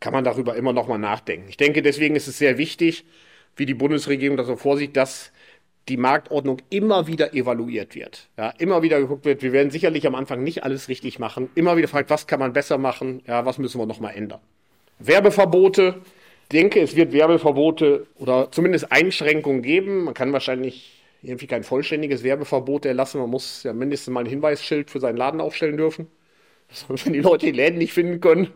Kann 0.00 0.12
man 0.12 0.24
darüber 0.24 0.56
immer 0.56 0.72
noch 0.72 0.88
mal 0.88 0.98
nachdenken. 0.98 1.48
Ich 1.48 1.56
denke, 1.56 1.82
deswegen 1.82 2.16
ist 2.16 2.28
es 2.28 2.38
sehr 2.38 2.58
wichtig, 2.58 3.04
wie 3.56 3.66
die 3.66 3.74
Bundesregierung 3.74 4.36
das 4.36 4.46
so 4.46 4.56
vorsieht, 4.56 4.96
dass 4.96 5.32
die 5.88 5.96
Marktordnung 5.96 6.58
immer 6.68 7.06
wieder 7.06 7.32
evaluiert 7.32 7.94
wird. 7.94 8.28
Ja, 8.36 8.50
immer 8.58 8.82
wieder 8.82 9.00
geguckt 9.00 9.24
wird, 9.24 9.42
wir 9.42 9.52
werden 9.52 9.70
sicherlich 9.70 10.06
am 10.06 10.16
Anfang 10.16 10.42
nicht 10.42 10.64
alles 10.64 10.88
richtig 10.88 11.18
machen. 11.18 11.48
Immer 11.54 11.76
wieder 11.76 11.88
fragt, 11.88 12.10
was 12.10 12.26
kann 12.26 12.40
man 12.40 12.52
besser 12.52 12.76
machen? 12.76 13.22
Ja, 13.26 13.46
was 13.46 13.58
müssen 13.58 13.80
wir 13.80 13.86
noch 13.86 14.00
mal 14.00 14.10
ändern? 14.10 14.40
Werbeverbote. 14.98 16.02
Ich 16.46 16.50
denke, 16.50 16.80
es 16.80 16.94
wird 16.94 17.12
Werbeverbote 17.12 18.06
oder 18.20 18.52
zumindest 18.52 18.92
Einschränkungen 18.92 19.62
geben. 19.62 20.04
Man 20.04 20.14
kann 20.14 20.32
wahrscheinlich 20.32 21.02
irgendwie 21.20 21.48
kein 21.48 21.64
vollständiges 21.64 22.22
Werbeverbot 22.22 22.86
erlassen. 22.86 23.20
Man 23.20 23.30
muss 23.30 23.64
ja 23.64 23.72
mindestens 23.72 24.14
mal 24.14 24.20
ein 24.20 24.26
Hinweisschild 24.26 24.88
für 24.88 25.00
seinen 25.00 25.16
Laden 25.16 25.40
aufstellen 25.40 25.76
dürfen. 25.76 26.06
Wenn 26.88 27.12
die 27.14 27.20
Leute 27.20 27.46
die 27.46 27.52
Läden 27.52 27.78
nicht 27.78 27.92
finden 27.92 28.20
können, 28.20 28.52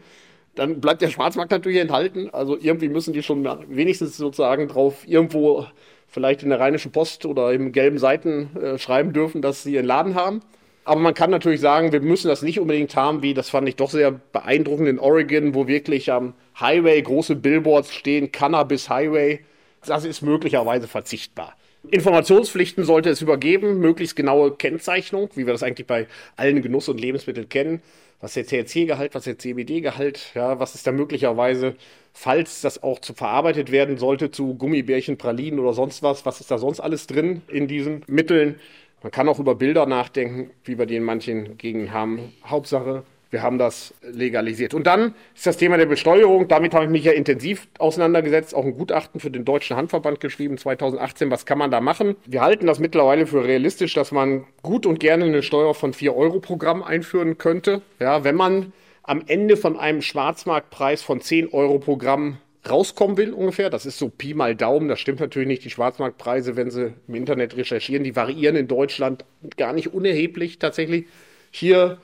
dann 0.55 0.81
bleibt 0.81 1.03
der 1.03 1.09
Schwarzmarkt 1.09 1.51
natürlich 1.51 1.81
enthalten. 1.81 2.31
Also 2.31 2.57
irgendwie 2.57 2.89
müssen 2.89 3.13
die 3.13 3.25
schon 3.25 3.45
wenigstens 3.69 4.17
sozusagen 4.17 4.69
drauf 4.69 5.03
irgendwo 5.05 5.67
vielleicht 6.07 6.45
in 6.45 6.51
der 6.51 6.61
Rheinischen 6.61 6.93
Post 6.93 7.27
oder 7.27 7.53
im 7.53 7.73
gelben 7.73 7.99
Seiten 7.99 8.57
äh, 8.57 8.79
schreiben 8.79 9.13
dürfen, 9.13 9.43
dass 9.43 9.65
sie 9.65 9.75
ihren 9.75 9.87
Laden 9.87 10.15
haben. 10.15 10.43
Aber 10.85 11.01
man 11.01 11.15
kann 11.15 11.31
natürlich 11.31 11.61
sagen, 11.61 11.93
wir 11.93 12.01
müssen 12.01 12.29
das 12.29 12.43
nicht 12.43 12.59
unbedingt 12.59 12.97
haben, 12.97 13.23
wie 13.23 13.35
das 13.35 13.51
fand 13.51 13.69
ich 13.69 13.77
doch 13.77 13.91
sehr 13.91 14.11
beeindruckend 14.11 14.89
in 14.89 14.99
Oregon, 14.99 15.55
wo 15.55 15.67
wirklich 15.69 16.11
am 16.11 16.35
Highway 16.59 17.01
große 17.03 17.37
Billboards 17.37 17.95
stehen, 17.95 18.33
Cannabis 18.33 18.89
Highway. 18.89 19.41
Das 19.87 20.05
ist 20.05 20.23
möglicherweise 20.23 20.89
verzichtbar. 20.89 21.57
Informationspflichten 21.91 22.85
sollte 22.85 23.09
es 23.09 23.23
übergeben, 23.23 23.79
möglichst 23.79 24.15
genaue 24.15 24.55
Kennzeichnung, 24.55 25.31
wie 25.35 25.47
wir 25.47 25.53
das 25.53 25.63
eigentlich 25.63 25.87
bei 25.87 26.07
allen 26.37 26.61
Genuss- 26.61 26.89
und 26.89 27.01
Lebensmitteln 27.01 27.49
kennen. 27.49 27.83
Was 28.21 28.37
ist 28.37 28.53
der 28.53 28.67
THC-Gehalt, 28.67 29.15
was 29.15 29.27
ist 29.27 29.27
der 29.27 29.39
CBD-Gehalt, 29.39 30.33
ja, 30.35 30.61
was 30.61 30.75
ist 30.75 30.87
da 30.87 30.93
möglicherweise, 30.93 31.75
falls 32.13 32.61
das 32.61 32.83
auch 32.83 32.99
zu 32.99 33.15
verarbeitet 33.15 33.73
werden 33.73 33.97
sollte, 33.97 34.31
zu 34.31 34.55
Gummibärchen, 34.57 35.17
Pralinen 35.17 35.59
oder 35.59 35.73
sonst 35.73 36.03
was, 36.03 36.27
was 36.27 36.41
ist 36.41 36.51
da 36.51 36.59
sonst 36.59 36.81
alles 36.81 37.07
drin 37.07 37.41
in 37.49 37.67
diesen 37.67 38.05
Mitteln. 38.09 38.61
Man 39.03 39.11
kann 39.13 39.29
auch 39.29 39.39
über 39.39 39.55
Bilder 39.55 39.87
nachdenken, 39.87 40.51
wie 40.65 40.79
wir 40.79 40.87
die 40.87 40.97
in 40.97 41.05
manchen 41.05 41.57
Gegenden 41.57 41.93
haben. 41.93 42.33
Hauptsache, 42.45 43.05
wir 43.31 43.43
haben 43.43 43.59
das 43.59 43.95
legalisiert. 44.03 44.75
Und 44.75 44.87
dann 44.87 45.15
ist 45.35 45.47
das 45.47 45.57
Thema 45.57 45.77
der 45.77 45.87
Besteuerung. 45.87 46.49
Damit 46.49 46.75
habe 46.75 46.85
ich 46.85 46.91
mich 46.91 47.05
ja 47.05 47.13
intensiv 47.13 47.69
auseinandergesetzt. 47.79 48.55
Auch 48.55 48.65
ein 48.65 48.77
Gutachten 48.77 49.21
für 49.21 49.31
den 49.31 49.45
Deutschen 49.45 49.77
Handverband 49.77 50.21
geschrieben 50.21 50.59
2018. 50.59 51.31
Was 51.31 51.47
kann 51.47 51.59
man 51.59 51.71
da 51.71 51.81
machen? 51.81 52.17
Wir 52.27 52.43
halten 52.43 52.67
das 52.67 52.81
mittlerweile 52.81 53.27
für 53.27 53.45
realistisch, 53.45 53.95
dass 53.95 54.11
man 54.11 54.45
gut 54.63 54.85
und 54.85 55.01
gerne 55.01 55.25
eine 55.25 55.43
Steuer 55.43 55.75
von 55.75 55.93
4 55.93 56.15
Euro 56.15 56.41
Programm 56.41 56.83
einführen 56.83 57.39
könnte. 57.39 57.83
Ja, 58.01 58.25
wenn 58.25 58.35
man 58.35 58.73
am 59.03 59.23
Ende 59.27 59.57
von 59.57 59.79
einem 59.79 60.03
Schwarzmarktpreis 60.03 61.03
von 61.03 61.21
10 61.21 61.53
Euro 61.53 61.79
Programm 61.79 62.39
rauskommen 62.69 63.17
will 63.17 63.33
ungefähr. 63.33 63.71
Das 63.71 63.87
ist 63.87 63.99
so 63.99 64.09
Pi 64.09 64.35
mal 64.35 64.55
Daumen. 64.55 64.89
Das 64.89 65.01
stimmt 65.01 65.21
natürlich 65.21 65.49
nicht. 65.49 65.65
Die 65.65 65.71
Schwarzmarktpreise, 65.71 66.57
wenn 66.57 66.71
Sie 66.71 66.93
im 67.09 67.15
Internet 67.15 67.57
recherchieren, 67.57 68.05
die 68.05 68.17
variieren 68.17 68.57
in 68.57 68.69
Deutschland 68.69 69.25
gar 69.57 69.73
nicht 69.73 69.93
unerheblich 69.93 70.59
tatsächlich. 70.59 71.07
Hier 71.51 71.99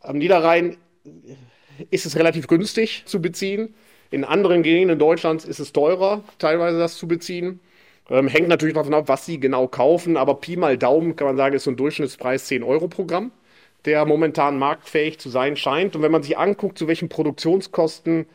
am 0.00 0.18
Niederrhein 0.18 0.76
ist 1.90 2.06
es 2.06 2.16
relativ 2.16 2.46
günstig 2.46 3.02
zu 3.06 3.20
beziehen. 3.20 3.74
In 4.10 4.24
anderen 4.24 4.62
Gegenden 4.62 4.98
Deutschlands 4.98 5.44
ist 5.44 5.58
es 5.58 5.72
teurer, 5.72 6.24
teilweise 6.38 6.78
das 6.78 6.96
zu 6.96 7.06
beziehen. 7.06 7.60
Ähm, 8.08 8.26
hängt 8.26 8.48
natürlich 8.48 8.74
davon 8.74 8.94
ab, 8.94 9.04
was 9.08 9.26
Sie 9.26 9.38
genau 9.38 9.68
kaufen, 9.68 10.16
aber 10.16 10.36
Pi 10.36 10.56
mal 10.56 10.78
Daumen 10.78 11.14
kann 11.14 11.26
man 11.26 11.36
sagen, 11.36 11.54
ist 11.54 11.64
so 11.64 11.70
ein 11.70 11.76
Durchschnittspreis 11.76 12.46
10 12.46 12.62
Euro 12.62 12.88
Programm, 12.88 13.32
der 13.84 14.06
momentan 14.06 14.58
marktfähig 14.58 15.18
zu 15.18 15.28
sein 15.28 15.56
scheint. 15.56 15.94
Und 15.94 16.02
wenn 16.02 16.12
man 16.12 16.22
sich 16.22 16.38
anguckt, 16.38 16.78
zu 16.78 16.88
welchen 16.88 17.10
Produktionskosten 17.10 18.26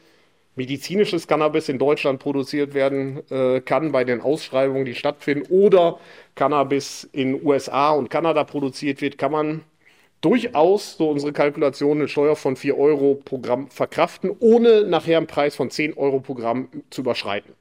medizinisches 0.55 1.27
Cannabis 1.27 1.69
in 1.69 1.79
Deutschland 1.79 2.19
produziert 2.19 2.73
werden 2.73 3.21
äh, 3.29 3.61
kann 3.61 3.91
bei 3.91 4.03
den 4.03 4.21
Ausschreibungen, 4.21 4.85
die 4.85 4.95
stattfinden, 4.95 5.47
oder 5.49 5.99
Cannabis 6.35 7.09
in 7.11 7.43
USA 7.45 7.91
und 7.91 8.09
Kanada 8.09 8.43
produziert 8.43 9.01
wird, 9.01 9.17
kann 9.17 9.31
man 9.31 9.61
durchaus 10.21 10.97
so 10.97 11.09
unsere 11.09 11.33
Kalkulation 11.33 11.97
eine 11.97 12.07
Steuer 12.07 12.35
von 12.35 12.55
4 12.55 12.77
Euro 12.77 13.19
pro 13.25 13.39
Gramm 13.39 13.69
verkraften, 13.69 14.31
ohne 14.39 14.83
nachher 14.85 15.17
einen 15.17 15.27
Preis 15.27 15.55
von 15.55 15.69
10 15.69 15.95
Euro 15.95 16.19
pro 16.19 16.33
Gramm 16.33 16.69
zu 16.89 17.01
überschreiten. 17.01 17.53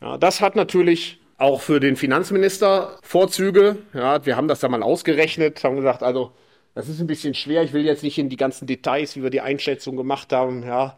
Ja, 0.00 0.16
das 0.16 0.40
hat 0.40 0.56
natürlich 0.56 1.18
auch 1.36 1.60
für 1.60 1.80
den 1.80 1.96
Finanzminister 1.96 2.98
Vorzüge. 3.02 3.78
Ja, 3.92 4.24
wir 4.24 4.36
haben 4.36 4.48
das 4.48 4.60
da 4.60 4.68
mal 4.68 4.82
ausgerechnet, 4.82 5.64
haben 5.64 5.76
gesagt, 5.76 6.02
also 6.02 6.32
das 6.74 6.88
ist 6.88 7.00
ein 7.00 7.06
bisschen 7.06 7.34
schwer. 7.34 7.62
Ich 7.62 7.72
will 7.72 7.84
jetzt 7.84 8.02
nicht 8.02 8.18
in 8.18 8.28
die 8.28 8.36
ganzen 8.36 8.66
Details, 8.66 9.16
wie 9.16 9.22
wir 9.22 9.30
die 9.30 9.40
Einschätzung 9.40 9.96
gemacht 9.96 10.32
haben. 10.32 10.62
Ja, 10.64 10.96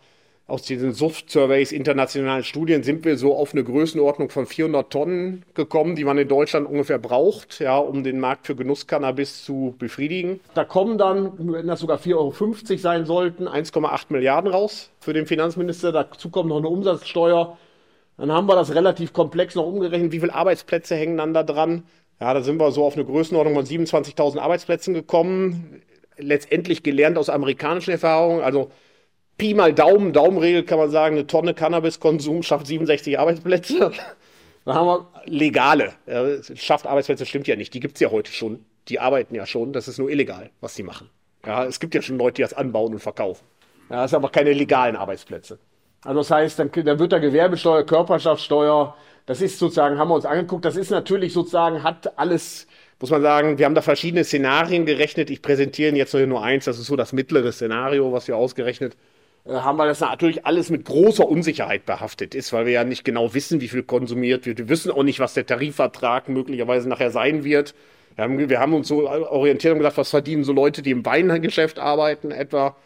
aus 0.49 0.63
diesen 0.63 0.93
Soft-Surveys, 0.93 1.73
internationalen 1.73 2.45
Studien, 2.45 2.85
sind 2.85 3.05
wir 3.05 3.19
so 3.19 3.35
auf 3.35 3.53
eine 3.53 3.65
Größenordnung 3.65 4.31
von 4.31 4.47
400 4.47 4.91
Tonnen 4.91 5.43
gekommen, 5.55 5.97
die 5.97 6.05
man 6.05 6.19
in 6.19 6.29
Deutschland 6.29 6.69
ungefähr 6.69 6.99
braucht, 6.99 7.59
ja, 7.59 7.77
um 7.79 8.05
den 8.05 8.21
Markt 8.21 8.47
für 8.47 8.55
Genusscannabis 8.55 9.45
zu 9.45 9.75
befriedigen. 9.77 10.39
Da 10.55 10.65
kommen 10.65 10.99
dann, 10.99 11.33
wenn 11.39 11.67
das 11.67 11.81
sogar 11.81 11.99
4,50 11.99 12.15
Euro 12.15 12.79
sein 12.79 13.07
sollten, 13.07 13.49
1,8 13.49 14.07
Milliarden 14.11 14.51
raus 14.51 14.91
für 15.01 15.13
den 15.13 15.27
Finanzminister. 15.27 15.91
Dazu 15.91 16.31
kommt 16.31 16.49
noch 16.49 16.59
eine 16.59 16.69
Umsatzsteuer. 16.69 17.59
Dann 18.17 18.31
haben 18.31 18.47
wir 18.47 18.55
das 18.55 18.73
relativ 18.73 19.13
komplex 19.13 19.57
noch 19.57 19.67
umgerechnet. 19.67 20.13
Wie 20.13 20.21
viele 20.21 20.35
Arbeitsplätze 20.35 20.95
hängen 20.95 21.17
dann 21.17 21.35
da 21.35 21.43
dran? 21.43 21.83
Ja, 22.21 22.33
da 22.33 22.41
sind 22.41 22.59
wir 22.59 22.71
so 22.71 22.85
auf 22.85 22.95
eine 22.95 23.05
Größenordnung 23.05 23.57
von 23.57 23.65
27.000 23.65 24.39
Arbeitsplätzen 24.39 24.95
gekommen. 24.95 25.83
Letztendlich 26.17 26.85
gelernt 26.85 27.19
aus 27.19 27.29
amerikanischen 27.29 27.91
Erfahrungen. 27.91 28.43
Also 28.43 28.71
Pi 29.39 29.53
mal 29.53 29.75
Daumen, 29.75 30.13
Daumenregel 30.13 30.63
kann 30.65 30.79
man 30.79 30.91
sagen, 30.91 31.17
eine 31.17 31.27
Tonne 31.27 31.53
Cannabiskonsum 31.53 32.43
schafft 32.43 32.67
67 32.67 33.19
Arbeitsplätze. 33.19 33.93
Dann 34.65 34.75
haben 34.75 34.87
wir 34.87 35.09
legale. 35.27 35.93
Schafft 36.55 36.87
Arbeitsplätze 36.87 37.27
stimmt 37.27 37.47
ja 37.47 37.55
nicht. 37.55 37.75
Die 37.75 37.81
gibt 37.81 37.97
es 37.97 38.01
ja 38.01 38.11
heute 38.11 38.33
schon. 38.33 38.65
Die 38.89 38.99
arbeiten 38.99 39.35
ja 39.35 39.47
schon. 39.47 39.73
Das 39.73 39.89
ist 39.89 39.99
nur 39.99 40.11
illegal, 40.11 40.51
was 40.61 40.75
sie 40.75 40.83
machen. 40.83 41.11
Ja, 41.45 41.65
es 41.65 41.79
gibt 41.79 41.95
ja 41.95 42.03
schon 42.03 42.19
Leute, 42.19 42.37
die 42.37 42.43
das 42.43 42.55
anbauen 42.55 42.93
und 42.93 42.99
verkaufen. 42.99 43.45
Ja, 43.91 44.03
das 44.03 44.11
sind 44.11 44.17
aber 44.17 44.31
keine 44.31 44.53
legalen 44.53 44.97
Arbeitsplätze. 44.97 45.59
Also 46.03 46.21
das 46.21 46.31
heißt, 46.31 46.59
dann, 46.59 46.71
dann 46.73 46.99
wird 46.99 47.13
da 47.13 47.19
Gewerbesteuer, 47.19 47.85
Körperschaftssteuer, 47.85 48.97
das 49.27 49.41
ist 49.41 49.59
sozusagen, 49.59 49.99
haben 49.99 50.09
wir 50.09 50.15
uns 50.15 50.27
angeguckt, 50.27 50.65
das 50.65 50.77
ist 50.77 50.91
natürlich 50.91 51.33
sozusagen, 51.33 51.83
hat 51.83 52.19
alles 52.19 52.67
muss 53.01 53.11
man 53.11 53.23
sagen, 53.23 53.59
wir 53.59 53.67
haben 53.67 53.75
da 53.75 53.83
verschiedene 53.83 54.25
Szenarien 54.25 54.87
gerechnet. 54.87 55.29
Ich 55.31 55.43
präsentiere 55.43 55.95
jetzt 55.95 56.15
nur 56.15 56.43
eins, 56.43 56.65
das 56.65 56.79
ist 56.79 56.87
so 56.87 56.97
das 56.97 57.13
mittlere 57.13 57.53
Szenario, 57.53 58.11
was 58.13 58.27
wir 58.27 58.37
ausgerechnet 58.37 58.95
äh, 58.95 59.16
haben, 59.49 59.79
weil 59.79 59.89
das 59.89 60.01
natürlich 60.01 60.45
alles 60.45 60.71
mit 60.71 60.85
großer 60.85 61.27
Unsicherheit 61.27 61.87
behaftet 61.87 62.35
ist, 62.35 62.53
weil 62.53 62.67
wir 62.67 62.73
ja 62.73 62.85
nicht 62.85 63.05
genau 63.05 63.35
wissen, 63.35 63.61
wie 63.61 63.69
viel 63.69 63.83
konsumiert 63.83 64.47
wird. 64.47 64.59
Wir 64.59 64.69
wissen 64.69 64.91
auch 64.91 65.03
nicht, 65.03 65.21
was 65.21 65.35
der 65.35 65.47
Tarifvertrag 65.47 66.29
möglicherweise 66.29 66.89
nachher 66.89 67.11
sein 67.11 67.45
wird. 67.45 67.75
Wir 68.17 68.25
haben, 68.25 68.49
wir 68.49 68.61
haben 68.61 68.75
uns 68.75 68.89
so 68.89 69.09
orientiert 69.09 69.73
und 69.73 69.79
gesagt, 69.79 69.99
was 69.99 70.11
verdienen 70.11 70.45
so 70.45 70.53
Leute, 70.53 70.83
die 70.83 70.91
im 70.91 71.05
Weingeschäft 71.05 71.79
arbeiten, 71.79 72.31
etwa 72.31 72.77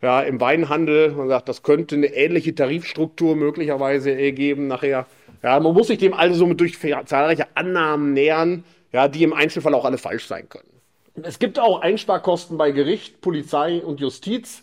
ja, 0.00 0.20
im 0.22 0.40
Weinhandel. 0.40 1.12
Man 1.12 1.28
sagt, 1.28 1.48
das 1.48 1.62
könnte 1.62 1.96
eine 1.96 2.06
ähnliche 2.06 2.54
Tarifstruktur 2.54 3.34
möglicherweise 3.36 4.12
ergeben 4.12 4.68
nachher. 4.68 5.06
Ja, 5.42 5.60
man 5.60 5.74
muss 5.74 5.88
sich 5.88 5.98
dem 5.98 6.14
also 6.14 6.52
durch 6.54 6.78
zahlreiche 7.06 7.46
Annahmen 7.54 8.12
nähern 8.12 8.64
ja, 8.92 9.08
die 9.08 9.22
im 9.22 9.32
Einzelfall 9.34 9.74
auch 9.74 9.84
alle 9.84 9.98
falsch 9.98 10.26
sein 10.26 10.48
können. 10.48 10.70
Es 11.22 11.38
gibt 11.38 11.58
auch 11.58 11.80
Einsparkosten 11.80 12.56
bei 12.56 12.70
Gericht, 12.70 13.20
Polizei 13.20 13.82
und 13.82 14.00
Justiz. 14.00 14.62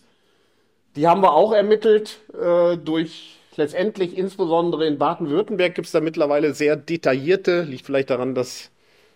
Die 0.96 1.08
haben 1.08 1.22
wir 1.22 1.34
auch 1.34 1.54
ermittelt 1.54 2.20
äh, 2.34 2.78
durch 2.78 3.38
letztendlich 3.56 4.18
insbesondere 4.18 4.86
in 4.86 4.98
Baden-Württemberg 4.98 5.76
gibt 5.76 5.88
es 5.88 5.92
da 5.92 6.02
mittlerweile 6.02 6.54
sehr 6.54 6.76
detaillierte, 6.76 7.62
liegt 7.62 7.86
vielleicht 7.86 8.10
daran, 8.10 8.36
dass 8.36 8.72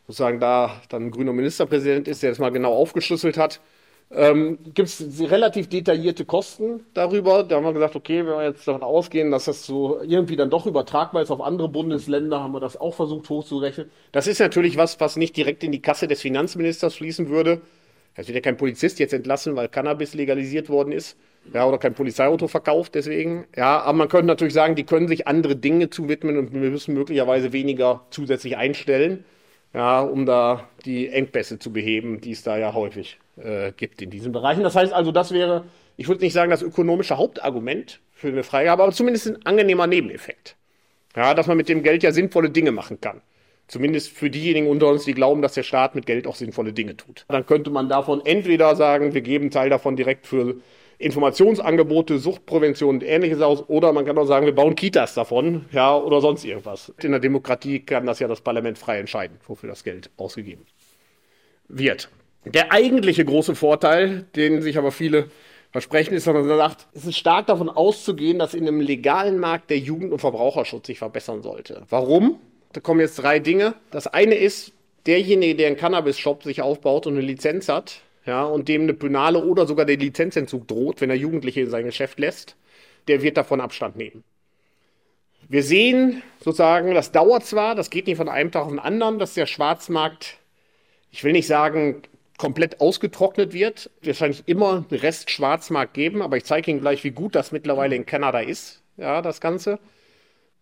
sozusagen 0.07 0.39
da 0.39 0.81
dann 0.89 1.07
ein 1.07 1.11
grüner 1.11 1.33
Ministerpräsident 1.33 2.07
ist, 2.07 2.23
der 2.23 2.31
das 2.31 2.39
mal 2.39 2.51
genau 2.51 2.73
aufgeschlüsselt 2.73 3.37
hat 3.37 3.59
ähm, 4.09 4.57
gibt 4.73 4.87
es 4.87 5.19
relativ 5.19 5.67
detaillierte 5.67 6.25
Kosten 6.25 6.85
darüber. 6.93 7.43
Da 7.43 7.57
haben 7.57 7.65
wir 7.65 7.73
gesagt, 7.73 7.95
okay, 7.95 8.19
wenn 8.19 8.37
wir 8.37 8.43
jetzt 8.43 8.67
davon 8.67 8.83
ausgehen, 8.83 9.31
dass 9.31 9.45
das 9.45 9.65
so 9.65 10.01
irgendwie 10.01 10.37
dann 10.37 10.49
doch 10.49 10.65
übertragbar 10.65 11.21
ist 11.21 11.31
auf 11.31 11.41
andere 11.41 11.67
Bundesländer, 11.67 12.41
haben 12.41 12.53
wir 12.53 12.61
das 12.61 12.79
auch 12.79 12.93
versucht 12.93 13.29
hochzurechnen. 13.29 13.89
Das 14.13 14.27
ist 14.27 14.39
natürlich 14.39 14.77
was, 14.77 14.99
was 14.99 15.17
nicht 15.17 15.35
direkt 15.35 15.63
in 15.63 15.71
die 15.71 15.81
Kasse 15.81 16.07
des 16.07 16.21
Finanzministers 16.21 16.95
fließen 16.95 17.29
würde. 17.29 17.61
Es 18.17 18.27
wird 18.27 18.35
ja 18.35 18.41
kein 18.41 18.57
Polizist 18.57 18.99
jetzt 18.99 19.13
entlassen, 19.13 19.55
weil 19.55 19.69
Cannabis 19.69 20.15
legalisiert 20.15 20.69
worden 20.69 20.91
ist. 20.91 21.17
Ja, 21.53 21.65
oder 21.65 21.77
kein 21.77 21.93
Polizeiauto 21.93 22.47
verkauft, 22.47 22.95
deswegen. 22.95 23.45
Ja, 23.55 23.79
aber 23.79 23.97
man 23.97 24.09
könnte 24.09 24.25
natürlich 24.25 24.53
sagen, 24.53 24.75
die 24.75 24.83
können 24.83 25.07
sich 25.07 25.27
andere 25.27 25.55
Dinge 25.55 25.89
zuwidmen 25.89 26.37
und 26.37 26.51
wir 26.51 26.69
müssen 26.69 26.93
möglicherweise 26.93 27.53
weniger 27.53 28.05
zusätzlich 28.09 28.57
einstellen, 28.57 29.23
ja, 29.73 30.01
um 30.01 30.25
da 30.25 30.67
die 30.83 31.07
Engpässe 31.07 31.59
zu 31.59 31.71
beheben, 31.71 32.19
die 32.19 32.31
es 32.31 32.43
da 32.43 32.57
ja 32.57 32.73
häufig 32.73 33.19
äh, 33.37 33.71
gibt 33.71 34.01
in 34.01 34.09
diesen 34.09 34.31
Bereichen. 34.31 34.63
Das 34.63 34.75
heißt 34.75 34.91
also, 34.91 35.11
das 35.11 35.31
wäre, 35.31 35.65
ich 35.95 36.07
würde 36.07 36.23
nicht 36.23 36.33
sagen, 36.33 36.51
das 36.51 36.63
ökonomische 36.63 37.17
Hauptargument 37.17 38.01
für 38.11 38.29
eine 38.29 38.43
Freigabe, 38.43 38.83
aber 38.83 38.91
zumindest 38.91 39.27
ein 39.27 39.45
angenehmer 39.45 39.87
Nebeneffekt. 39.87 40.55
Ja, 41.15 41.33
dass 41.33 41.47
man 41.47 41.55
mit 41.55 41.69
dem 41.69 41.83
Geld 41.83 42.03
ja 42.03 42.11
sinnvolle 42.11 42.49
Dinge 42.49 42.71
machen 42.71 42.99
kann. 42.99 43.21
Zumindest 43.67 44.09
für 44.09 44.29
diejenigen 44.29 44.67
unter 44.67 44.87
uns, 44.87 45.03
die 45.03 45.13
glauben, 45.13 45.41
dass 45.41 45.53
der 45.53 45.63
Staat 45.63 45.93
mit 45.93 46.05
Geld 46.05 46.25
auch 46.25 46.35
sinnvolle 46.35 46.71
Dinge 46.71 46.95
tut. 46.95 47.25
Dann 47.27 47.45
könnte 47.45 47.69
man 47.69 47.89
davon 47.89 48.21
entweder 48.25 48.75
sagen, 48.75 49.13
wir 49.13 49.21
geben 49.21 49.51
Teil 49.51 49.69
davon 49.69 49.97
direkt 49.97 50.25
für 50.25 50.55
Informationsangebote, 50.99 52.17
Suchtprävention 52.17 52.95
und 52.95 53.03
ähnliches 53.03 53.41
aus, 53.41 53.69
oder 53.69 53.93
man 53.93 54.05
kann 54.05 54.17
auch 54.17 54.25
sagen, 54.25 54.45
wir 54.45 54.55
bauen 54.55 54.75
Kitas 54.75 55.13
davon, 55.13 55.65
ja, 55.71 55.95
oder 55.95 56.21
sonst 56.21 56.43
irgendwas. 56.43 56.91
In 57.01 57.11
der 57.11 57.19
Demokratie 57.19 57.81
kann 57.81 58.05
das 58.05 58.19
ja 58.19 58.27
das 58.27 58.41
Parlament 58.41 58.77
frei 58.77 58.99
entscheiden, 58.99 59.37
wofür 59.45 59.69
das 59.69 59.83
Geld 59.83 60.09
ausgegeben 60.17 60.65
wird. 61.67 62.09
Der 62.45 62.71
eigentliche 62.71 63.25
große 63.25 63.53
Vorteil, 63.53 64.25
den 64.35 64.61
sich 64.61 64.77
aber 64.77 64.91
viele 64.91 65.29
versprechen, 65.71 66.13
ist, 66.13 66.25
dass 66.25 66.33
man 66.33 66.47
sagt, 66.47 66.87
es 66.93 67.05
ist 67.05 67.17
stark 67.17 67.47
davon 67.47 67.69
auszugehen, 67.69 68.39
dass 68.39 68.53
in 68.53 68.67
einem 68.67 68.79
legalen 68.79 69.37
Markt 69.37 69.69
der 69.69 69.77
Jugend- 69.77 70.13
und 70.13 70.19
Verbraucherschutz 70.19 70.87
sich 70.87 70.97
verbessern 70.97 71.41
sollte. 71.41 71.83
Warum? 71.89 72.39
Da 72.73 72.81
kommen 72.81 72.99
jetzt 72.99 73.15
drei 73.15 73.39
Dinge. 73.39 73.75
Das 73.91 74.07
eine 74.07 74.35
ist, 74.35 74.73
derjenige, 75.05 75.55
der 75.55 75.67
einen 75.67 75.77
Cannabis-Shop 75.77 76.43
sich 76.43 76.61
aufbaut 76.61 77.07
und 77.07 77.13
eine 77.13 77.25
Lizenz 77.25 77.69
hat, 77.69 78.01
ja, 78.25 78.43
und 78.43 78.67
dem 78.67 78.83
eine 78.83 78.93
Penale 78.93 79.43
oder 79.43 79.65
sogar 79.65 79.85
der 79.85 79.97
Lizenzentzug 79.97 80.67
droht, 80.67 81.01
wenn 81.01 81.09
er 81.09 81.15
Jugendliche 81.15 81.61
in 81.61 81.69
sein 81.69 81.85
Geschäft 81.85 82.19
lässt, 82.19 82.55
der 83.07 83.21
wird 83.21 83.37
davon 83.37 83.61
Abstand 83.61 83.95
nehmen. 83.95 84.23
Wir 85.47 85.63
sehen 85.63 86.21
sozusagen, 86.43 86.93
das 86.93 87.13
dauert 87.13 87.45
zwar, 87.45 87.73
das 87.73 87.89
geht 87.89 88.07
nicht 88.07 88.17
von 88.17 88.27
einem 88.27 88.51
Tag 88.51 88.63
auf 88.63 88.69
den 88.69 88.79
anderen, 88.79 89.17
dass 89.17 89.33
der 89.33 89.45
Schwarzmarkt, 89.45 90.37
ich 91.09 91.23
will 91.23 91.31
nicht 91.31 91.47
sagen, 91.47 92.01
komplett 92.37 92.81
ausgetrocknet 92.81 93.53
wird. 93.53 93.89
Wahrscheinlich 94.03 94.43
immer 94.45 94.85
einen 94.89 94.99
Rest 94.99 95.31
Schwarzmarkt 95.31 95.93
geben, 95.93 96.21
aber 96.21 96.35
ich 96.35 96.43
zeige 96.43 96.69
Ihnen 96.69 96.81
gleich, 96.81 97.05
wie 97.05 97.11
gut 97.11 97.33
das 97.33 97.53
mittlerweile 97.53 97.95
in 97.95 98.05
Kanada 98.05 98.39
ist, 98.39 98.83
ja, 98.97 99.21
das 99.21 99.39
Ganze. 99.39 99.79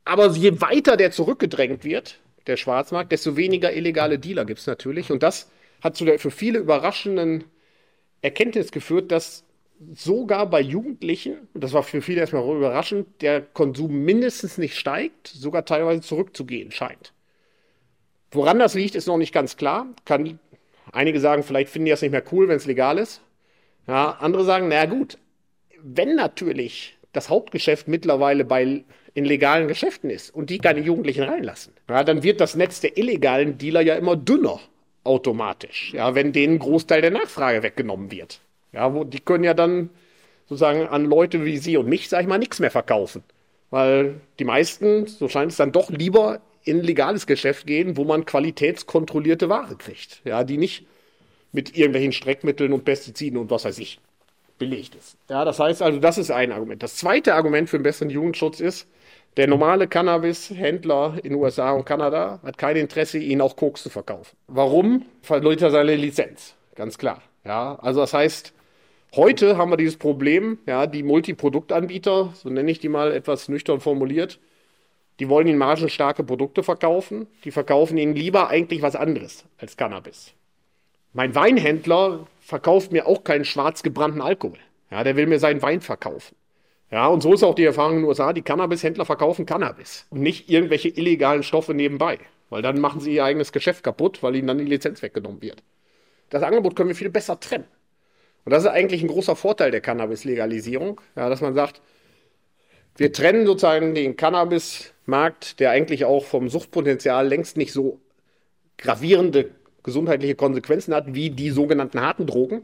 Aber 0.06 0.32
je 0.32 0.62
weiter 0.62 0.98
der 0.98 1.12
zurückgedrängt 1.12 1.84
wird, 1.84 2.20
der 2.48 2.58
Schwarzmarkt, 2.58 3.12
desto 3.12 3.36
weniger 3.36 3.74
illegale 3.74 4.20
Dealer 4.20 4.46
gibt 4.46 4.60
es 4.60 4.68
natürlich. 4.68 5.12
Und 5.12 5.24
das 5.24 5.52
hat 5.82 5.96
zu 5.96 6.06
der 6.06 6.20
für 6.20 6.32
viele 6.32 6.60
überraschenden 6.60 7.46
Erkenntnis 8.22 8.72
geführt, 8.72 9.12
dass 9.12 9.44
sogar 9.94 10.50
bei 10.50 10.62
Jugendlichen, 10.62 11.48
und 11.54 11.64
das 11.64 11.74
war 11.74 11.84
für 11.84 12.02
viele 12.02 12.22
erstmal 12.22 12.44
überraschend, 12.44 13.08
der 13.22 13.42
Konsum 13.42 14.04
mindestens 14.06 14.58
nicht 14.58 14.78
steigt, 14.78 15.28
sogar 15.28 15.66
teilweise 15.66 16.02
zurückzugehen 16.02 16.72
scheint. 16.72 17.14
Woran 18.32 18.60
das 18.60 18.74
liegt, 18.74 18.96
ist 18.96 19.08
noch 19.08 19.18
nicht 19.18 19.34
ganz 19.34 19.58
klar. 19.58 19.88
Kann 20.06 20.40
Einige 20.92 21.20
sagen, 21.20 21.44
vielleicht 21.44 21.70
finden 21.70 21.86
die 21.86 21.92
das 21.92 22.02
nicht 22.02 22.12
mehr 22.12 22.24
cool, 22.32 22.48
wenn 22.48 22.58
es 22.58 22.66
legal 22.66 22.98
ist. 22.98 23.22
Ja, 23.88 24.12
andere 24.20 24.44
sagen, 24.46 24.68
naja 24.68 24.86
gut, 24.86 25.18
wenn 25.82 26.16
natürlich 26.16 26.98
das 27.16 27.30
Hauptgeschäft 27.30 27.88
mittlerweile 27.88 28.46
bei 28.46 28.84
in 29.14 29.26
legalen 29.26 29.68
Geschäften 29.68 30.10
ist 30.10 30.34
und 30.36 30.50
die 30.50 30.58
keine 30.58 30.82
Jugendlichen 30.82 31.24
reinlassen, 31.24 31.74
ja, 31.90 32.04
dann 32.04 32.24
wird 32.24 32.42
das 32.42 32.56
Netz 32.56 32.82
der 32.82 32.98
illegalen 32.98 33.58
Dealer 33.58 33.82
ja 33.82 33.96
immer 33.96 34.16
dünner 34.16 34.60
automatisch, 35.04 35.94
ja, 35.94 36.16
wenn 36.16 36.34
denen 36.34 36.56
ein 36.56 36.60
Großteil 36.60 37.02
der 37.02 37.12
Nachfrage 37.12 37.64
weggenommen 37.64 38.12
wird. 38.12 38.42
Ja, 38.74 38.94
wo, 38.94 39.04
die 39.04 39.20
können 39.20 39.44
ja 39.44 39.54
dann 39.54 39.90
sozusagen 40.48 40.88
an 40.88 41.06
Leute 41.06 41.46
wie 41.46 41.58
Sie 41.58 41.78
und 41.78 41.88
mich, 41.88 42.10
sag 42.10 42.22
ich 42.22 42.28
mal, 42.28 42.38
nichts 42.38 42.60
mehr 42.60 42.72
verkaufen. 42.72 43.24
Weil 43.70 44.16
die 44.40 44.44
meisten, 44.44 45.08
so 45.08 45.30
scheint 45.30 45.52
es 45.52 45.58
dann 45.58 45.72
doch 45.72 45.90
lieber 45.90 46.42
in 46.64 46.82
legales 46.82 47.26
Geschäft 47.26 47.68
gehen, 47.68 47.98
wo 47.98 48.04
man 48.04 48.26
qualitätskontrollierte 48.26 49.50
Ware 49.50 49.76
kriegt. 49.76 50.22
Ja, 50.26 50.44
die 50.44 50.58
nicht 50.58 50.86
mit 51.52 51.78
irgendwelchen 51.78 52.12
Streckmitteln 52.12 52.74
und 52.74 52.84
Pestiziden 52.84 53.40
und 53.40 53.50
was 53.50 53.66
weiß 53.66 53.80
ich 53.80 54.00
belegt 54.58 54.96
ist. 54.96 55.18
Ja, 55.30 55.46
das 55.46 55.60
heißt 55.60 55.82
also, 55.82 56.00
das 56.00 56.18
ist 56.18 56.32
ein 56.32 56.52
Argument. 56.52 56.82
Das 56.82 56.96
zweite 56.96 57.36
Argument 57.36 57.70
für 57.70 57.78
einen 57.78 57.84
besseren 57.84 58.10
Jugendschutz 58.10 58.60
ist, 58.60 58.88
der 59.38 59.48
normale 59.48 59.88
Cannabis-Händler 59.88 61.20
in 61.24 61.36
USA 61.36 61.72
und 61.72 61.86
Kanada 61.86 62.40
hat 62.44 62.58
kein 62.58 62.78
Interesse, 62.78 63.18
ihn 63.18 63.42
auch 63.42 63.58
Koks 63.58 63.84
zu 63.84 63.90
verkaufen. 63.90 64.38
Warum? 64.48 65.06
Verliert 65.22 65.62
er 65.62 65.72
seine 65.72 65.96
Lizenz. 65.96 66.56
Ganz 66.76 66.98
klar. 66.98 67.22
Ja, 67.44 67.78
also 67.82 68.00
das 68.00 68.14
heißt, 68.14 68.54
heute 69.16 69.58
haben 69.58 69.72
wir 69.72 69.78
dieses 69.78 69.98
Problem, 69.98 70.60
ja, 70.66 70.88
die 70.88 71.04
Multiproduktanbieter, 71.04 72.34
so 72.34 72.50
nenne 72.50 72.72
ich 72.72 72.80
die 72.80 72.90
mal 72.90 73.12
etwas 73.12 73.50
nüchtern 73.50 73.82
formuliert, 73.82 74.40
die 75.20 75.30
wollen 75.30 75.48
ihnen 75.48 75.58
margenstarke 75.58 76.24
Produkte 76.24 76.64
verkaufen. 76.64 77.28
Die 77.44 77.52
verkaufen 77.52 77.98
ihnen 77.98 78.16
lieber 78.16 78.50
eigentlich 78.50 78.82
was 78.82 78.96
anderes 78.96 79.46
als 79.58 79.78
Cannabis. 79.78 80.34
Mein 81.14 81.36
Weinhändler 81.36 82.28
verkauft 82.46 82.92
mir 82.92 83.08
auch 83.08 83.24
keinen 83.24 83.44
schwarz 83.44 83.82
gebrannten 83.82 84.22
Alkohol. 84.22 84.60
Ja, 84.92 85.04
der 85.04 85.16
will 85.16 85.26
mir 85.26 85.40
seinen 85.40 85.64
Wein 85.64 85.82
verkaufen. 85.82 86.36
Ja, 86.92 87.08
und 87.08 87.22
so 87.22 87.34
ist 87.34 87.44
auch 87.44 87.56
die 87.56 87.66
Erfahrung 87.66 87.94
in 87.94 88.02
den 88.02 88.08
USA. 88.08 88.34
Die 88.34 88.44
Cannabishändler 88.44 89.04
verkaufen 89.04 89.48
Cannabis 89.48 90.06
und 90.12 90.22
nicht 90.22 90.48
irgendwelche 90.48 90.90
illegalen 90.90 91.42
Stoffe 91.42 91.74
nebenbei. 91.74 92.20
Weil 92.52 92.62
dann 92.62 92.80
machen 92.80 93.02
sie 93.02 93.16
ihr 93.16 93.26
eigenes 93.26 93.52
Geschäft 93.52 93.84
kaputt, 93.84 94.22
weil 94.22 94.36
ihnen 94.36 94.48
dann 94.48 94.60
die 94.60 94.66
Lizenz 94.66 95.02
weggenommen 95.02 95.42
wird. 95.42 95.64
Das 96.30 96.44
Angebot 96.44 96.76
können 96.76 96.90
wir 96.90 96.96
viel 96.96 97.10
besser 97.10 97.40
trennen. 97.40 97.66
Und 98.46 98.52
das 98.52 98.64
ist 98.64 98.70
eigentlich 98.70 99.02
ein 99.02 99.08
großer 99.08 99.36
Vorteil 99.36 99.72
der 99.72 99.82
Cannabis-Legalisierung, 99.82 101.02
ja, 101.16 101.30
dass 101.30 101.42
man 101.42 101.56
sagt, 101.56 101.82
wir 102.96 103.12
trennen 103.12 103.48
sozusagen 103.48 103.96
den 103.96 104.18
Cannabis 104.18 104.94
Markt, 105.08 105.60
der 105.60 105.72
eigentlich 105.72 106.06
auch 106.06 106.26
vom 106.26 106.48
Suchtpotenzial 106.50 107.28
längst 107.28 107.58
nicht 107.58 107.74
so 107.74 108.00
gravierende 108.78 109.50
gesundheitliche 109.86 110.36
Konsequenzen 110.36 110.94
hat, 110.94 111.14
wie 111.14 111.30
die 111.30 111.52
sogenannten 111.52 112.02
harten 112.02 112.28
Drogen 112.28 112.64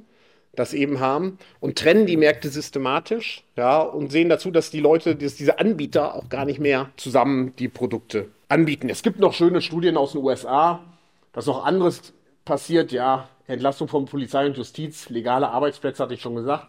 das 0.53 0.73
eben 0.73 0.99
haben 0.99 1.37
und 1.61 1.77
trennen 1.77 2.05
die 2.05 2.17
Märkte 2.17 2.49
systematisch, 2.49 3.45
ja, 3.55 3.79
und 3.79 4.11
sehen 4.11 4.27
dazu, 4.27 4.51
dass 4.51 4.69
die 4.69 4.81
Leute, 4.81 5.15
dass 5.15 5.35
diese 5.35 5.59
Anbieter 5.59 6.13
auch 6.13 6.27
gar 6.27 6.43
nicht 6.43 6.59
mehr 6.59 6.89
zusammen 6.97 7.55
die 7.57 7.69
Produkte 7.69 8.27
anbieten. 8.49 8.89
Es 8.89 9.01
gibt 9.01 9.19
noch 9.19 9.33
schöne 9.33 9.61
Studien 9.61 9.95
aus 9.95 10.11
den 10.11 10.21
USA, 10.21 10.81
dass 11.31 11.45
noch 11.45 11.63
anderes 11.63 12.13
passiert, 12.43 12.91
ja, 12.91 13.29
Entlastung 13.47 13.87
von 13.87 14.05
Polizei 14.05 14.45
und 14.45 14.57
Justiz, 14.57 15.09
legale 15.09 15.49
Arbeitsplätze 15.49 16.03
hatte 16.03 16.13
ich 16.13 16.21
schon 16.21 16.35
gesagt. 16.35 16.67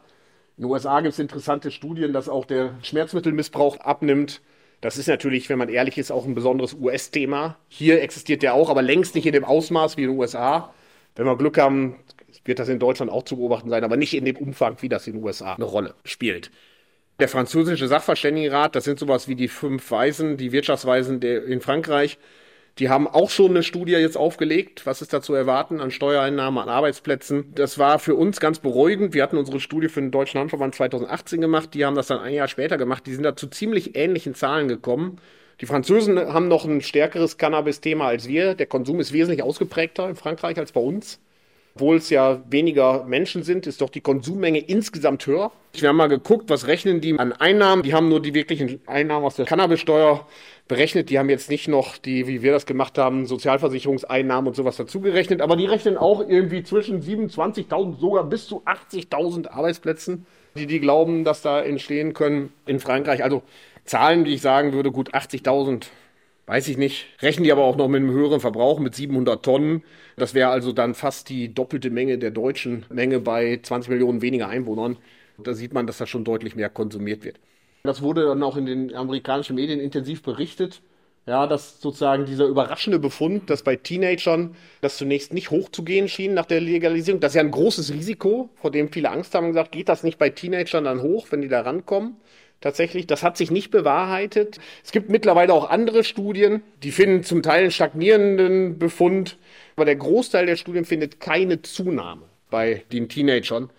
In 0.57 0.65
den 0.65 0.71
USA 0.71 1.01
gibt 1.01 1.15
es 1.15 1.19
interessante 1.19 1.71
Studien, 1.71 2.13
dass 2.13 2.29
auch 2.29 2.45
der 2.45 2.75
Schmerzmittelmissbrauch 2.83 3.79
abnimmt. 3.79 4.43
Das 4.83 4.99
ist 4.99 5.07
natürlich, 5.07 5.49
wenn 5.49 5.59
man 5.59 5.69
ehrlich 5.69 5.97
ist, 5.97 6.11
auch 6.11 6.27
ein 6.27 6.35
besonderes 6.35 6.75
US-Thema. 6.75 7.57
Hier 7.69 8.03
existiert 8.03 8.43
der 8.43 8.55
auch, 8.55 8.69
aber 8.69 8.83
längst 8.83 9.15
nicht 9.15 9.25
in 9.27 9.33
dem 9.33 9.45
Ausmaß 9.45 9.97
wie 9.97 10.03
in 10.03 10.11
den 10.11 10.19
USA. 10.19 10.75
Wenn 11.15 11.25
wir 11.25 11.39
Glück 11.39 11.57
haben, 11.57 11.97
wird 12.45 12.59
das 12.59 12.69
in 12.69 12.81
Deutschland 12.81 13.11
auch 13.11 13.23
zu 13.23 13.37
beobachten 13.37 13.71
sein, 13.71 13.85
aber 13.85 13.97
nicht 13.97 14.13
in 14.13 14.25
dem 14.25 14.37
Umfang, 14.37 14.77
wie 14.81 14.89
das 14.89 15.07
in 15.07 15.13
den 15.13 15.23
USA 15.23 15.55
eine 15.55 15.65
Rolle 15.65 15.95
spielt. 16.05 16.51
Der 17.21 17.29
französische 17.29 17.87
Sachverständigenrat, 17.87 18.75
das 18.75 18.83
sind 18.83 18.99
sowas 18.99 19.29
wie 19.29 19.37
die 19.37 19.47
fünf 19.47 19.89
Weisen, 19.93 20.37
die 20.37 20.51
Wirtschaftsweisen 20.51 21.23
in 21.23 21.61
Frankreich, 21.61 22.19
Die 22.79 22.89
haben 22.89 23.07
auch 23.07 23.29
schon 23.29 23.51
eine 23.51 23.63
Studie 23.63 23.93
jetzt 23.93 24.17
aufgelegt. 24.17 24.87
Was 24.87 25.03
ist 25.03 25.13
da 25.13 25.21
zu 25.21 25.35
erwarten 25.35 25.81
an 25.81 25.91
Steuereinnahmen, 25.91 26.63
an 26.63 26.71
Arbeitsplätzen? 26.71 27.53
Das 27.55 27.79
war 27.79 27.99
für 27.99 28.15
uns 28.15 28.41
ganz 28.41 28.61
beruhigend. 28.61 29.13
Wir 29.13 29.23
hatten 29.23 29.37
unsere 29.37 29.61
Studie 29.61 29.89
für 29.89 30.01
den 30.01 30.11
Deutschen 30.11 30.41
Handverband 30.41 30.75
2018 30.75 31.41
gemacht. 31.41 31.75
Die 31.75 31.85
haben 31.85 31.97
das 31.97 32.07
dann 32.07 32.21
ein 32.21 32.33
Jahr 32.33 32.49
später 32.49 32.79
gemacht. 32.79 33.07
Die 33.07 33.13
sind 33.13 33.25
da 33.25 33.37
zu 33.37 33.49
ziemlich 33.49 33.95
ähnlichen 33.95 34.35
Zahlen 34.35 34.69
gekommen. 34.69 35.19
Die 35.61 35.67
Französen 35.67 36.19
haben 36.19 36.49
noch 36.49 36.65
ein 36.65 36.81
stärkeres 36.81 37.37
Cannabis-Thema 37.37 38.07
als 38.07 38.27
wir. 38.27 38.55
Der 38.55 38.67
Konsum 38.67 39.01
ist 39.01 39.13
wesentlich 39.13 39.43
ausgeprägter 39.43 40.09
in 40.09 40.17
Frankreich 40.17 40.59
als 40.59 40.73
bei 40.73 40.81
uns. 40.81 41.21
Obwohl 41.75 41.97
es 41.97 42.11
ja 42.11 42.43
weniger 42.51 43.05
Menschen 43.05 43.43
sind, 43.45 43.67
ist 43.67 43.81
doch 43.81 43.89
die 43.89 44.03
Konsummenge 44.03 44.59
insgesamt 44.59 45.27
höher. 45.27 45.53
Wir 45.75 45.89
haben 45.89 45.97
mal 45.97 46.09
geguckt, 46.09 46.51
was 46.51 46.67
rechnen 46.67 47.01
die 47.01 47.19
an 47.19 47.33
Einnahmen. 47.33 47.83
Die 47.83 47.95
haben 47.95 48.09
nur 48.09 48.21
die 48.21 48.35
wirklichen 48.35 48.81
Einnahmen 48.87 49.25
aus 49.25 49.37
der 49.37 49.47
Cannabissteuer 49.47 50.27
berechnet. 50.69 51.11
Die 51.11 51.19
haben 51.19 51.29
jetzt 51.29 51.51
nicht 51.51 51.69
noch 51.69 51.99
die, 51.99 52.27
wie 52.27 52.43
wir 52.43 52.53
das 52.53 52.67
gemacht 52.67 52.99
haben, 52.99 53.27
Sozialversicherungseinnahmen 53.27 54.49
und 54.49 54.55
sowas 54.55 54.77
dazugerechnet. 54.77 55.41
Aber 55.41 55.57
die 55.57 55.67
rechnen 55.67 55.97
auch 55.97 56.27
irgendwie 56.27 56.63
zwischen 56.63 57.03
27.000, 57.03 57.99
sogar 57.99 58.25
bis 58.25 58.47
zu 58.47 58.63
80.000 58.65 59.49
Arbeitsplätzen, 59.49 60.27
die 60.57 60.67
die 60.67 60.81
glauben, 60.81 61.25
dass 61.25 61.43
da 61.43 61.61
entstehen 61.61 62.15
können 62.15 62.53
in 62.67 62.81
Frankreich. 62.81 63.23
Also 63.23 63.43
Zahlen, 63.85 64.25
die 64.25 64.35
ich 64.35 64.43
sagen 64.43 64.73
würde, 64.73 64.91
gut 64.93 65.15
80.000 65.15 65.87
Weiß 66.47 66.67
ich 66.67 66.77
nicht. 66.77 67.07
Rechnen 67.21 67.45
die 67.45 67.53
aber 67.53 67.63
auch 67.63 67.77
noch 67.77 67.89
mit 67.89 68.03
einem 68.03 68.11
höheren 68.11 68.41
Verbrauch 68.41 68.81
mit 68.81 68.95
700 68.95 69.45
Tonnen. 69.45 69.85
Das 70.17 70.35
wäre 70.35 70.51
also 70.51 70.73
dann 70.73 70.95
fast 70.95 71.29
die 71.29 71.55
doppelte 71.55 71.91
Menge 71.91 72.19
der 72.19 72.33
deutschen 72.33 72.85
Menge 72.91 73.21
bei 73.21 73.61
20 73.63 73.91
Millionen 73.91 74.23
weniger 74.23 74.49
Einwohnern. 74.49 74.99
Da 75.39 75.55
sieht 75.55 75.73
man, 75.73 75.87
dass 75.87 75.99
da 75.99 76.07
schon 76.07 76.25
deutlich 76.25 76.57
mehr 76.57 76.69
konsumiert 76.69 77.25
wird. 77.25 77.39
Das 77.85 78.01
wurde 78.01 78.27
dann 78.27 78.43
auch 78.43 78.57
in 78.57 78.67
den 78.67 78.95
amerikanischen 78.95 79.57
Medien 79.57 79.81
intensiv 79.81 80.23
berichtet. 80.23 80.83
Ja, 81.27 81.47
dass 81.47 81.81
sozusagen 81.81 82.27
dieser 82.27 82.47
überraschende 82.47 82.99
Befund, 82.99 83.49
dass 83.49 83.63
bei 83.63 83.77
Teenagern 83.77 84.57
das 84.81 84.97
zunächst 84.97 85.33
nicht 85.33 85.53
hochzugehen 85.53 86.09
schien 86.09 86.35
nach 86.35 86.47
der 86.47 86.61
Legalisierung, 86.61 87.21
das 87.21 87.31
ist 87.33 87.37
ja 87.37 87.43
ein 87.43 87.53
großes 87.53 87.93
Risiko, 87.93 88.51
vor 88.57 88.73
dem 88.73 88.93
viele 88.93 89.11
Angst 89.11 89.33
haben 89.35 89.45
und 89.47 89.53
gesagt, 89.53 89.71
geht 89.71 89.89
das 89.89 90.03
nicht 90.03 90.19
bei 90.19 90.31
Teenagern 90.31 90.83
dann 90.83 91.01
hoch, 91.01 91.29
wenn 91.31 91.41
die 91.41 91.49
da 91.49 91.61
rankommen? 91.61 92.17
tatsächlich. 92.63 93.07
Das 93.07 93.23
hat 93.23 93.37
sich 93.37 93.51
nicht 93.51 93.71
bewahrheitet. 93.71 94.59
Es 94.83 94.93
gibt 94.93 95.11
mittlerweile 95.11 95.53
auch 95.53 95.69
andere 95.69 96.05
Studien, 96.05 96.63
die 96.83 96.93
finden 96.93 97.25
zum 97.25 97.43
Teil 97.43 97.63
einen 97.63 97.71
stagnierenden 97.71 98.79
Befund, 98.79 99.37
aber 99.77 99.85
der 99.85 99.97
Großteil 99.97 100.47
der 100.47 100.57
Studien 100.57 100.85
findet 100.85 101.21
keine 101.21 101.61
Zunahme 101.61 102.23
bei 102.51 102.85
den 102.93 103.09
Teenagern. 103.09 103.71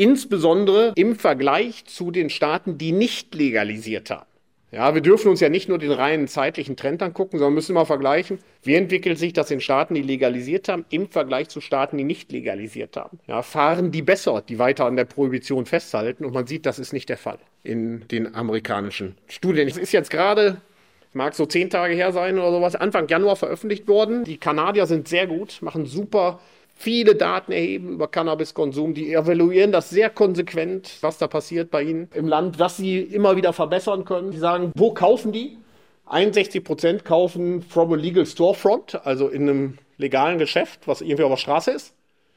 Insbesondere 0.00 0.92
im 0.96 1.14
Vergleich 1.14 1.84
zu 1.84 2.10
den 2.10 2.30
Staaten, 2.30 2.78
die 2.78 2.92
nicht 2.92 3.34
legalisiert 3.34 4.08
haben. 4.08 4.24
Ja, 4.72 4.94
wir 4.94 5.02
dürfen 5.02 5.28
uns 5.28 5.40
ja 5.40 5.50
nicht 5.50 5.68
nur 5.68 5.76
den 5.76 5.92
reinen 5.92 6.26
zeitlichen 6.26 6.74
Trend 6.74 7.02
angucken, 7.02 7.36
sondern 7.36 7.52
müssen 7.52 7.74
mal 7.74 7.84
vergleichen, 7.84 8.38
wie 8.62 8.76
entwickelt 8.76 9.18
sich 9.18 9.34
das 9.34 9.50
in 9.50 9.60
Staaten, 9.60 9.94
die 9.94 10.00
legalisiert 10.00 10.70
haben, 10.70 10.86
im 10.88 11.10
Vergleich 11.10 11.50
zu 11.50 11.60
Staaten, 11.60 11.98
die 11.98 12.04
nicht 12.04 12.32
legalisiert 12.32 12.96
haben. 12.96 13.18
Ja, 13.26 13.42
fahren 13.42 13.90
die 13.90 14.00
besser, 14.00 14.40
die 14.40 14.58
weiter 14.58 14.86
an 14.86 14.96
der 14.96 15.04
Prohibition 15.04 15.66
festhalten? 15.66 16.24
Und 16.24 16.32
man 16.32 16.46
sieht, 16.46 16.64
das 16.64 16.78
ist 16.78 16.94
nicht 16.94 17.10
der 17.10 17.18
Fall 17.18 17.38
in 17.62 18.08
den 18.08 18.34
amerikanischen 18.34 19.16
Studien. 19.28 19.68
Es 19.68 19.76
ist 19.76 19.92
jetzt 19.92 20.10
gerade 20.10 20.62
mag 21.12 21.34
so 21.34 21.44
zehn 21.44 21.68
Tage 21.68 21.94
her 21.94 22.12
sein 22.12 22.38
oder 22.38 22.52
sowas, 22.52 22.76
Anfang 22.76 23.08
Januar 23.08 23.36
veröffentlicht 23.36 23.88
worden. 23.88 24.24
Die 24.24 24.38
Kanadier 24.38 24.86
sind 24.86 25.08
sehr 25.08 25.26
gut, 25.26 25.60
machen 25.60 25.84
super 25.84 26.40
viele 26.80 27.14
Daten 27.14 27.52
erheben 27.52 27.90
über 27.90 28.08
Cannabiskonsum. 28.08 28.94
Die 28.94 29.12
evaluieren 29.12 29.70
das 29.70 29.90
sehr 29.90 30.08
konsequent, 30.08 30.96
was 31.02 31.18
da 31.18 31.28
passiert 31.28 31.70
bei 31.70 31.82
ihnen 31.82 32.08
im 32.14 32.26
Land, 32.26 32.58
was 32.58 32.78
sie 32.78 33.00
immer 33.00 33.36
wieder 33.36 33.52
verbessern 33.52 34.06
können. 34.06 34.30
Die 34.30 34.38
sagen, 34.38 34.72
wo 34.74 34.94
kaufen 34.94 35.30
die? 35.30 35.58
61 36.06 36.64
Prozent 36.64 37.04
kaufen 37.04 37.62
from 37.62 37.92
a 37.92 37.96
legal 37.96 38.24
storefront, 38.24 39.04
also 39.04 39.28
in 39.28 39.48
einem 39.48 39.78
legalen 39.98 40.38
Geschäft, 40.38 40.80
was 40.86 41.02
irgendwie 41.02 41.22
auf 41.22 41.30
der 41.30 41.36
Straße 41.36 41.70
ist. 41.70 41.94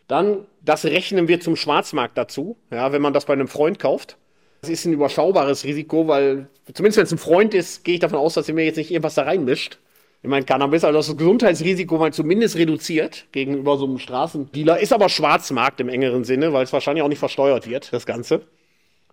Dann, 0.07 0.45
das 0.61 0.83
rechnen 0.83 1.29
wir 1.29 1.39
zum 1.39 1.55
Schwarzmarkt 1.55 2.17
dazu, 2.17 2.57
ja, 2.69 2.91
wenn 2.91 3.01
man 3.01 3.13
das 3.13 3.25
bei 3.25 3.33
einem 3.33 3.47
Freund 3.47 3.79
kauft. 3.79 4.17
Das 4.61 4.69
ist 4.69 4.85
ein 4.85 4.93
überschaubares 4.93 5.63
Risiko, 5.63 6.07
weil, 6.07 6.47
zumindest 6.73 6.97
wenn 6.97 7.05
es 7.05 7.11
ein 7.13 7.17
Freund 7.17 7.53
ist, 7.53 7.85
gehe 7.85 7.95
ich 7.95 8.01
davon 8.01 8.19
aus, 8.19 8.33
dass 8.33 8.49
er 8.49 8.55
mir 8.55 8.65
jetzt 8.65 8.77
nicht 8.77 8.91
irgendwas 8.91 9.15
da 9.15 9.23
reinmischt 9.23 9.79
ich 10.23 10.29
meine, 10.29 10.45
Cannabis, 10.45 10.85
also 10.85 10.99
das 10.99 11.17
Gesundheitsrisiko 11.17 11.97
mal 11.97 12.13
zumindest 12.13 12.55
reduziert 12.55 13.25
gegenüber 13.33 13.77
so 13.77 13.83
einem 13.85 13.99
Straßendealer, 13.99 14.79
ist 14.79 14.93
aber 14.93 15.09
Schwarzmarkt 15.09 15.81
im 15.81 15.89
engeren 15.89 16.23
Sinne, 16.23 16.53
weil 16.53 16.63
es 16.63 16.71
wahrscheinlich 16.71 17.03
auch 17.03 17.09
nicht 17.09 17.19
versteuert 17.19 17.69
wird, 17.69 17.91
das 17.91 18.05
Ganze. 18.05 18.43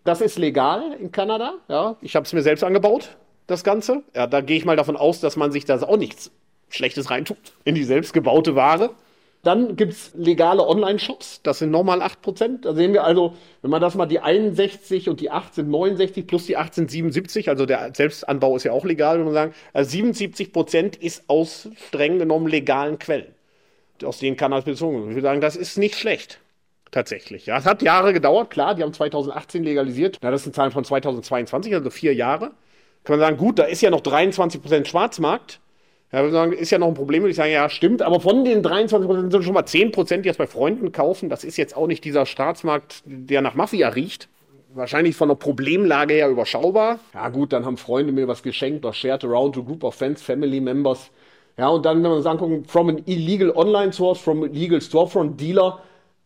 Das 0.04 0.20
ist 0.20 0.38
legal 0.38 0.96
in 1.00 1.10
Kanada, 1.10 1.54
ja. 1.68 1.96
Ich 2.00 2.14
habe 2.14 2.26
es 2.26 2.32
mir 2.32 2.42
selbst 2.42 2.62
angebaut, 2.62 3.16
das 3.48 3.64
Ganze. 3.64 4.04
Ja, 4.14 4.28
da 4.28 4.40
gehe 4.40 4.56
ich 4.56 4.64
mal 4.64 4.76
davon 4.76 4.96
aus, 4.96 5.18
dass 5.18 5.36
man 5.36 5.50
sich 5.50 5.64
da 5.64 5.82
auch 5.82 5.96
nichts 5.96 6.30
Schlechtes 6.68 7.10
reintut 7.10 7.38
in 7.64 7.74
die 7.74 7.84
selbstgebaute 7.84 8.54
Ware. 8.54 8.90
Dann 9.42 9.74
gibt 9.74 9.94
es 9.94 10.12
legale 10.14 10.66
Online-Shops, 10.66 11.40
das 11.42 11.60
sind 11.60 11.70
nochmal 11.70 12.02
8%. 12.02 12.60
Da 12.60 12.74
sehen 12.74 12.92
wir 12.92 13.04
also, 13.04 13.34
wenn 13.62 13.70
man 13.70 13.80
das 13.80 13.94
mal 13.94 14.04
die 14.04 14.20
61 14.20 15.08
und 15.08 15.20
die 15.20 15.30
8 15.30 15.54
sind 15.54 15.70
69 15.70 16.26
plus 16.26 16.44
die 16.44 16.58
8 16.58 16.74
sind 16.74 16.90
77, 16.90 17.48
also 17.48 17.64
der 17.64 17.92
Selbstanbau 17.94 18.56
ist 18.56 18.64
ja 18.64 18.72
auch 18.72 18.84
legal, 18.84 19.18
wenn 19.18 19.24
man 19.24 19.34
sagen, 19.34 19.54
also 19.72 19.96
77% 19.96 21.00
ist 21.00 21.24
aus 21.28 21.70
streng 21.88 22.18
genommen 22.18 22.48
legalen 22.48 22.98
Quellen, 22.98 23.34
aus 24.04 24.18
denen 24.18 24.36
Cannabis 24.36 24.66
bezogen 24.66 24.98
wird. 24.98 25.08
Ich 25.08 25.14
würde 25.14 25.28
sagen, 25.28 25.40
das 25.40 25.56
ist 25.56 25.78
nicht 25.78 25.96
schlecht. 25.96 26.38
Tatsächlich. 26.90 27.46
Ja, 27.46 27.56
es 27.56 27.66
hat 27.66 27.82
Jahre 27.82 28.12
gedauert, 28.12 28.50
klar, 28.50 28.74
die 28.74 28.82
haben 28.82 28.92
2018 28.92 29.62
legalisiert. 29.62 30.18
Na, 30.22 30.30
das 30.30 30.42
sind 30.42 30.54
Zahlen 30.54 30.72
von 30.72 30.84
2022, 30.84 31.72
also 31.74 31.88
vier 31.88 32.14
Jahre. 32.14 32.50
Kann 33.04 33.18
man 33.18 33.20
sagen, 33.20 33.36
gut, 33.38 33.58
da 33.58 33.64
ist 33.64 33.80
ja 33.80 33.90
noch 33.90 34.02
23% 34.02 34.84
Schwarzmarkt. 34.84 35.60
Ja, 36.12 36.24
wir 36.24 36.30
sagen, 36.32 36.52
ist 36.52 36.70
ja 36.70 36.78
noch 36.78 36.88
ein 36.88 36.94
Problem, 36.94 37.22
würde 37.22 37.30
ich 37.30 37.36
sagen, 37.36 37.52
ja, 37.52 37.68
stimmt, 37.68 38.02
aber 38.02 38.20
von 38.20 38.44
den 38.44 38.62
23 38.62 39.06
Prozent 39.08 39.32
sind 39.32 39.44
schon 39.44 39.54
mal 39.54 39.64
10 39.64 39.92
Prozent, 39.92 40.24
die 40.24 40.28
jetzt 40.28 40.38
bei 40.38 40.48
Freunden 40.48 40.90
kaufen. 40.90 41.28
Das 41.28 41.44
ist 41.44 41.56
jetzt 41.56 41.76
auch 41.76 41.86
nicht 41.86 42.04
dieser 42.04 42.26
Staatsmarkt, 42.26 43.02
der 43.04 43.42
nach 43.42 43.54
Mafia 43.54 43.88
riecht. 43.90 44.28
Wahrscheinlich 44.74 45.16
von 45.16 45.28
der 45.28 45.36
Problemlage 45.36 46.14
her 46.14 46.28
überschaubar. 46.28 46.98
Ja, 47.14 47.28
gut, 47.28 47.52
dann 47.52 47.64
haben 47.64 47.76
Freunde 47.76 48.12
mir 48.12 48.26
was 48.26 48.42
geschenkt, 48.42 48.84
was 48.84 48.96
shared 48.96 49.24
around 49.24 49.54
to 49.54 49.62
group 49.62 49.84
of 49.84 49.94
friends, 49.94 50.22
family 50.22 50.60
members. 50.60 51.10
Ja, 51.56 51.68
und 51.68 51.84
dann, 51.84 52.02
wenn 52.02 52.10
wir 52.10 52.16
uns 52.16 52.26
angucken, 52.26 52.64
from 52.64 52.88
an 52.88 53.02
illegal 53.06 53.50
online 53.50 53.92
source, 53.92 54.20
from 54.20 54.42
an 54.42 54.54
illegal 54.54 54.80
storefront 54.80 55.40
dealer. 55.40 55.80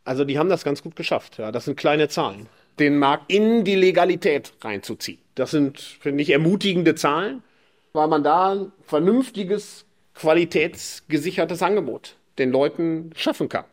Also, 0.04 0.24
die 0.24 0.38
haben 0.38 0.48
das 0.48 0.64
ganz 0.64 0.82
gut 0.82 0.96
geschafft. 0.96 1.38
Ja, 1.38 1.52
das 1.52 1.64
sind 1.64 1.76
kleine 1.76 2.08
Zahlen. 2.08 2.46
Den 2.78 2.98
Markt 2.98 3.32
in 3.32 3.64
die 3.64 3.76
Legalität 3.76 4.52
reinzuziehen. 4.60 5.18
Das 5.34 5.50
sind, 5.50 5.80
finde 5.80 6.22
ich, 6.22 6.30
ermutigende 6.30 6.94
Zahlen 6.94 7.42
weil 7.94 8.08
man 8.08 8.22
da 8.24 8.52
ein 8.52 8.72
vernünftiges, 8.82 9.86
qualitätsgesichertes 10.14 11.62
Angebot 11.62 12.16
den 12.38 12.50
Leuten 12.50 13.10
schaffen 13.14 13.48
kann. 13.48 13.64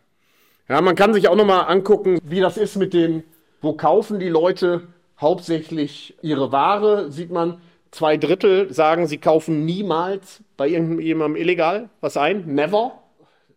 Ja, 0.69 0.79
man 0.79 0.95
kann 0.95 1.13
sich 1.13 1.27
auch 1.27 1.35
nochmal 1.35 1.65
angucken, 1.67 2.19
wie 2.23 2.39
das 2.39 2.55
ist 2.55 2.77
mit 2.77 2.93
dem, 2.93 3.23
wo 3.61 3.73
kaufen 3.73 4.19
die 4.19 4.29
Leute 4.29 4.87
hauptsächlich 5.19 6.15
ihre 6.21 6.51
Ware, 6.51 7.11
sieht 7.11 7.31
man, 7.31 7.61
zwei 7.89 8.15
Drittel 8.15 8.71
sagen, 8.71 9.07
sie 9.07 9.17
kaufen 9.17 9.65
niemals 9.65 10.41
bei 10.55 10.67
irgendjemandem 10.69 11.41
illegal 11.41 11.89
was 11.99 12.15
ein, 12.15 12.45
never. 12.45 12.99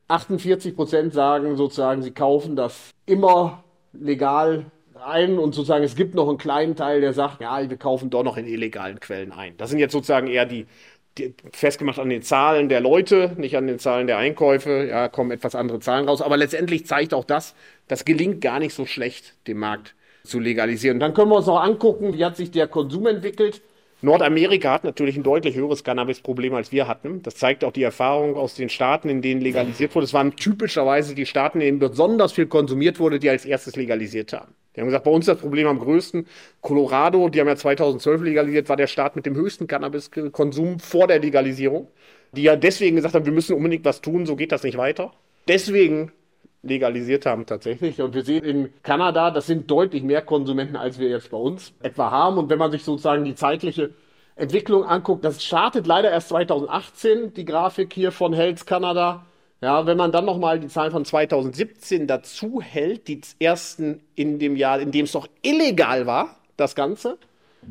48 0.09 0.75
Prozent 0.75 1.15
sagen 1.15 1.57
sozusagen, 1.57 2.03
sie 2.03 2.11
kaufen 2.11 2.57
das 2.57 2.91
immer 3.07 3.65
legal 3.93 4.67
ein 5.07 5.39
und 5.39 5.55
sozusagen 5.55 5.85
es 5.85 5.97
gibt 5.97 6.15
noch 6.15 6.29
einen 6.29 6.39
kleinen 6.39 6.77
Teil, 6.77 7.01
der 7.01 7.13
sagt, 7.13 7.41
ja, 7.41 7.69
wir 7.69 7.77
kaufen 7.77 8.11
doch 8.11 8.23
noch 8.23 8.37
in 8.37 8.47
illegalen 8.47 9.01
Quellen 9.01 9.33
ein. 9.33 9.57
Das 9.57 9.71
sind 9.71 9.79
jetzt 9.79 9.93
sozusagen 9.93 10.27
eher 10.27 10.47
die, 10.47 10.67
die 11.19 11.35
festgemacht 11.53 11.99
an 11.99 12.09
den 12.09 12.23
Zahlen 12.23 12.69
der 12.69 12.81
Leute, 12.81 13.33
nicht 13.37 13.57
an 13.57 13.67
den 13.67 13.79
Zahlen 13.79 14.07
der 14.07 14.19
Einkäufe. 14.19 14.87
Ja, 14.89 15.09
kommen 15.09 15.31
etwas 15.31 15.55
andere 15.55 15.81
Zahlen 15.81 16.09
raus. 16.09 16.23
Aber 16.23 16.37
letztendlich 16.37 16.87
zeigt 16.87 17.15
auch 17.15 17.25
das, 17.25 17.55
das 17.89 18.05
gelingt 18.05 18.41
gar 18.41 18.59
nicht 18.59 18.75
so 18.75 18.87
schlecht, 18.87 19.35
den 19.47 19.59
Markt 19.59 19.95
zu 20.25 20.41
legalisieren. 20.41 20.97
Und 20.97 21.01
dann 21.01 21.15
können 21.15 21.31
wir 21.31 21.37
uns 21.37 21.47
noch 21.47 21.61
angucken, 21.61 22.15
wie 22.15 22.25
hat 22.25 22.37
sich 22.37 22.51
der 22.51 22.67
Konsum 22.67 23.07
entwickelt. 23.07 23.61
Nordamerika 24.05 24.71
hat 24.71 24.85
natürlich 24.85 25.17
ein 25.17 25.23
deutlich 25.23 25.57
höheres 25.57 25.83
Cannabis-Problem 25.83 26.55
als 26.55 26.73
wir 26.73 26.87
hatten. 26.87 27.23
Das 27.23 27.37
zeigt 27.37 27.65
auch 27.65 27.73
die 27.73 27.83
Erfahrung 27.83 28.37
aus 28.37 28.55
den 28.55 28.69
Staaten, 28.69 29.09
in 29.09 29.23
denen 29.23 29.41
legalisiert 29.41 29.95
wurde. 29.95 30.05
Es 30.05 30.13
waren 30.13 30.37
typischerweise 30.37 31.15
die 31.15 31.25
Staaten, 31.25 31.61
in 31.61 31.67
denen 31.67 31.79
besonders 31.79 32.33
viel 32.33 32.47
konsumiert 32.47 33.01
wurde, 33.01 33.19
die 33.19 33.31
als 33.31 33.47
erstes 33.47 33.77
legalisiert 33.77 34.33
haben. 34.35 34.55
Die 34.77 34.81
haben 34.81 34.89
gesagt, 34.89 35.05
bei 35.05 35.11
uns 35.11 35.27
ist 35.27 35.35
das 35.35 35.41
Problem 35.41 35.69
am 35.69 35.79
größten. 35.79 36.27
Colorado, 36.61 37.31
die 37.31 37.41
haben 37.41 37.49
ja 37.49 37.57
2012 37.57 38.23
legalisiert, 38.23 38.69
war 38.69 38.77
der 38.77 38.89
Staat 38.89 39.17
mit 39.17 39.25
dem 39.25 39.37
höchsten 39.37 39.67
Cannabiskonsum 39.67 40.81
vor 40.81 41.07
der 41.07 41.21
Legalisierung. 41.21 41.89
Die 42.33 42.43
ja 42.43 42.57
deswegen 42.57 42.97
gesagt 42.97 43.15
haben, 43.15 43.25
wir 43.25 43.33
müssen 43.33 43.57
unbedingt 43.57 43.85
was 43.85 44.03
tun, 44.03 44.27
so 44.27 44.37
geht 44.37 44.53
das 44.53 44.65
nicht 44.65 44.77
weiter. 44.77 45.13
Deswegen 45.49 46.13
legalisiert 46.65 47.27
haben 47.27 47.47
tatsächlich. 47.47 48.01
Und 48.01 48.15
wir 48.15 48.25
sehen 48.25 48.45
in 48.45 48.73
Kanada, 48.83 49.31
das 49.31 49.47
sind 49.47 49.71
deutlich 49.71 50.03
mehr 50.03 50.23
Konsumenten, 50.23 50.77
als 50.77 50.99
wir 50.99 51.09
jetzt 51.09 51.31
bei 51.31 51.37
uns 51.37 51.73
etwa 51.83 52.11
haben. 52.11 52.39
Und 52.39 52.51
wenn 52.51 52.59
man 52.59 52.71
sich 52.71 52.85
sozusagen 52.85 53.25
die 53.25 53.35
zeitliche 53.35 53.91
Entwicklung 54.37 54.85
anguckt, 54.85 55.25
das 55.25 55.45
startet 55.45 55.87
leider 55.87 56.11
erst 56.11 56.31
2018, 56.31 57.35
die 57.35 57.45
Grafik 57.45 57.93
hier 57.93 58.11
von 58.11 58.33
Health 58.33 58.67
Kanada. 58.67 59.25
Ja, 59.61 59.87
wenn 59.87 59.97
man 59.97 60.13
dann 60.13 60.25
nochmal 60.25 60.61
die 60.61 60.69
Zahlen 60.69 60.91
von 60.91 61.05
2017 61.05 62.07
dazu 62.07 62.61
hält, 62.61 63.09
die 63.09 63.21
ersten 63.39 64.01
in 64.15 64.39
dem 64.39 64.57
Jahr, 64.57 64.81
in 64.81 64.91
dem 64.91 65.05
es 65.05 65.15
noch 65.15 65.27
illegal 65.43 66.07
war, 66.07 66.37
das 66.57 66.75
Ganze, 66.75 67.17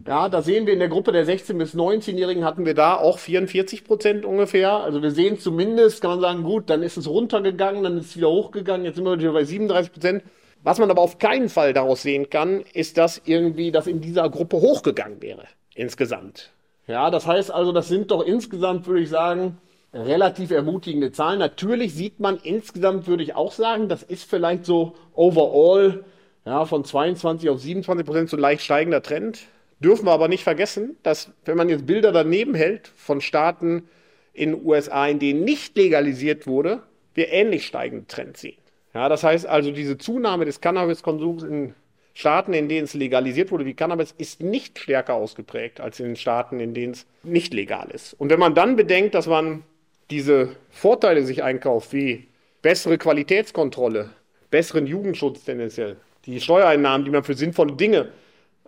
Ja, 0.05 0.29
da 0.29 0.41
sehen 0.41 0.65
wir 0.65 0.73
in 0.73 0.79
der 0.79 0.89
Gruppe 0.89 1.11
der 1.11 1.25
16- 1.25 1.57
bis 1.57 1.75
19-Jährigen 1.75 2.43
hatten 2.43 2.65
wir 2.65 2.73
da 2.73 2.95
auch 2.95 3.19
44 3.19 3.83
Prozent 3.83 4.25
ungefähr. 4.25 4.71
Also 4.71 5.01
wir 5.01 5.11
sehen 5.11 5.39
zumindest, 5.39 6.01
kann 6.01 6.11
man 6.11 6.21
sagen, 6.21 6.43
gut, 6.43 6.69
dann 6.69 6.83
ist 6.83 6.97
es 6.97 7.07
runtergegangen, 7.07 7.83
dann 7.83 7.97
ist 7.97 8.07
es 8.07 8.17
wieder 8.17 8.29
hochgegangen, 8.29 8.85
jetzt 8.85 8.95
sind 8.95 9.05
wir 9.05 9.17
wieder 9.17 9.33
bei 9.33 9.43
37 9.43 9.91
Prozent. 9.91 10.23
Was 10.63 10.79
man 10.79 10.89
aber 10.89 11.01
auf 11.01 11.17
keinen 11.17 11.49
Fall 11.49 11.73
daraus 11.73 12.01
sehen 12.03 12.29
kann, 12.29 12.63
ist, 12.73 12.97
dass 12.97 13.21
irgendwie 13.25 13.71
das 13.71 13.87
in 13.87 13.99
dieser 14.01 14.29
Gruppe 14.29 14.57
hochgegangen 14.57 15.21
wäre, 15.21 15.43
insgesamt. 15.75 16.51
Ja, 16.87 17.09
das 17.11 17.27
heißt 17.27 17.51
also, 17.51 17.71
das 17.71 17.87
sind 17.87 18.11
doch 18.11 18.23
insgesamt, 18.25 18.87
würde 18.87 19.01
ich 19.01 19.09
sagen, 19.09 19.57
relativ 19.93 20.51
ermutigende 20.51 21.11
Zahlen. 21.11 21.39
Natürlich 21.39 21.93
sieht 21.93 22.19
man 22.19 22.37
insgesamt, 22.41 23.07
würde 23.07 23.23
ich 23.23 23.35
auch 23.35 23.51
sagen, 23.51 23.89
das 23.89 24.03
ist 24.03 24.29
vielleicht 24.29 24.65
so 24.65 24.93
overall 25.13 26.03
ja, 26.45 26.65
von 26.65 26.83
22 26.83 27.49
auf 27.49 27.59
27 27.59 28.05
Prozent 28.05 28.29
so 28.29 28.37
leicht 28.37 28.63
steigender 28.63 29.01
Trend. 29.01 29.47
Dürfen 29.83 30.05
wir 30.05 30.11
aber 30.11 30.27
nicht 30.27 30.43
vergessen, 30.43 30.97
dass 31.03 31.31
wenn 31.45 31.57
man 31.57 31.67
jetzt 31.67 31.85
Bilder 31.85 32.11
daneben 32.11 32.55
hält 32.55 32.91
von 32.95 33.19
Staaten 33.19 33.87
in 34.33 34.51
den 34.51 34.65
USA, 34.65 35.07
in 35.07 35.19
denen 35.19 35.43
nicht 35.43 35.75
legalisiert 35.77 36.47
wurde, 36.47 36.81
wir 37.13 37.31
ähnlich 37.31 37.65
steigende 37.65 38.07
Trends 38.07 38.41
sehen. 38.41 38.57
Ja, 38.93 39.09
das 39.09 39.23
heißt 39.23 39.45
also, 39.45 39.71
diese 39.71 39.97
Zunahme 39.97 40.45
des 40.45 40.61
Cannabiskonsums 40.61 41.43
in 41.43 41.73
Staaten, 42.13 42.53
in 42.53 42.69
denen 42.69 42.85
es 42.85 42.93
legalisiert 42.93 43.51
wurde 43.51 43.65
wie 43.65 43.73
Cannabis, 43.73 44.13
ist 44.17 44.41
nicht 44.41 44.79
stärker 44.79 45.15
ausgeprägt 45.15 45.81
als 45.81 45.99
in 45.99 46.07
den 46.07 46.15
Staaten, 46.15 46.59
in 46.59 46.73
denen 46.73 46.93
es 46.93 47.05
nicht 47.23 47.53
legal 47.53 47.89
ist. 47.91 48.13
Und 48.13 48.29
wenn 48.29 48.39
man 48.39 48.55
dann 48.55 48.75
bedenkt, 48.75 49.15
dass 49.15 49.27
man 49.27 49.63
diese 50.11 50.55
Vorteile 50.69 51.25
sich 51.25 51.43
einkauft, 51.43 51.91
wie 51.91 52.27
bessere 52.61 52.97
Qualitätskontrolle, 52.97 54.11
besseren 54.51 54.85
Jugendschutz 54.85 55.43
tendenziell, 55.43 55.97
die 56.25 56.39
Steuereinnahmen, 56.39 57.03
die 57.03 57.11
man 57.11 57.23
für 57.23 57.33
sinnvolle 57.33 57.73
Dinge 57.73 58.09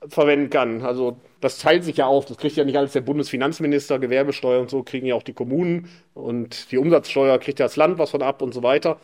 verwenden 0.09 0.49
kann. 0.49 0.81
Also 0.81 1.17
das 1.41 1.59
teilt 1.59 1.83
sich 1.83 1.97
ja 1.97 2.05
auf. 2.05 2.25
Das 2.25 2.37
kriegt 2.37 2.55
ja 2.55 2.63
nicht 2.63 2.77
alles 2.77 2.93
der 2.93 3.01
Bundesfinanzminister, 3.01 3.99
Gewerbesteuer 3.99 4.61
und 4.61 4.69
so 4.69 4.83
kriegen 4.83 5.05
ja 5.05 5.15
auch 5.15 5.23
die 5.23 5.33
Kommunen 5.33 5.89
und 6.13 6.71
die 6.71 6.77
Umsatzsteuer 6.77 7.37
kriegt 7.39 7.59
ja 7.59 7.65
das 7.65 7.75
Land 7.75 7.97
was 7.97 8.11
von 8.11 8.21
ab 8.21 8.41
und 8.41 8.53
so 8.53 8.63
weiter. 8.63 8.99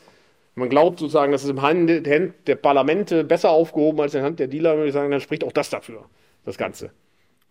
Man 0.55 0.69
glaubt 0.69 0.99
sozusagen, 0.99 1.31
das 1.31 1.43
ist 1.43 1.49
im 1.49 1.61
Hand 1.61 1.89
der 2.05 2.55
Parlamente 2.55 3.23
besser 3.23 3.51
aufgehoben 3.51 4.01
als 4.01 4.13
in 4.13 4.19
der 4.19 4.25
Hand 4.25 4.39
der 4.39 4.47
Dealer, 4.47 4.75
würde 4.75 4.87
ich 4.87 4.93
sagen, 4.93 5.09
dann 5.09 5.21
spricht 5.21 5.43
auch 5.43 5.53
das 5.53 5.69
dafür, 5.69 6.05
das 6.45 6.57
Ganze 6.57 6.91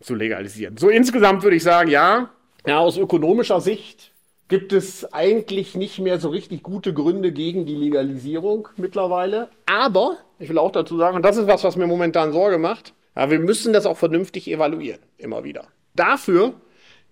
zu 0.00 0.14
legalisieren. 0.14 0.76
So 0.76 0.88
insgesamt 0.88 1.42
würde 1.42 1.56
ich 1.56 1.62
sagen, 1.62 1.90
ja, 1.90 2.30
ja, 2.66 2.78
aus 2.78 2.98
ökonomischer 2.98 3.60
Sicht 3.60 4.12
gibt 4.48 4.72
es 4.72 5.10
eigentlich 5.12 5.76
nicht 5.76 5.98
mehr 5.98 6.18
so 6.18 6.28
richtig 6.28 6.62
gute 6.62 6.92
Gründe 6.92 7.32
gegen 7.32 7.64
die 7.64 7.76
Legalisierung 7.76 8.68
mittlerweile. 8.76 9.48
Aber, 9.64 10.18
ich 10.38 10.48
will 10.48 10.58
auch 10.58 10.72
dazu 10.72 10.98
sagen, 10.98 11.16
und 11.16 11.22
das 11.22 11.36
ist 11.36 11.46
was, 11.46 11.64
was 11.64 11.76
mir 11.76 11.86
momentan 11.86 12.32
Sorge 12.32 12.58
macht, 12.58 12.92
ja, 13.16 13.30
wir 13.30 13.38
müssen 13.38 13.72
das 13.72 13.86
auch 13.86 13.96
vernünftig 13.96 14.48
evaluieren, 14.50 15.00
immer 15.18 15.44
wieder. 15.44 15.68
Dafür 15.94 16.54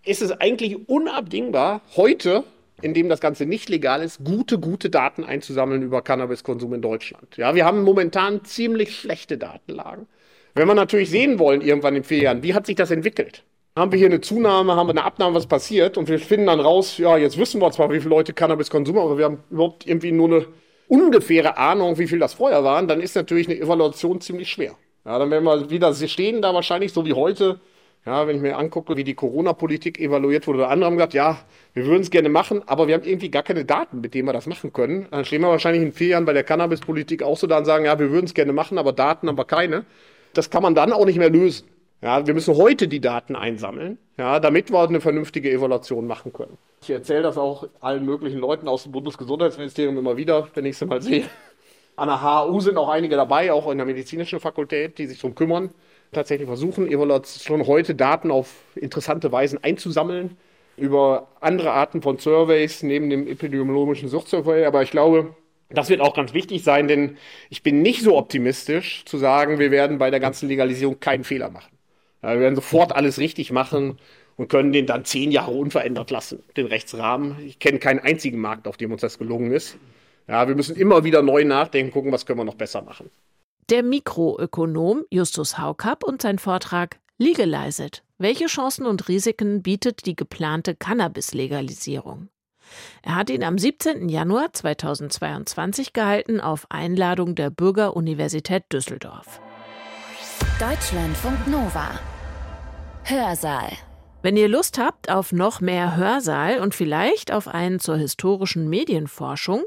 ist 0.04 0.22
es 0.22 0.32
eigentlich 0.32 0.88
unabdingbar, 0.88 1.82
heute, 1.96 2.44
in 2.80 2.94
dem 2.94 3.08
das 3.08 3.20
Ganze 3.20 3.46
nicht 3.46 3.68
legal 3.68 4.02
ist, 4.02 4.24
gute, 4.24 4.58
gute 4.58 4.90
Daten 4.90 5.24
einzusammeln 5.24 5.82
über 5.82 6.02
Cannabiskonsum 6.02 6.74
in 6.74 6.82
Deutschland. 6.82 7.36
Ja, 7.36 7.54
wir 7.54 7.64
haben 7.64 7.82
momentan 7.82 8.44
ziemlich 8.44 8.96
schlechte 8.96 9.36
Datenlagen. 9.36 10.06
Wenn 10.54 10.68
wir 10.68 10.74
natürlich 10.74 11.10
sehen 11.10 11.38
wollen, 11.38 11.60
irgendwann 11.60 11.96
in 11.96 12.04
vier 12.04 12.18
Jahren, 12.18 12.42
wie 12.42 12.54
hat 12.54 12.66
sich 12.66 12.76
das 12.76 12.90
entwickelt? 12.90 13.44
Haben 13.76 13.92
wir 13.92 13.98
hier 13.98 14.08
eine 14.08 14.20
Zunahme, 14.20 14.74
haben 14.74 14.88
wir 14.88 14.92
eine 14.92 15.04
Abnahme, 15.04 15.36
was 15.36 15.46
passiert? 15.46 15.96
Und 15.98 16.08
wir 16.08 16.18
finden 16.18 16.46
dann 16.46 16.58
raus, 16.58 16.98
ja, 16.98 17.16
jetzt 17.16 17.38
wissen 17.38 17.60
wir 17.60 17.70
zwar, 17.70 17.90
wie 17.90 17.98
viele 17.98 18.10
Leute 18.10 18.32
Cannabis 18.32 18.70
konsumieren, 18.70 19.06
aber 19.06 19.18
wir 19.18 19.24
haben 19.24 19.42
überhaupt 19.50 19.86
irgendwie 19.86 20.10
nur 20.10 20.28
eine 20.28 20.46
ungefähre 20.88 21.56
Ahnung, 21.58 21.98
wie 21.98 22.08
viel 22.08 22.18
das 22.18 22.34
vorher 22.34 22.64
waren, 22.64 22.88
dann 22.88 23.00
ist 23.00 23.14
natürlich 23.14 23.48
eine 23.48 23.58
Evaluation 23.58 24.20
ziemlich 24.20 24.48
schwer. 24.48 24.74
Ja, 25.08 25.18
dann 25.18 25.30
werden 25.30 25.44
wir 25.44 25.70
wieder 25.70 25.94
stehen 25.94 26.42
da 26.42 26.52
wahrscheinlich 26.52 26.92
so 26.92 27.06
wie 27.06 27.14
heute. 27.14 27.60
Ja, 28.04 28.26
wenn 28.26 28.36
ich 28.36 28.42
mir 28.42 28.58
angucke, 28.58 28.94
wie 28.98 29.04
die 29.04 29.14
Corona-Politik 29.14 29.98
evaluiert 29.98 30.46
wurde, 30.46 30.58
oder 30.58 30.68
andere 30.68 30.90
haben 30.90 30.96
gesagt, 30.96 31.14
ja, 31.14 31.38
wir 31.72 31.86
würden 31.86 32.02
es 32.02 32.10
gerne 32.10 32.28
machen, 32.28 32.62
aber 32.66 32.88
wir 32.88 32.94
haben 32.94 33.04
irgendwie 33.04 33.30
gar 33.30 33.42
keine 33.42 33.64
Daten, 33.64 34.02
mit 34.02 34.12
denen 34.12 34.28
wir 34.28 34.34
das 34.34 34.46
machen 34.46 34.70
können. 34.70 35.06
Dann 35.10 35.24
stehen 35.24 35.40
wir 35.40 35.48
wahrscheinlich 35.48 35.82
in 35.82 35.92
vier 35.92 36.08
Jahren 36.08 36.26
bei 36.26 36.34
der 36.34 36.44
Cannabis-Politik 36.44 37.22
auch 37.22 37.38
so 37.38 37.46
da 37.46 37.56
und 37.56 37.64
sagen, 37.64 37.86
ja, 37.86 37.98
wir 37.98 38.10
würden 38.10 38.26
es 38.26 38.34
gerne 38.34 38.52
machen, 38.52 38.76
aber 38.76 38.92
Daten 38.92 39.28
haben 39.28 39.38
wir 39.38 39.46
keine. 39.46 39.86
Das 40.34 40.50
kann 40.50 40.62
man 40.62 40.74
dann 40.74 40.92
auch 40.92 41.06
nicht 41.06 41.18
mehr 41.18 41.30
lösen. 41.30 41.66
Ja, 42.02 42.26
wir 42.26 42.34
müssen 42.34 42.54
heute 42.54 42.86
die 42.86 43.00
Daten 43.00 43.34
einsammeln, 43.34 43.96
ja, 44.18 44.40
damit 44.40 44.70
wir 44.70 44.86
eine 44.86 45.00
vernünftige 45.00 45.50
Evaluation 45.50 46.06
machen 46.06 46.34
können. 46.34 46.58
Ich 46.82 46.90
erzähle 46.90 47.22
das 47.22 47.38
auch 47.38 47.66
allen 47.80 48.04
möglichen 48.04 48.40
Leuten 48.40 48.68
aus 48.68 48.82
dem 48.82 48.92
Bundesgesundheitsministerium 48.92 49.96
immer 49.96 50.18
wieder, 50.18 50.48
wenn 50.52 50.66
ich 50.66 50.76
sie 50.76 50.84
mal 50.84 51.00
sehe. 51.00 51.24
An 51.98 52.06
der 52.06 52.22
HU 52.22 52.60
sind 52.60 52.78
auch 52.78 52.88
einige 52.88 53.16
dabei, 53.16 53.52
auch 53.52 53.68
in 53.68 53.76
der 53.76 53.86
medizinischen 53.86 54.38
Fakultät, 54.38 54.98
die 54.98 55.06
sich 55.06 55.18
darum 55.18 55.34
kümmern, 55.34 55.70
tatsächlich 56.12 56.46
versuchen, 56.46 56.86
Evaluation 56.86 57.66
heute 57.66 57.96
Daten 57.96 58.30
auf 58.30 58.54
interessante 58.76 59.32
Weisen 59.32 59.62
einzusammeln 59.64 60.36
über 60.76 61.26
andere 61.40 61.72
Arten 61.72 62.00
von 62.00 62.18
Surveys 62.18 62.84
neben 62.84 63.10
dem 63.10 63.26
epidemiologischen 63.26 64.08
Suchtsurvey. 64.08 64.64
Aber 64.64 64.82
ich 64.82 64.92
glaube, 64.92 65.34
das 65.70 65.88
wird 65.88 66.00
auch 66.00 66.14
ganz 66.14 66.34
wichtig 66.34 66.62
sein, 66.62 66.86
denn 66.86 67.16
ich 67.50 67.64
bin 67.64 67.82
nicht 67.82 68.02
so 68.02 68.16
optimistisch 68.16 69.04
zu 69.04 69.18
sagen, 69.18 69.58
wir 69.58 69.72
werden 69.72 69.98
bei 69.98 70.12
der 70.12 70.20
ganzen 70.20 70.48
Legalisierung 70.48 71.00
keinen 71.00 71.24
Fehler 71.24 71.50
machen. 71.50 71.76
wir 72.22 72.38
werden 72.38 72.54
sofort 72.54 72.94
alles 72.94 73.18
richtig 73.18 73.50
machen 73.50 73.98
und 74.36 74.48
können 74.48 74.72
den 74.72 74.86
dann 74.86 75.04
zehn 75.04 75.32
Jahre 75.32 75.50
unverändert 75.50 76.12
lassen, 76.12 76.44
den 76.56 76.66
Rechtsrahmen. 76.66 77.36
Ich 77.44 77.58
kenne 77.58 77.80
keinen 77.80 77.98
einzigen 77.98 78.40
Markt, 78.40 78.68
auf 78.68 78.76
dem 78.76 78.92
uns 78.92 79.00
das 79.00 79.18
gelungen 79.18 79.50
ist. 79.50 79.76
Ja, 80.28 80.46
wir 80.46 80.54
müssen 80.54 80.76
immer 80.76 81.04
wieder 81.04 81.22
neu 81.22 81.44
nachdenken, 81.44 81.90
gucken, 81.90 82.12
was 82.12 82.26
können 82.26 82.38
wir 82.38 82.44
noch 82.44 82.54
besser 82.54 82.82
machen. 82.82 83.10
Der 83.70 83.82
Mikroökonom 83.82 85.04
Justus 85.10 85.58
Haukapp 85.58 86.04
und 86.04 86.22
sein 86.22 86.38
Vortrag 86.38 86.98
Legalize 87.18 87.84
it. 87.84 88.04
Welche 88.18 88.46
Chancen 88.46 88.86
und 88.86 89.08
Risiken 89.08 89.62
bietet 89.62 90.06
die 90.06 90.14
geplante 90.14 90.76
Cannabis-Legalisierung? 90.76 92.28
Er 93.02 93.16
hat 93.16 93.30
ihn 93.30 93.42
am 93.42 93.58
17. 93.58 94.08
Januar 94.08 94.52
2022 94.52 95.92
gehalten 95.92 96.40
auf 96.40 96.66
Einladung 96.70 97.34
der 97.34 97.50
Bürgeruniversität 97.50 98.64
Düsseldorf. 98.72 99.40
Deutschlandfunk 100.60 101.46
Nova. 101.48 101.98
Hörsaal. 103.04 103.72
Wenn 104.22 104.36
ihr 104.36 104.48
Lust 104.48 104.78
habt 104.78 105.10
auf 105.10 105.32
noch 105.32 105.60
mehr 105.60 105.96
Hörsaal 105.96 106.58
und 106.58 106.74
vielleicht 106.74 107.32
auf 107.32 107.48
einen 107.48 107.80
zur 107.80 107.96
historischen 107.96 108.68
Medienforschung, 108.68 109.64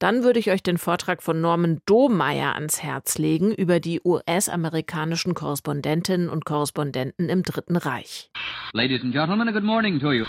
dann 0.00 0.24
würde 0.24 0.40
ich 0.40 0.50
euch 0.50 0.62
den 0.62 0.78
Vortrag 0.78 1.22
von 1.22 1.40
Norman 1.40 1.80
Dohmeier 1.86 2.54
ans 2.54 2.82
Herz 2.82 3.18
legen 3.18 3.54
über 3.54 3.78
die 3.78 4.00
US-amerikanischen 4.02 5.34
Korrespondentinnen 5.34 6.28
und 6.28 6.44
Korrespondenten 6.44 7.28
im 7.28 7.42
Dritten 7.42 7.76
Reich. 7.76 8.30
Ladies 8.72 9.02
and 9.02 9.12
Gentlemen, 9.12 9.52
good 9.52 9.62
morning 9.62 10.00
to 10.00 10.12
you. 10.12 10.24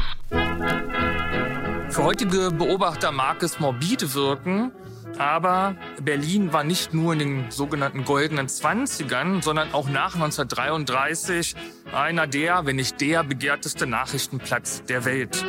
Für 1.89 2.03
heutige 2.03 2.51
Beobachter 2.51 3.11
mag 3.11 3.41
es 3.43 3.59
morbide 3.59 4.13
wirken, 4.13 4.71
aber 5.17 5.75
Berlin 6.01 6.51
war 6.51 6.63
nicht 6.63 6.93
nur 6.93 7.13
in 7.13 7.19
den 7.19 7.51
sogenannten 7.51 8.03
goldenen 8.03 8.49
Zwanzigern, 8.49 9.41
sondern 9.41 9.73
auch 9.73 9.89
nach 9.89 10.15
1933 10.15 11.55
einer 11.93 12.27
der, 12.27 12.65
wenn 12.65 12.75
nicht 12.75 12.99
der 12.99 13.23
begehrteste 13.23 13.87
Nachrichtenplatz 13.87 14.83
der 14.83 15.05
Welt. 15.05 15.45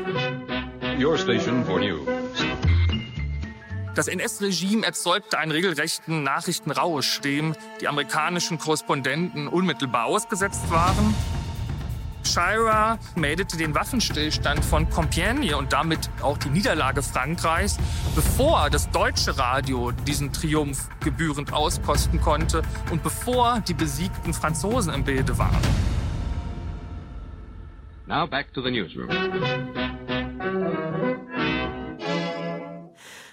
Your 1.00 1.16
station 1.16 1.64
for 1.64 1.80
news. 1.80 2.06
Das 3.94 4.08
NS-Regime 4.08 4.86
erzeugte 4.86 5.38
einen 5.38 5.52
regelrechten 5.52 6.22
Nachrichtenrausch, 6.22 7.20
dem 7.20 7.54
die 7.80 7.88
amerikanischen 7.88 8.58
Korrespondenten 8.58 9.48
unmittelbar 9.48 10.06
ausgesetzt 10.06 10.70
waren. 10.70 11.14
Shira 12.24 12.98
meldete 13.16 13.58
den 13.58 13.74
Waffenstillstand 13.74 14.64
von 14.64 14.88
Compiègne 14.88 15.56
und 15.56 15.74
damit 15.74 16.08
auch 16.22 16.38
die 16.38 16.48
Niederlage 16.48 17.02
Frankreichs, 17.02 17.76
bevor 18.14 18.70
das 18.70 18.90
deutsche 18.90 19.36
Radio 19.36 19.90
diesen 19.90 20.32
Triumph 20.32 20.88
gebührend 21.00 21.52
auskosten 21.52 22.20
konnte 22.20 22.62
und 22.90 23.02
bevor 23.02 23.60
die 23.66 23.74
besiegten 23.74 24.32
Franzosen 24.32 24.94
im 24.94 25.04
Bilde 25.04 25.36
waren. 25.36 25.58
Now 28.06 28.26
back 28.26 28.52
to 28.54 28.62
the 28.62 28.70
newsroom. 28.70 29.08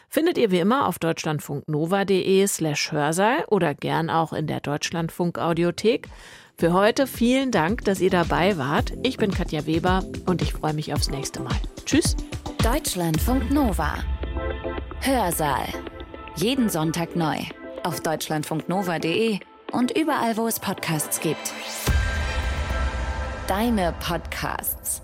Findet 0.10 0.40
ihr 0.40 0.50
wie 0.50 0.60
immer 0.60 0.88
auf 0.88 0.98
deutschlandfunknova.de 0.98 2.48
slash 2.48 2.92
Hörsaal 2.92 3.46
oder 3.48 3.76
gern 3.76 4.10
auch 4.10 4.34
in 4.34 4.48
der 4.48 4.60
Deutschlandfunk 4.60 5.38
Audiothek. 5.38 6.08
Für 6.58 6.74
heute 6.74 7.06
vielen 7.06 7.52
Dank, 7.52 7.86
dass 7.86 8.02
ihr 8.02 8.10
dabei 8.10 8.58
wart. 8.58 8.92
Ich 9.04 9.18
bin 9.18 9.32
Katja 9.32 9.68
Weber 9.68 10.04
und 10.26 10.42
ich 10.42 10.54
freue 10.54 10.74
mich 10.74 10.94
aufs 10.94 11.12
nächste 11.12 11.42
Mal. 11.42 11.56
Tschüss. 11.86 12.18
Deutschlandfunk 12.64 13.52
Nova. 13.52 14.04
Hörsaal. 15.02 15.68
Jeden 16.36 16.70
Sonntag 16.70 17.16
neu. 17.16 17.38
Auf 17.84 18.02
deutschlandfunknova.de 18.02 19.40
und 19.72 19.96
überall, 19.96 20.36
wo 20.38 20.48
es 20.48 20.60
Podcasts 20.60 21.22
gibt. 21.22 21.54
Deine 23.48 23.94
Podcasts. 24.00 25.04